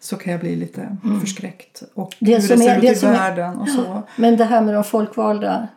Så 0.00 0.16
kan 0.16 0.32
jag 0.32 0.40
bli 0.40 0.56
lite 0.56 0.96
förskräckt. 1.20 1.82
Och 1.94 2.14
Mm. 2.20 2.30
Det 2.32 2.40
hur 2.40 2.48
som 2.48 2.56
det 2.58 2.62
ser 2.64 2.70
är- 2.72 2.76
ut 2.76 2.82
det 2.82 2.92
i 2.92 2.94
som 2.94 3.08
är- 3.08 3.12
världen 3.12 3.56
och 3.58 3.68
så. 3.68 4.02
Men 4.16 4.36
det 4.36 4.44
här 4.44 4.60
med 4.62 4.74
de 4.74 4.84
folkvalda, 4.84 5.68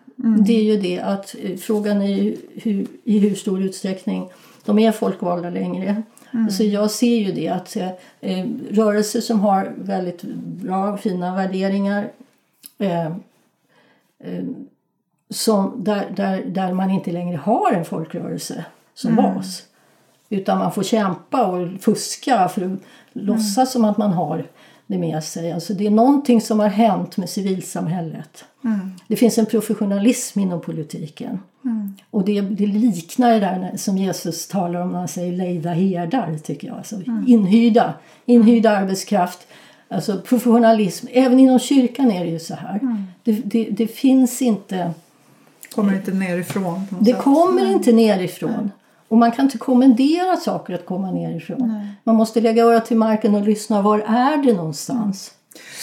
det 0.46 0.54
är 0.60 0.64
ju 0.64 0.78
det 0.78 1.00
att 1.00 1.36
eh, 1.44 1.58
frågan 1.58 2.02
är 2.02 2.36
hur, 2.56 2.88
i 3.04 3.20
hur 3.20 3.36
stor 3.36 3.62
utsträckning 3.62 4.30
de 4.66 4.80
är 4.80 4.92
folkvalda 4.92 5.50
längre. 5.50 6.04
Så 6.52 6.64
jag 6.64 6.92
ser 6.92 7.16
ju 7.18 7.32
det 7.32 7.48
att 7.50 7.76
eh, 7.76 7.90
eh, 8.22 8.46
rörelser 8.72 9.22
som 9.22 9.40
har 9.40 9.72
väldigt 9.78 10.22
bra, 10.46 10.98
fina 10.98 11.36
värderingar 11.36 12.08
eh, 12.80 13.16
som, 15.30 15.84
där, 15.84 16.14
där, 16.16 16.44
där 16.46 16.74
man 16.74 16.90
inte 16.90 17.12
längre 17.12 17.38
har 17.38 17.72
en 17.72 17.86
folkrörelse 17.86 18.66
som 18.94 19.16
bas. 19.16 19.64
Utan 20.30 20.58
man 20.58 20.72
får 20.72 20.84
kämpa 20.84 21.46
och 21.46 21.82
fuska 21.82 22.50
för 22.50 22.62
att 22.62 22.80
låtsas 23.14 23.72
som 23.72 23.86
att 23.86 23.98
man 23.98 24.14
har 24.14 24.48
det 24.88 24.98
med 24.98 25.24
sig. 25.24 25.52
Alltså 25.52 25.74
det 25.74 25.86
är 25.88 25.92
någonting 25.92 26.42
som 26.42 26.60
har 26.60 26.68
hänt 26.68 27.18
med 27.18 27.30
civilsamhället. 27.30 28.46
Det 29.08 29.16
finns 29.16 29.38
en 29.38 29.46
professionalism 29.46 30.40
inom 30.40 30.62
politiken. 30.62 31.40
Och 32.12 32.26
det, 32.26 32.42
det 32.42 32.68
liknar 32.68 33.32
det 33.32 33.40
där 33.40 33.78
som 33.78 33.98
Jesus 33.98 34.48
talar 34.48 34.82
om 34.82 34.92
när 34.92 35.00
han 35.00 35.08
säger 35.08 35.34
lejda 35.34 35.70
herdar, 35.70 36.38
tycker 36.44 36.68
jag. 36.68 36.78
Alltså 36.78 36.96
inhyrda, 37.28 37.94
inhyrda 38.26 38.70
arbetskraft. 38.70 39.48
Alltså 39.92 40.22
professionalism. 40.22 41.08
Även 41.12 41.40
inom 41.40 41.60
kyrkan 41.60 42.12
är 42.12 42.26
det 42.26 42.32
ju 42.32 42.40
så 42.40 42.56
här. 42.56 42.80
Det, 43.24 43.32
det, 43.32 43.64
det 43.72 43.88
finns 43.88 44.42
inte... 44.42 44.92
Kommer 45.76 45.94
inte 45.94 46.12
nerifrån 46.12 46.88
Det 47.00 47.12
sätt. 47.12 47.22
kommer 47.22 47.72
inte 47.72 47.92
nerifrån. 47.92 48.72
Och 49.08 49.18
man 49.18 49.32
kan 49.32 49.46
inte 49.46 49.58
kommendera 49.58 50.36
saker 50.38 50.74
att 50.74 50.86
komma 50.86 51.12
nerifrån. 51.12 51.88
Man 52.04 52.16
måste 52.16 52.42
lägga 52.42 52.64
örat 52.64 52.86
till 52.86 52.98
marken 52.98 53.36
och 53.36 53.42
lyssna. 53.42 53.82
Var 53.82 54.00
är 54.00 54.38
det 54.46 54.54
någonstans 54.54 55.32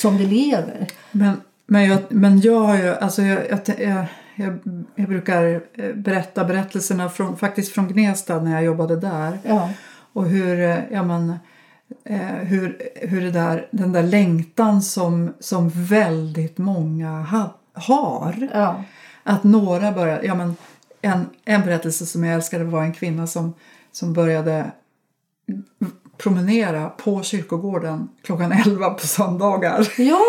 som 0.01 0.19
det 0.19 0.25
lever? 0.25 0.87
Men, 1.13 1.41
men, 1.67 1.85
jag, 1.85 1.99
men 2.09 2.41
jag 2.41 2.61
har 2.61 2.77
ju, 2.77 2.95
alltså 2.95 3.23
jag, 3.23 3.39
jag, 3.51 3.61
jag, 3.79 4.05
jag, 4.35 4.59
jag 4.95 5.09
brukar 5.09 5.61
eh, 5.75 5.95
berätta 5.95 6.45
berättelserna 6.45 7.09
från, 7.09 7.37
faktiskt 7.37 7.73
från 7.73 7.89
Gnesta 7.89 8.41
när 8.41 8.53
jag 8.53 8.65
jobbade 8.65 8.97
där. 8.97 9.39
Ja. 9.43 9.71
Och 10.13 10.25
hur, 10.25 10.61
eh, 10.61 10.79
ja 10.93 11.03
men, 11.03 11.35
hur, 12.45 12.91
hur 12.95 13.21
det 13.21 13.31
där, 13.31 13.69
den 13.71 13.93
där 13.93 14.03
längtan 14.03 14.83
som, 14.83 15.35
som 15.41 15.71
väldigt 15.75 16.59
många 16.59 17.23
ha, 17.23 17.55
har. 17.73 18.49
Ja. 18.53 18.85
Att 19.23 19.45
några 19.45 19.93
börjar, 19.93 20.23
ja 20.23 20.35
men 20.35 20.57
en, 21.03 21.27
en 21.45 21.61
berättelse 21.61 22.07
som 22.07 22.25
jag 22.25 22.35
älskade 22.35 22.65
var 22.65 22.83
en 22.83 22.93
kvinna 22.93 23.27
som, 23.27 23.55
som 23.93 24.13
började 24.13 24.71
promenera 26.19 26.89
på 26.89 27.23
kyrkogården 27.23 28.09
klockan 28.23 28.53
11 28.53 28.91
på 28.91 29.07
söndagar. 29.07 29.93
Ja. 29.99 30.21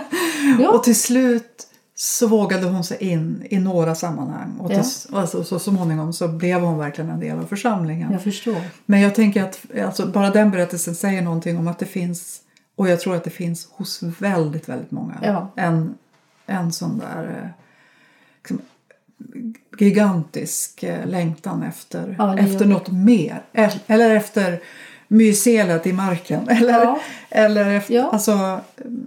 ja. 0.60 0.70
Och 0.70 0.82
till 0.82 1.00
slut 1.00 1.65
så 1.98 2.26
vågade 2.28 2.66
hon 2.66 2.84
sig 2.84 2.96
in 3.04 3.42
i 3.50 3.58
några 3.58 3.94
sammanhang. 3.94 4.56
Och, 4.60 4.70
till, 4.70 4.82
Ja. 5.12 5.22
och 5.22 5.28
så, 5.28 5.44
så 5.44 5.58
småningom 5.58 6.12
så 6.12 6.28
blev 6.28 6.60
hon 6.60 6.78
verkligen 6.78 7.10
en 7.10 7.20
del 7.20 7.38
av 7.38 7.44
församlingen. 7.44 8.12
Jag 8.12 8.22
förstår. 8.22 8.56
Men 8.86 9.00
jag 9.00 9.14
tänker 9.14 9.42
att 9.42 9.60
alltså, 9.84 10.06
bara 10.06 10.30
den 10.30 10.50
berättelsen 10.50 10.94
säger 10.94 11.22
någonting 11.22 11.58
om 11.58 11.68
att 11.68 11.78
det 11.78 11.86
finns, 11.86 12.40
och 12.76 12.88
jag 12.88 13.00
tror 13.00 13.16
att 13.16 13.24
det 13.24 13.30
finns 13.30 13.68
hos 13.70 14.02
väldigt, 14.02 14.68
väldigt 14.68 14.90
många, 14.90 15.14
Ja. 15.22 15.52
en, 15.56 15.94
en 16.46 16.72
sån 16.72 16.98
där 16.98 17.24
eh, 17.42 17.48
liksom, 18.38 18.60
gigantisk 19.78 20.82
eh, 20.82 21.06
längtan 21.06 21.62
efter, 21.62 22.14
Ja, 22.18 22.38
efter 22.38 22.64
något 22.66 22.90
mer. 22.90 23.42
El- 23.52 23.78
Eller 23.86 24.14
efter 24.16 24.60
mycelet 25.08 25.86
i 25.86 25.92
marken. 25.92 26.48
Eller, 26.48 26.72
Ja. 26.84 26.98
eller 27.30 27.70
efter, 27.72 27.94
Ja. 27.94 28.08
alltså, 28.12 28.60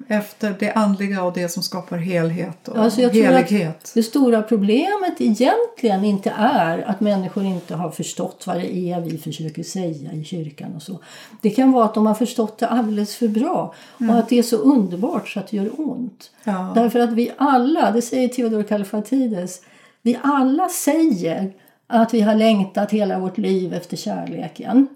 efter 0.07 0.55
det 0.59 0.71
andliga 0.71 1.23
och 1.23 1.33
det 1.33 1.49
som 1.49 1.63
skapar 1.63 1.97
helhet 1.97 2.67
och 2.67 2.77
Alltså 2.77 3.01
helighet. 3.09 3.91
det 3.93 4.03
stora 4.03 4.41
problemet 4.41 5.21
egentligen 5.21 6.05
inte 6.05 6.33
är 6.37 6.89
att 6.89 6.99
människor 7.01 7.43
inte 7.45 7.75
har 7.75 7.91
förstått 7.91 8.43
vad 8.47 8.55
det 8.57 8.75
är 8.75 9.01
vi 9.01 9.17
försöker 9.17 9.63
säga 9.63 10.11
i 10.13 10.23
kyrkan 10.23 10.75
och 10.75 10.81
så. 10.81 10.99
Det 11.41 11.49
kan 11.49 11.71
vara 11.71 11.85
att 11.85 11.93
de 11.93 12.05
har 12.05 12.13
förstått 12.15 12.57
det 12.57 12.67
alldeles 12.67 13.15
för 13.15 13.27
bra 13.27 13.73
och 14.09 14.19
att 14.19 14.29
det 14.29 14.39
är 14.39 14.43
så 14.43 14.55
underbart 14.57 15.29
så 15.29 15.39
att 15.39 15.47
det 15.47 15.57
gör 15.57 15.69
ont. 15.77 16.31
Ja. 16.43 16.71
Därför 16.75 16.99
att 16.99 17.13
vi 17.13 17.31
alla, 17.37 17.91
det 17.91 18.01
säger 18.01 18.27
Theodor 18.27 18.63
Kalfatides, 18.63 19.61
vi 20.01 20.17
alla 20.23 20.69
säger 20.69 21.53
att 21.87 22.13
vi 22.13 22.21
har 22.21 22.35
längtat 22.35 22.91
hela 22.91 23.19
vårt 23.19 23.37
liv 23.37 23.73
efter 23.73 23.97
kärleken. 23.97 24.87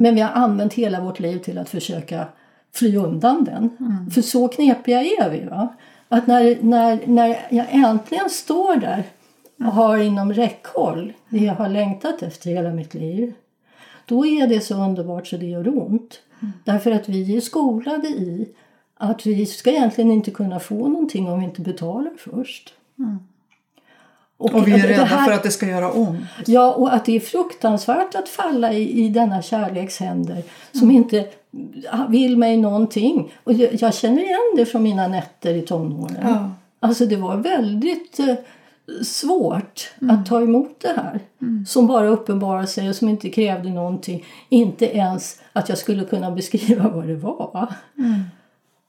Men 0.00 0.14
vi 0.14 0.20
har 0.20 0.30
använt 0.30 0.74
hela 0.74 1.00
vårt 1.00 1.20
liv 1.20 1.38
till 1.38 1.58
att 1.58 1.68
försöka 1.68 2.26
fly 2.72 2.96
undan 2.96 3.44
den. 3.44 3.70
För 4.14 4.22
så 4.22 4.48
knepiga 4.48 5.00
är 5.00 5.30
vi. 5.30 5.44
Va? 5.44 5.68
Att 6.08 6.26
när, 6.26 6.58
när, 6.60 7.00
när 7.06 7.46
jag 7.48 7.66
äntligen 7.70 8.30
står 8.30 8.76
där 8.76 9.04
och 9.58 9.72
har 9.72 9.98
inom 9.98 10.32
räckhåll 10.32 11.12
det 11.28 11.38
jag 11.38 11.54
har 11.54 11.68
längtat 11.68 12.22
efter 12.22 12.50
hela 12.50 12.70
mitt 12.70 12.94
liv. 12.94 13.32
Då 14.06 14.26
är 14.26 14.46
det 14.46 14.60
så 14.60 14.74
underbart 14.84 15.26
så 15.26 15.36
det 15.36 15.46
gör 15.46 15.68
ont. 15.68 16.20
Därför 16.64 16.90
att 16.90 17.08
vi 17.08 17.36
är 17.36 17.40
skolade 17.40 18.08
i 18.08 18.48
att 18.96 19.26
vi 19.26 19.46
ska 19.46 19.70
egentligen 19.70 20.10
inte 20.10 20.30
kunna 20.30 20.60
få 20.60 20.88
någonting 20.88 21.28
om 21.28 21.38
vi 21.38 21.44
inte 21.44 21.60
betalar 21.60 22.12
först. 22.18 22.74
Och 24.44 24.68
vi 24.68 24.72
är 24.72 24.86
rädda 24.88 25.04
här- 25.04 25.24
för 25.24 25.32
att 25.32 25.42
det 25.42 25.50
ska 25.50 25.66
göra 25.66 25.92
ont. 25.92 26.24
Ja, 26.46 26.72
och 26.74 26.94
att 26.94 27.04
det 27.04 27.16
är 27.16 27.20
fruktansvärt 27.20 28.14
att 28.14 28.28
falla 28.28 28.72
i, 28.72 29.04
i 29.04 29.08
denna 29.08 29.42
kärlekshänder 29.42 30.42
som 30.72 30.90
inte 30.90 31.26
vill 32.08 32.36
mig 32.36 32.56
någonting. 32.56 33.32
Och 33.44 33.52
jag, 33.52 33.74
jag 33.82 33.94
känner 33.94 34.22
igen 34.22 34.38
det 34.56 34.66
från 34.66 34.82
mina 34.82 35.08
nätter 35.08 35.54
i 35.54 35.62
tonåren. 35.62 36.16
Ja. 36.22 36.50
Alltså 36.80 37.06
det 37.06 37.16
var 37.16 37.36
väldigt 37.36 38.18
eh, 38.20 38.34
svårt 39.04 39.90
att 40.10 40.26
ta 40.26 40.40
emot 40.40 40.76
det 40.80 40.92
här. 40.96 41.20
Som 41.66 41.86
bara 41.86 42.06
uppenbarade 42.08 42.66
sig 42.66 42.88
och 42.88 42.94
som 42.96 43.08
inte 43.08 43.30
krävde 43.30 43.68
någonting. 43.70 44.24
Inte 44.48 44.96
ens 44.96 45.40
att 45.52 45.68
jag 45.68 45.78
skulle 45.78 46.04
kunna 46.04 46.30
beskriva 46.30 46.88
vad 46.94 47.06
det 47.06 47.14
var. 47.16 47.74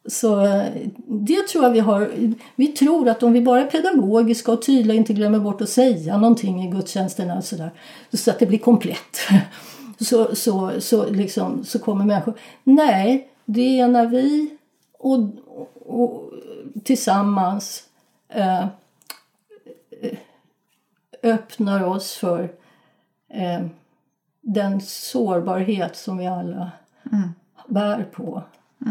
Så 0.08 0.46
eh, 0.46 0.66
det 1.08 1.48
tror 1.48 1.64
jag 1.64 1.72
vi 1.72 1.80
har. 1.80 2.12
Vi 2.56 2.68
tror 2.68 3.10
att 3.10 3.24
om 3.24 3.34
vi 3.34 3.42
bara 3.42 3.62
är 3.62 3.66
pedagogiska 3.66 4.52
och 4.52 4.66
tydliga 4.66 4.98
inte 4.98 5.14
glömmer 5.14 5.40
bort 5.40 5.62
att 5.62 5.70
säga 5.70 6.18
någonting 6.18 6.64
i 6.64 6.72
gudstjänsterna 6.72 7.38
och 7.38 7.44
sådär, 7.44 7.72
så 8.14 8.32
att 8.32 8.40
det 8.40 8.46
blir 8.46 8.60
komplett. 8.60 9.18
så, 10.00 10.36
så, 10.36 10.72
så, 10.80 11.10
liksom, 11.10 11.66
så 11.66 11.80
kommer 11.80 12.06
människor. 12.06 12.34
Nej, 12.64 13.30
det 13.46 13.80
är 13.80 13.88
när 13.88 14.06
vi 14.06 14.58
och, 15.00 15.20
och, 15.46 15.70
och 15.86 16.32
tillsammans 16.84 17.84
eh, 18.30 18.66
öppnar 21.24 21.84
oss 21.84 22.14
för 22.14 22.52
eh, 23.30 23.66
den 24.42 24.82
sårbarhet 24.82 25.96
som 25.96 26.18
vi 26.18 26.28
alla 26.28 26.72
Mm. 27.12 27.30
bär 27.68 28.04
på. 28.04 28.44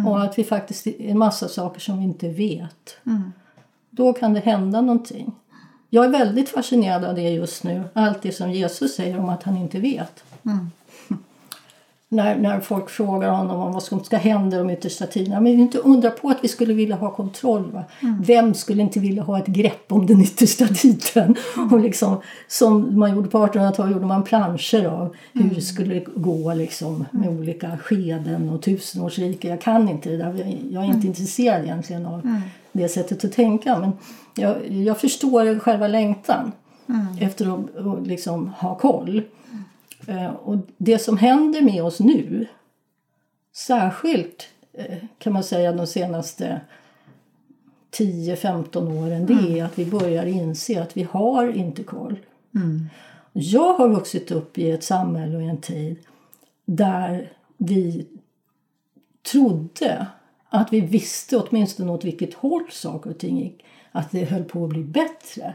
Och 0.07 0.23
att 0.23 0.39
vi 0.39 0.45
faktiskt 0.45 0.87
är 0.87 1.01
en 1.01 1.19
massa 1.19 1.49
saker 1.49 1.81
som 1.81 1.99
vi 1.99 2.05
inte 2.05 2.29
vet. 2.29 2.97
Mm. 3.07 3.33
Då 3.91 4.13
kan 4.13 4.35
det 4.35 4.41
hända 4.41 4.81
någonting. 4.81 5.33
Jag 5.91 6.05
är 6.05 6.09
väldigt 6.09 6.49
fascinerad 6.49 7.05
av 7.05 7.15
det 7.15 7.31
just 7.31 7.65
nu. 7.65 7.85
Allt 7.93 8.23
det 8.23 8.33
som 8.33 8.53
Jesus 8.53 8.95
säger 8.95 9.19
om 9.19 9.29
att 9.29 9.43
han 9.43 9.57
inte 9.57 9.81
vet. 9.81 10.25
Mm. 10.45 10.71
När, 12.15 12.37
när 12.37 12.61
folk 12.61 12.91
frågar 12.91 13.31
honom 13.31 13.61
om 13.61 13.73
vad 13.73 13.83
som 13.83 14.05
ska 14.05 14.17
hända 14.17 14.59
de 14.59 14.71
yttersta 14.71 15.07
tiderna. 15.07 15.41
Men 15.41 15.53
inte 15.53 15.79
undra 15.79 16.11
på 16.11 16.29
att 16.29 16.39
vi 16.43 16.49
skulle 16.49 16.75
vilja 16.75 16.97
ha 16.97 17.11
kontroll. 17.15 17.81
Mm. 18.03 18.23
Vem 18.23 18.55
skulle 18.55 18.83
inte 18.83 19.01
vilja 19.01 19.23
ha 19.23 19.39
ett 19.39 19.47
grepp 19.47 19.93
om 19.93 20.07
den 20.07 20.21
yttersta 20.21 20.67
tiden? 20.67 21.37
Mm. 21.57 21.73
Och 21.73 21.81
liksom, 21.81 22.17
som 22.49 22.99
man 22.99 23.15
gjorde 23.15 23.29
på 23.29 23.47
1800-talet 23.47 23.93
gjorde 23.93 24.07
man 24.07 24.23
planscher 24.25 24.85
av 24.87 25.15
hur 25.33 25.41
Mm. 25.43 25.55
det 25.55 25.61
skulle 25.61 26.01
gå 26.17 26.55
liksom, 26.55 27.05
med 27.11 27.29
olika 27.29 27.79
skeden 27.79 28.51
och 28.51 28.63
tusenårsrike. 28.63 29.49
Jag 29.49 29.61
kan 29.61 29.89
inte 29.89 30.11
det 30.11 30.17
där. 30.17 30.59
Jag- 30.71 30.85
är 30.85 30.89
inte 30.89 31.07
intresserad 31.07 31.63
egentligen 31.65 32.07
av 32.07 32.41
det 32.73 32.89
sättet 32.89 33.25
att 33.25 33.33
tänka. 33.33 33.79
Men 33.79 33.93
jag, 34.35 34.71
jag 34.71 34.99
förstår 35.01 35.59
själva 35.59 35.89
längtan 35.89 36.53
efter 37.21 37.55
att, 37.55 37.87
att 37.87 38.07
liksom 38.07 38.49
ha 38.49 38.75
koll. 38.75 39.23
Eh, 40.09 40.31
Och 40.31 40.59
det 40.77 40.99
som 40.99 41.17
händer 41.19 41.63
med 41.63 41.85
oss 41.85 42.01
nu, 42.01 42.47
särskilt 43.53 44.49
eh, 44.73 44.99
kan 45.19 45.33
man 45.33 45.45
säga 45.45 45.73
de 45.73 45.87
senaste 45.87 46.61
10-15 47.99 49.05
åren, 49.05 49.27
det 49.27 49.59
är 49.59 49.65
att 49.65 49.79
vi 49.79 49.87
börjar 49.87 50.27
inse 50.27 50.83
att 50.83 50.97
vi 50.97 51.03
har 51.03 51.53
inte 51.57 51.83
koll. 51.83 52.17
Jag 53.33 53.75
har 53.75 53.89
vuxit 53.89 54.31
upp 54.31 54.59
i 54.59 54.71
ett 54.71 54.85
samhälle 54.85 55.37
och 55.37 55.43
i 55.43 55.47
en 55.47 55.61
tid 55.61 55.97
där 56.65 57.33
vi 57.57 58.07
trodde 59.33 60.07
att 60.49 60.73
vi 60.73 60.81
visste 60.81 61.37
åtminstone 61.37 61.93
åt 61.93 62.05
vilket 62.05 62.35
håll 62.35 62.65
saker 62.71 63.11
och 63.11 63.19
ting 63.19 63.39
gick. 63.39 63.65
Att 63.93 64.11
det 64.11 64.25
höll 64.25 64.45
på 64.45 64.65
att 64.65 64.71
bli 64.71 64.83
bättre 64.85 65.55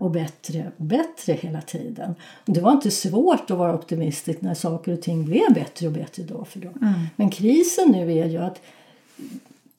och 0.00 0.10
bättre 0.10 0.70
och 0.76 0.84
bättre 0.84 1.32
hela 1.32 1.60
tiden. 1.60 2.14
Det 2.44 2.60
var 2.60 2.72
inte 2.72 2.90
svårt 2.90 3.50
att 3.50 3.58
vara 3.58 3.74
optimistisk 3.74 4.40
när 4.40 4.54
saker 4.54 4.92
och 4.92 5.02
ting 5.02 5.24
blev 5.24 5.54
bättre 5.54 5.86
och 5.86 5.92
bättre 5.92 6.22
dag 6.22 6.48
för 6.48 6.60
dag. 6.60 6.72
Men 7.16 7.30
krisen 7.30 7.88
nu 7.90 8.12
är 8.12 8.26
ju 8.26 8.38
att 8.38 8.60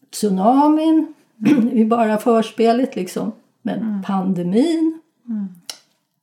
tsunamin, 0.09 1.13
är 1.73 1.85
bara 1.85 2.17
förspelet 2.17 2.95
liksom. 2.95 3.31
Men 3.61 4.03
pandemin, 4.05 5.01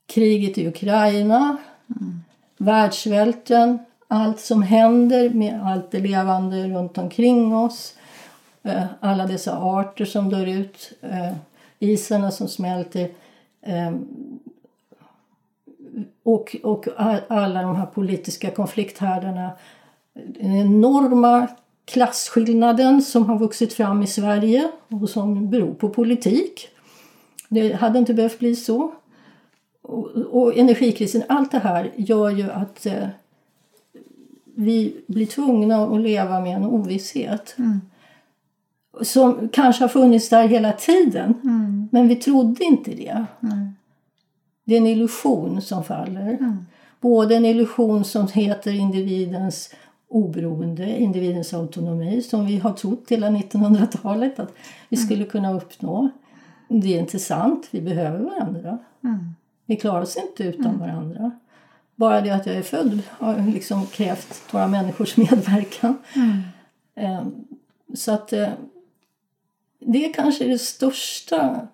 kriget 0.07 0.57
i 0.57 0.67
Ukraina, 0.67 1.57
världssvälten, 2.57 3.79
allt 4.07 4.39
som 4.39 4.61
händer 4.63 5.29
med 5.29 5.61
allt 5.67 5.91
det 5.91 5.99
levande 5.99 6.67
runt 6.67 6.97
omkring 6.97 7.55
oss. 7.55 7.93
eh, 8.63 8.83
Alla 8.99 9.27
dessa 9.27 9.57
arter 9.57 10.05
som 10.05 10.29
dör 10.29 10.45
ut, 10.45 10.91
eh, 11.01 11.33
isarna 11.79 12.31
som 12.31 12.47
smälter. 12.47 13.09
Eh, 13.61 13.95
Och, 16.23 16.55
och 16.63 16.87
alla 17.27 17.61
de 17.61 17.75
här 17.75 17.85
politiska 17.85 18.51
konflikthärdarna. 18.51 19.51
Den 20.13 20.55
enorma 20.55 21.47
klasskillnaden 21.85 23.01
som 23.01 23.25
har 23.25 23.39
vuxit 23.39 23.73
fram 23.73 24.03
i 24.03 24.07
Sverige 24.07 24.71
och 24.89 25.09
som 25.09 25.49
beror 25.49 25.73
på 25.73 25.89
politik. 25.89 26.69
Det 27.49 27.73
hade 27.73 27.99
inte 27.99 28.13
behövt 28.13 28.39
bli 28.39 28.55
så. 28.55 28.91
Och, 29.81 30.07
och 30.15 30.57
energikrisen, 30.57 31.23
allt 31.29 31.51
det 31.51 31.59
här 31.59 31.91
gör 31.95 32.29
ju 32.29 32.51
att 32.51 32.85
eh, 32.85 33.07
vi 34.55 34.95
blir 35.07 35.25
tvungna 35.25 35.83
att 35.83 36.01
leva 36.01 36.39
med 36.39 36.55
en 36.55 36.65
ovisshet. 36.65 37.55
Som 39.01 39.49
kanske 39.49 39.83
har 39.83 39.89
funnits 39.89 40.29
där 40.29 40.47
hela 40.47 40.71
tiden, 40.71 41.33
men 41.91 42.07
vi 42.07 42.15
trodde 42.15 42.63
inte 42.63 42.91
det. 42.91 43.25
Det 44.63 44.73
är 44.73 44.77
en 44.77 44.87
illusion 44.87 45.61
som 45.61 45.83
faller. 45.83 46.37
Både 47.01 47.35
en 47.35 47.45
illusion 47.45 48.03
som 48.05 48.27
heter 48.27 48.71
individens 48.71 49.73
oberoende, 50.09 50.99
individens 50.99 51.53
autonomi 51.53 52.21
som 52.21 52.45
vi 52.45 52.57
har 52.57 52.73
trott 52.73 53.03
hela 53.07 53.29
1900-talet 53.29 54.39
att 54.39 54.53
vi 54.89 54.97
skulle 54.97 55.25
kunna 55.25 55.53
uppnå. 55.53 56.09
Det 56.69 56.95
är 56.95 56.99
inte 56.99 57.19
sant, 57.19 57.67
vi 57.71 57.81
behöver 57.81 58.19
varandra. 58.19 58.77
Vi 59.65 59.75
klarar 59.75 60.01
oss 60.01 60.17
inte 60.17 60.43
utan 60.43 60.79
varandra. 60.79 61.31
Bara 61.95 62.21
det 62.21 62.29
att 62.31 62.45
jag 62.45 62.55
är 62.55 62.61
född 62.61 62.99
har 63.09 63.51
liksom 63.53 63.85
krävt 63.85 64.43
några 64.53 64.67
människors 64.67 65.17
medverkan. 65.17 65.97
Eh, 66.95 67.23
Så 67.93 68.11
att 68.11 68.33
eh, 68.33 68.49
det 69.79 70.05
är 70.05 70.13
kanske 70.13 70.47
det 70.47 70.57
största 70.59 71.67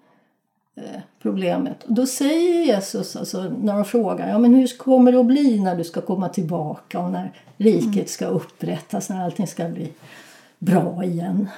problemet. 1.22 1.84
Och 1.84 1.94
då 1.94 2.06
säger 2.06 2.64
Jesus, 2.64 3.16
alltså, 3.16 3.42
när 3.62 3.74
de 3.74 3.86
frågar 3.86 4.30
ja, 4.30 4.40
men 4.40 4.54
hur 4.54 4.78
kommer 4.78 5.12
det 5.12 5.20
att 5.20 5.26
bli 5.26 5.60
när 5.60 5.76
du 5.76 5.84
ska 5.84 6.02
komma 6.02 6.30
tillbaka 6.30 7.00
och 7.00 7.12
när 7.12 7.32
riket 7.58 8.10
ska 8.10 8.26
upprättas, 8.26 9.10
när 9.10 9.24
allting 9.24 9.48
ska 9.48 9.70
bli 9.70 9.92
bra 10.60 11.04
igen. 11.04 11.50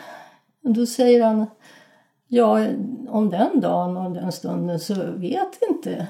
Då 0.62 0.86
säger 0.86 1.24
han 1.24 1.46
ja, 2.28 2.68
om 3.08 3.30
den 3.30 3.62
dagen 3.62 3.98
och 3.98 4.12
den 4.12 4.32
stunden 4.32 4.80
så 4.80 4.94
vet 5.12 5.62
inte 5.70 6.08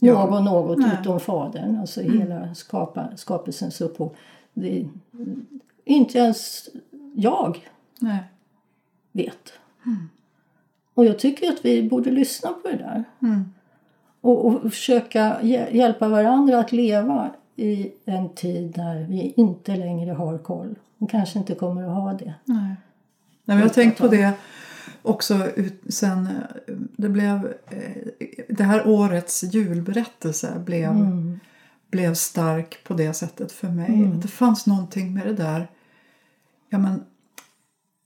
någon 0.00 0.44
något 0.44 0.78
Nej. 0.78 0.96
utom 1.00 1.20
Fadern, 1.20 1.78
alltså 1.80 2.00
hela 2.00 2.54
skapa, 2.54 3.16
skapelsens 3.16 3.80
upphov. 3.80 4.16
Det, 4.54 4.88
inte 5.84 6.18
ens 6.18 6.68
jag 7.14 7.68
Nej. 8.00 8.22
vet. 9.12 9.52
Och 10.94 11.04
jag 11.04 11.18
tycker 11.18 11.48
att 11.52 11.64
vi 11.64 11.88
borde 11.88 12.10
lyssna 12.10 12.50
på 12.50 12.68
det 12.68 12.76
där. 12.76 13.04
Och, 14.20 14.46
och 14.46 14.62
försöka 14.62 15.36
hjä- 15.42 15.70
hjälpa 15.72 16.08
varandra 16.08 16.58
att 16.58 16.72
leva 16.72 17.30
i 17.56 17.92
en 18.04 18.34
tid 18.34 18.74
när 18.76 19.04
vi 19.06 19.32
inte 19.36 19.76
längre 19.76 20.12
har 20.12 20.38
koll. 20.38 20.74
Och 20.98 21.10
kanske 21.10 21.38
inte 21.38 21.54
kommer 21.54 21.82
att 21.82 21.94
ha 21.94 22.12
det. 22.12 22.34
Nej. 22.44 22.76
Nej, 23.44 23.56
jag 23.58 23.64
har 23.64 23.68
tänkt 23.68 23.98
på 23.98 24.08
det 24.08 24.32
också 25.02 25.46
ut, 25.56 25.82
sen 25.88 26.26
eh, 26.26 26.74
det 26.96 27.08
blev 27.08 27.54
eh, 27.70 28.06
det 28.48 28.64
här 28.64 28.88
årets 28.88 29.42
julberättelse 29.44 30.58
blev, 30.66 30.94
blev 31.90 32.14
stark 32.14 32.84
på 32.84 32.94
det 32.94 33.14
sättet 33.14 33.52
för 33.52 33.68
mig. 33.68 34.10
Att 34.14 34.22
det 34.22 34.28
fanns 34.28 34.66
någonting 34.66 35.14
med 35.14 35.26
det 35.26 35.32
där. 35.34 35.68
Ja, 36.68 36.78
men, 36.78 37.04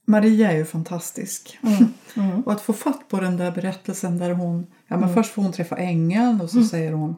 Maria 0.04 0.52
är 0.52 0.56
ju 0.56 0.64
fantastisk. 0.64 1.58
och 2.44 2.52
att 2.52 2.60
få 2.60 2.72
fatt 2.72 3.08
på 3.08 3.20
den 3.20 3.36
där 3.36 3.50
berättelsen 3.50 4.18
där 4.18 4.30
hon... 4.30 4.66
Ja, 4.86 4.96
men 4.96 5.14
Först 5.14 5.32
får 5.32 5.42
hon 5.42 5.52
träffa 5.52 5.76
ängeln 5.76 6.40
och 6.40 6.50
så 6.50 6.62
säger 6.62 6.92
hon 6.92 7.16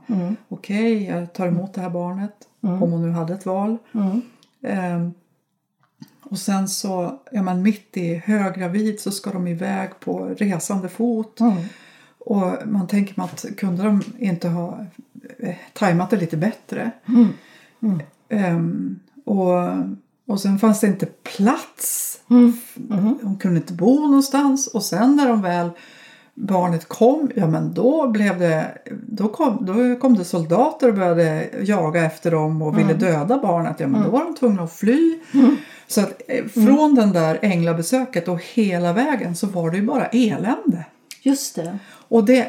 okej, 0.49 1.05
jag 1.05 1.33
tar 1.33 1.47
emot 1.47 1.75
det 1.75 1.81
här 1.81 1.91
barnet. 1.91 2.35
Om 2.61 2.93
hon 2.93 3.03
nu 3.03 3.11
hade 3.11 3.35
ett 3.35 3.47
val. 3.47 3.79
Ehm, 4.63 5.15
och 6.23 6.39
sen 6.39 6.69
så, 6.69 7.21
ja 7.31 7.43
men 7.43 7.63
mitt 7.63 7.97
i 7.97 8.15
höggravid 8.15 9.01
så 9.01 9.11
ska 9.11 9.31
de 9.31 9.47
iväg 9.47 9.91
på 10.01 10.27
resande 10.27 10.89
fot. 10.89 11.41
Och 12.19 12.53
man 12.65 12.87
tänker 12.87 13.15
man 13.17 13.29
att 13.33 13.57
kunde 13.57 13.83
de 13.83 14.03
inte 14.19 14.49
ha 14.49 14.87
eh, 15.39 15.55
tajmat 15.73 16.11
det 16.11 16.17
lite 16.17 16.37
bättre? 16.37 16.91
Ehm, 18.29 19.01
och, 19.25 19.53
och 20.27 20.41
sen 20.41 20.59
fanns 20.59 20.81
det 20.81 20.87
inte 20.87 21.07
plats. 21.07 22.19
Hon 23.23 23.39
kunde 23.41 23.57
inte 23.57 23.73
bo 23.73 24.07
någonstans. 24.07 24.67
Och 24.67 24.83
sen 24.83 25.17
när 25.17 25.29
de 25.29 25.43
väl 25.43 25.71
barnet 26.35 26.89
kom, 26.89 27.31
ja 27.35 27.47
men 27.47 27.75
då 27.75 28.09
blev 28.09 28.39
det, 28.39 28.79
då 29.09 29.29
kom, 29.29 29.59
då 29.67 30.01
kom 30.01 30.17
det 30.17 30.25
soldater 30.25 30.89
och 30.89 30.95
började 30.95 31.49
jaga 31.63 32.05
efter 32.05 32.31
dem 32.31 32.63
och 32.63 32.79
ville 32.79 32.95
döda 32.95 33.39
barnet. 33.39 33.77
Ja 33.81 33.89
men 33.89 34.03
då 34.03 34.11
var 34.11 34.25
de 34.25 34.35
tvungna 34.35 34.63
att 34.63 34.73
fly. 34.77 35.19
Så 35.89 36.01
att 36.01 36.23
eh, 36.29 36.45
från 36.47 36.95
den 36.95 37.13
där 37.13 37.39
änglabesöket 37.43 38.29
och 38.29 38.43
hela 38.55 38.93
vägen 38.93 39.37
så 39.37 39.47
var 39.47 39.71
det 39.71 39.77
ju 39.77 39.83
bara 39.87 40.07
elände. 40.07 40.85
Just 41.23 41.55
det. 41.57 41.79
Och 42.09 42.25
det, 42.25 42.47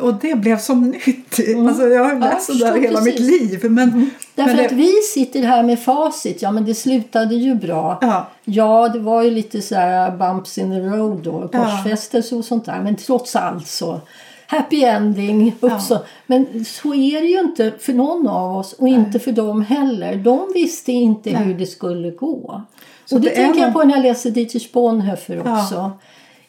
och 0.00 0.14
det 0.14 0.34
blev 0.34 0.58
som 0.58 0.90
nytt. 0.90 1.38
Alltså 1.68 1.88
jag 1.88 2.04
har 2.04 2.10
Mm. 2.10 2.22
Ja, 2.22 2.30
läst 2.30 2.46
det 2.46 2.58
där 2.58 2.80
hela 2.80 3.00
mitt 3.00 3.16
precis. 3.16 3.40
liv. 3.62 3.70
Men, 3.70 4.10
Därför 4.34 4.56
men 4.56 4.66
att 4.66 4.72
vi 4.72 4.92
sitter 5.14 5.42
här 5.42 5.62
med 5.62 5.80
facit. 5.80 6.42
Ja, 6.42 6.50
men 6.50 6.64
det 6.64 6.74
slutade 6.74 7.34
ju 7.34 7.54
bra. 7.54 7.98
Ja. 8.00 8.26
Ja, 8.44 8.88
det 8.88 8.98
var 8.98 9.22
ju 9.22 9.30
lite 9.30 9.62
så 9.62 9.74
här 9.74 10.10
bumps 10.10 10.58
in 10.58 10.70
the 10.70 10.78
road 10.80 11.18
då. 11.22 11.48
Korsfästelse 11.48 12.34
och 12.34 12.44
sånt 12.44 12.64
där. 12.64 12.80
Men 12.80 12.96
trots 12.96 13.36
allt 13.36 13.66
så 13.66 14.00
happy 14.46 14.82
ending. 14.84 15.54
Också. 15.60 16.02
Men 16.26 16.64
så 16.64 16.94
är 16.94 17.20
det 17.20 17.26
ju 17.26 17.40
inte 17.40 17.72
för 17.78 17.92
någon 17.92 18.28
av 18.28 18.56
oss 18.56 18.72
och 18.72 18.88
inte 18.88 19.18
för 19.18 19.32
dem 19.32 19.62
heller. 19.62 20.16
De 20.16 20.48
visste 20.54 20.92
inte 20.92 21.30
Nej. 21.32 21.42
hur 21.42 21.54
det 21.54 21.66
skulle 21.66 22.10
gå. 22.10 22.62
Så 23.06 23.14
och 23.14 23.20
det, 23.20 23.28
det 23.28 23.34
tänker 23.34 23.60
jag 23.60 23.66
någon- 23.66 23.72
på 23.72 23.84
när 23.84 23.94
jag 23.94 24.02
läser 24.02 24.30
Dietrich 24.30 24.72
Bonhoeffer 24.72 25.38
också. 25.40 25.90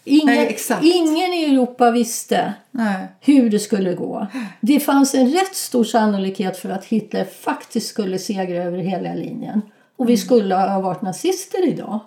Ingen, 0.06 0.36
Nej, 0.36 0.58
ingen 0.82 1.34
i 1.34 1.46
Europa 1.46 1.92
visste 1.92 2.54
Nej. 2.72 3.08
hur 3.20 3.50
det 3.50 3.60
skulle 3.60 3.94
gå. 3.94 4.28
Det 4.62 4.80
fanns 4.80 5.16
en 5.16 5.32
rätt 5.32 5.56
stor 5.56 5.84
sannolikhet 5.84 6.58
för 6.58 6.70
att 6.70 6.86
Hitler 6.86 7.26
faktiskt 7.26 7.88
skulle 7.88 8.20
segra 8.20 8.64
över 8.64 8.78
hela 8.78 9.14
linjen. 9.14 9.62
Och 9.96 10.10
vi 10.10 10.18
skulle 10.18 10.56
ha 10.56 10.82
varit 10.82 11.02
nazister 11.02 11.68
idag. 11.68 12.00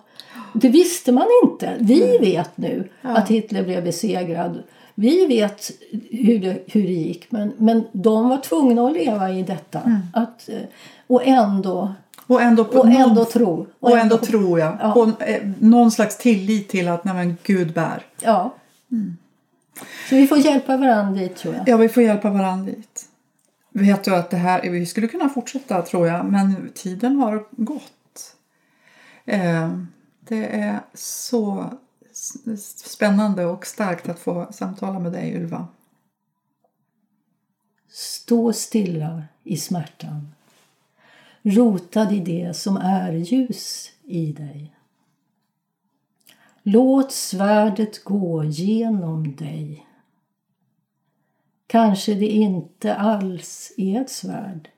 Det 0.53 0.69
visste 0.69 1.11
man 1.11 1.27
inte. 1.43 1.73
Vi 1.79 2.17
vet 2.17 2.57
nu 2.57 2.89
att 3.01 3.29
Hitler 3.29 3.63
blev 3.63 3.83
besegrad. 3.83 4.63
Vi 4.95 5.25
vet 5.25 5.71
hur 6.11 6.39
det, 6.39 6.63
hur 6.67 6.83
det 6.83 6.93
gick. 6.93 7.31
Men, 7.31 7.53
men 7.57 7.83
de 7.91 8.29
var 8.29 8.37
tvungna 8.37 8.87
att 8.87 8.93
leva 8.93 9.31
i 9.31 9.43
detta. 9.43 10.01
Att, 10.13 10.49
eh, 10.49 10.61
och 11.07 11.27
ändå, 11.27 11.93
Och 12.27 12.41
ändå, 12.41 12.65
på 12.65 12.79
och 12.79 12.87
ändå 12.87 13.13
någon, 13.13 13.25
tro. 13.25 13.67
och 13.79 13.97
ändå 13.97 14.17
tror 14.17 14.59
jag. 14.59 14.77
Ja. 14.81 14.93
På 14.93 15.23
eh, 15.23 15.49
någon 15.59 15.91
slags 15.91 16.17
tillit 16.17 16.69
till 16.69 16.87
att 16.87 17.03
nej, 17.03 17.13
men 17.13 17.37
Gud 17.43 17.73
bär. 17.73 18.05
Ja. 18.21 18.53
Så 20.09 20.15
vi 20.15 20.27
får 20.27 20.37
hjälpa 20.37 20.77
varandra 20.77 21.21
dit 21.21 21.35
tror 21.35 21.55
jag. 21.55 21.67
Ja, 21.67 21.77
vi 21.77 21.89
får 21.89 22.03
hjälpa 22.03 22.29
varandra 22.29 22.71
dit. 22.71 23.05
Vet 23.69 24.03
du 24.03 24.15
att 24.15 24.29
det 24.29 24.37
här, 24.37 24.61
vi 24.61 24.85
skulle 24.85 25.07
kunna 25.07 25.29
fortsätta 25.29 25.81
tror 25.81 26.07
jag, 26.07 26.25
men 26.25 26.69
tiden 26.73 27.15
har 27.15 27.45
gått. 27.51 28.35
Eh, 29.25 29.71
det 30.19 30.45
är 30.45 30.79
så 30.93 31.73
spännande 32.83 33.45
och 33.45 33.67
starkt 33.67 34.09
att 34.09 34.19
få 34.19 34.47
samtala 34.51 34.99
med 34.99 35.11
dig 35.11 35.33
Ylva. 35.33 35.67
Stå 37.89 38.53
stilla 38.53 39.23
i 39.43 39.57
smärtan. 39.57 40.31
Rotad 41.49 42.11
i 42.11 42.19
det 42.19 42.53
som 42.53 42.77
är 42.77 43.11
ljus 43.13 43.91
i 44.03 44.31
dig. 44.31 44.73
Låt 46.63 47.11
svärdet 47.11 48.03
gå 48.03 48.43
genom 48.43 49.35
dig. 49.35 49.87
Kanske 51.67 52.13
det 52.13 52.27
inte 52.27 52.95
alls 52.95 53.71
är 53.77 54.01
ett 54.01 54.09
svärd. 54.09 54.69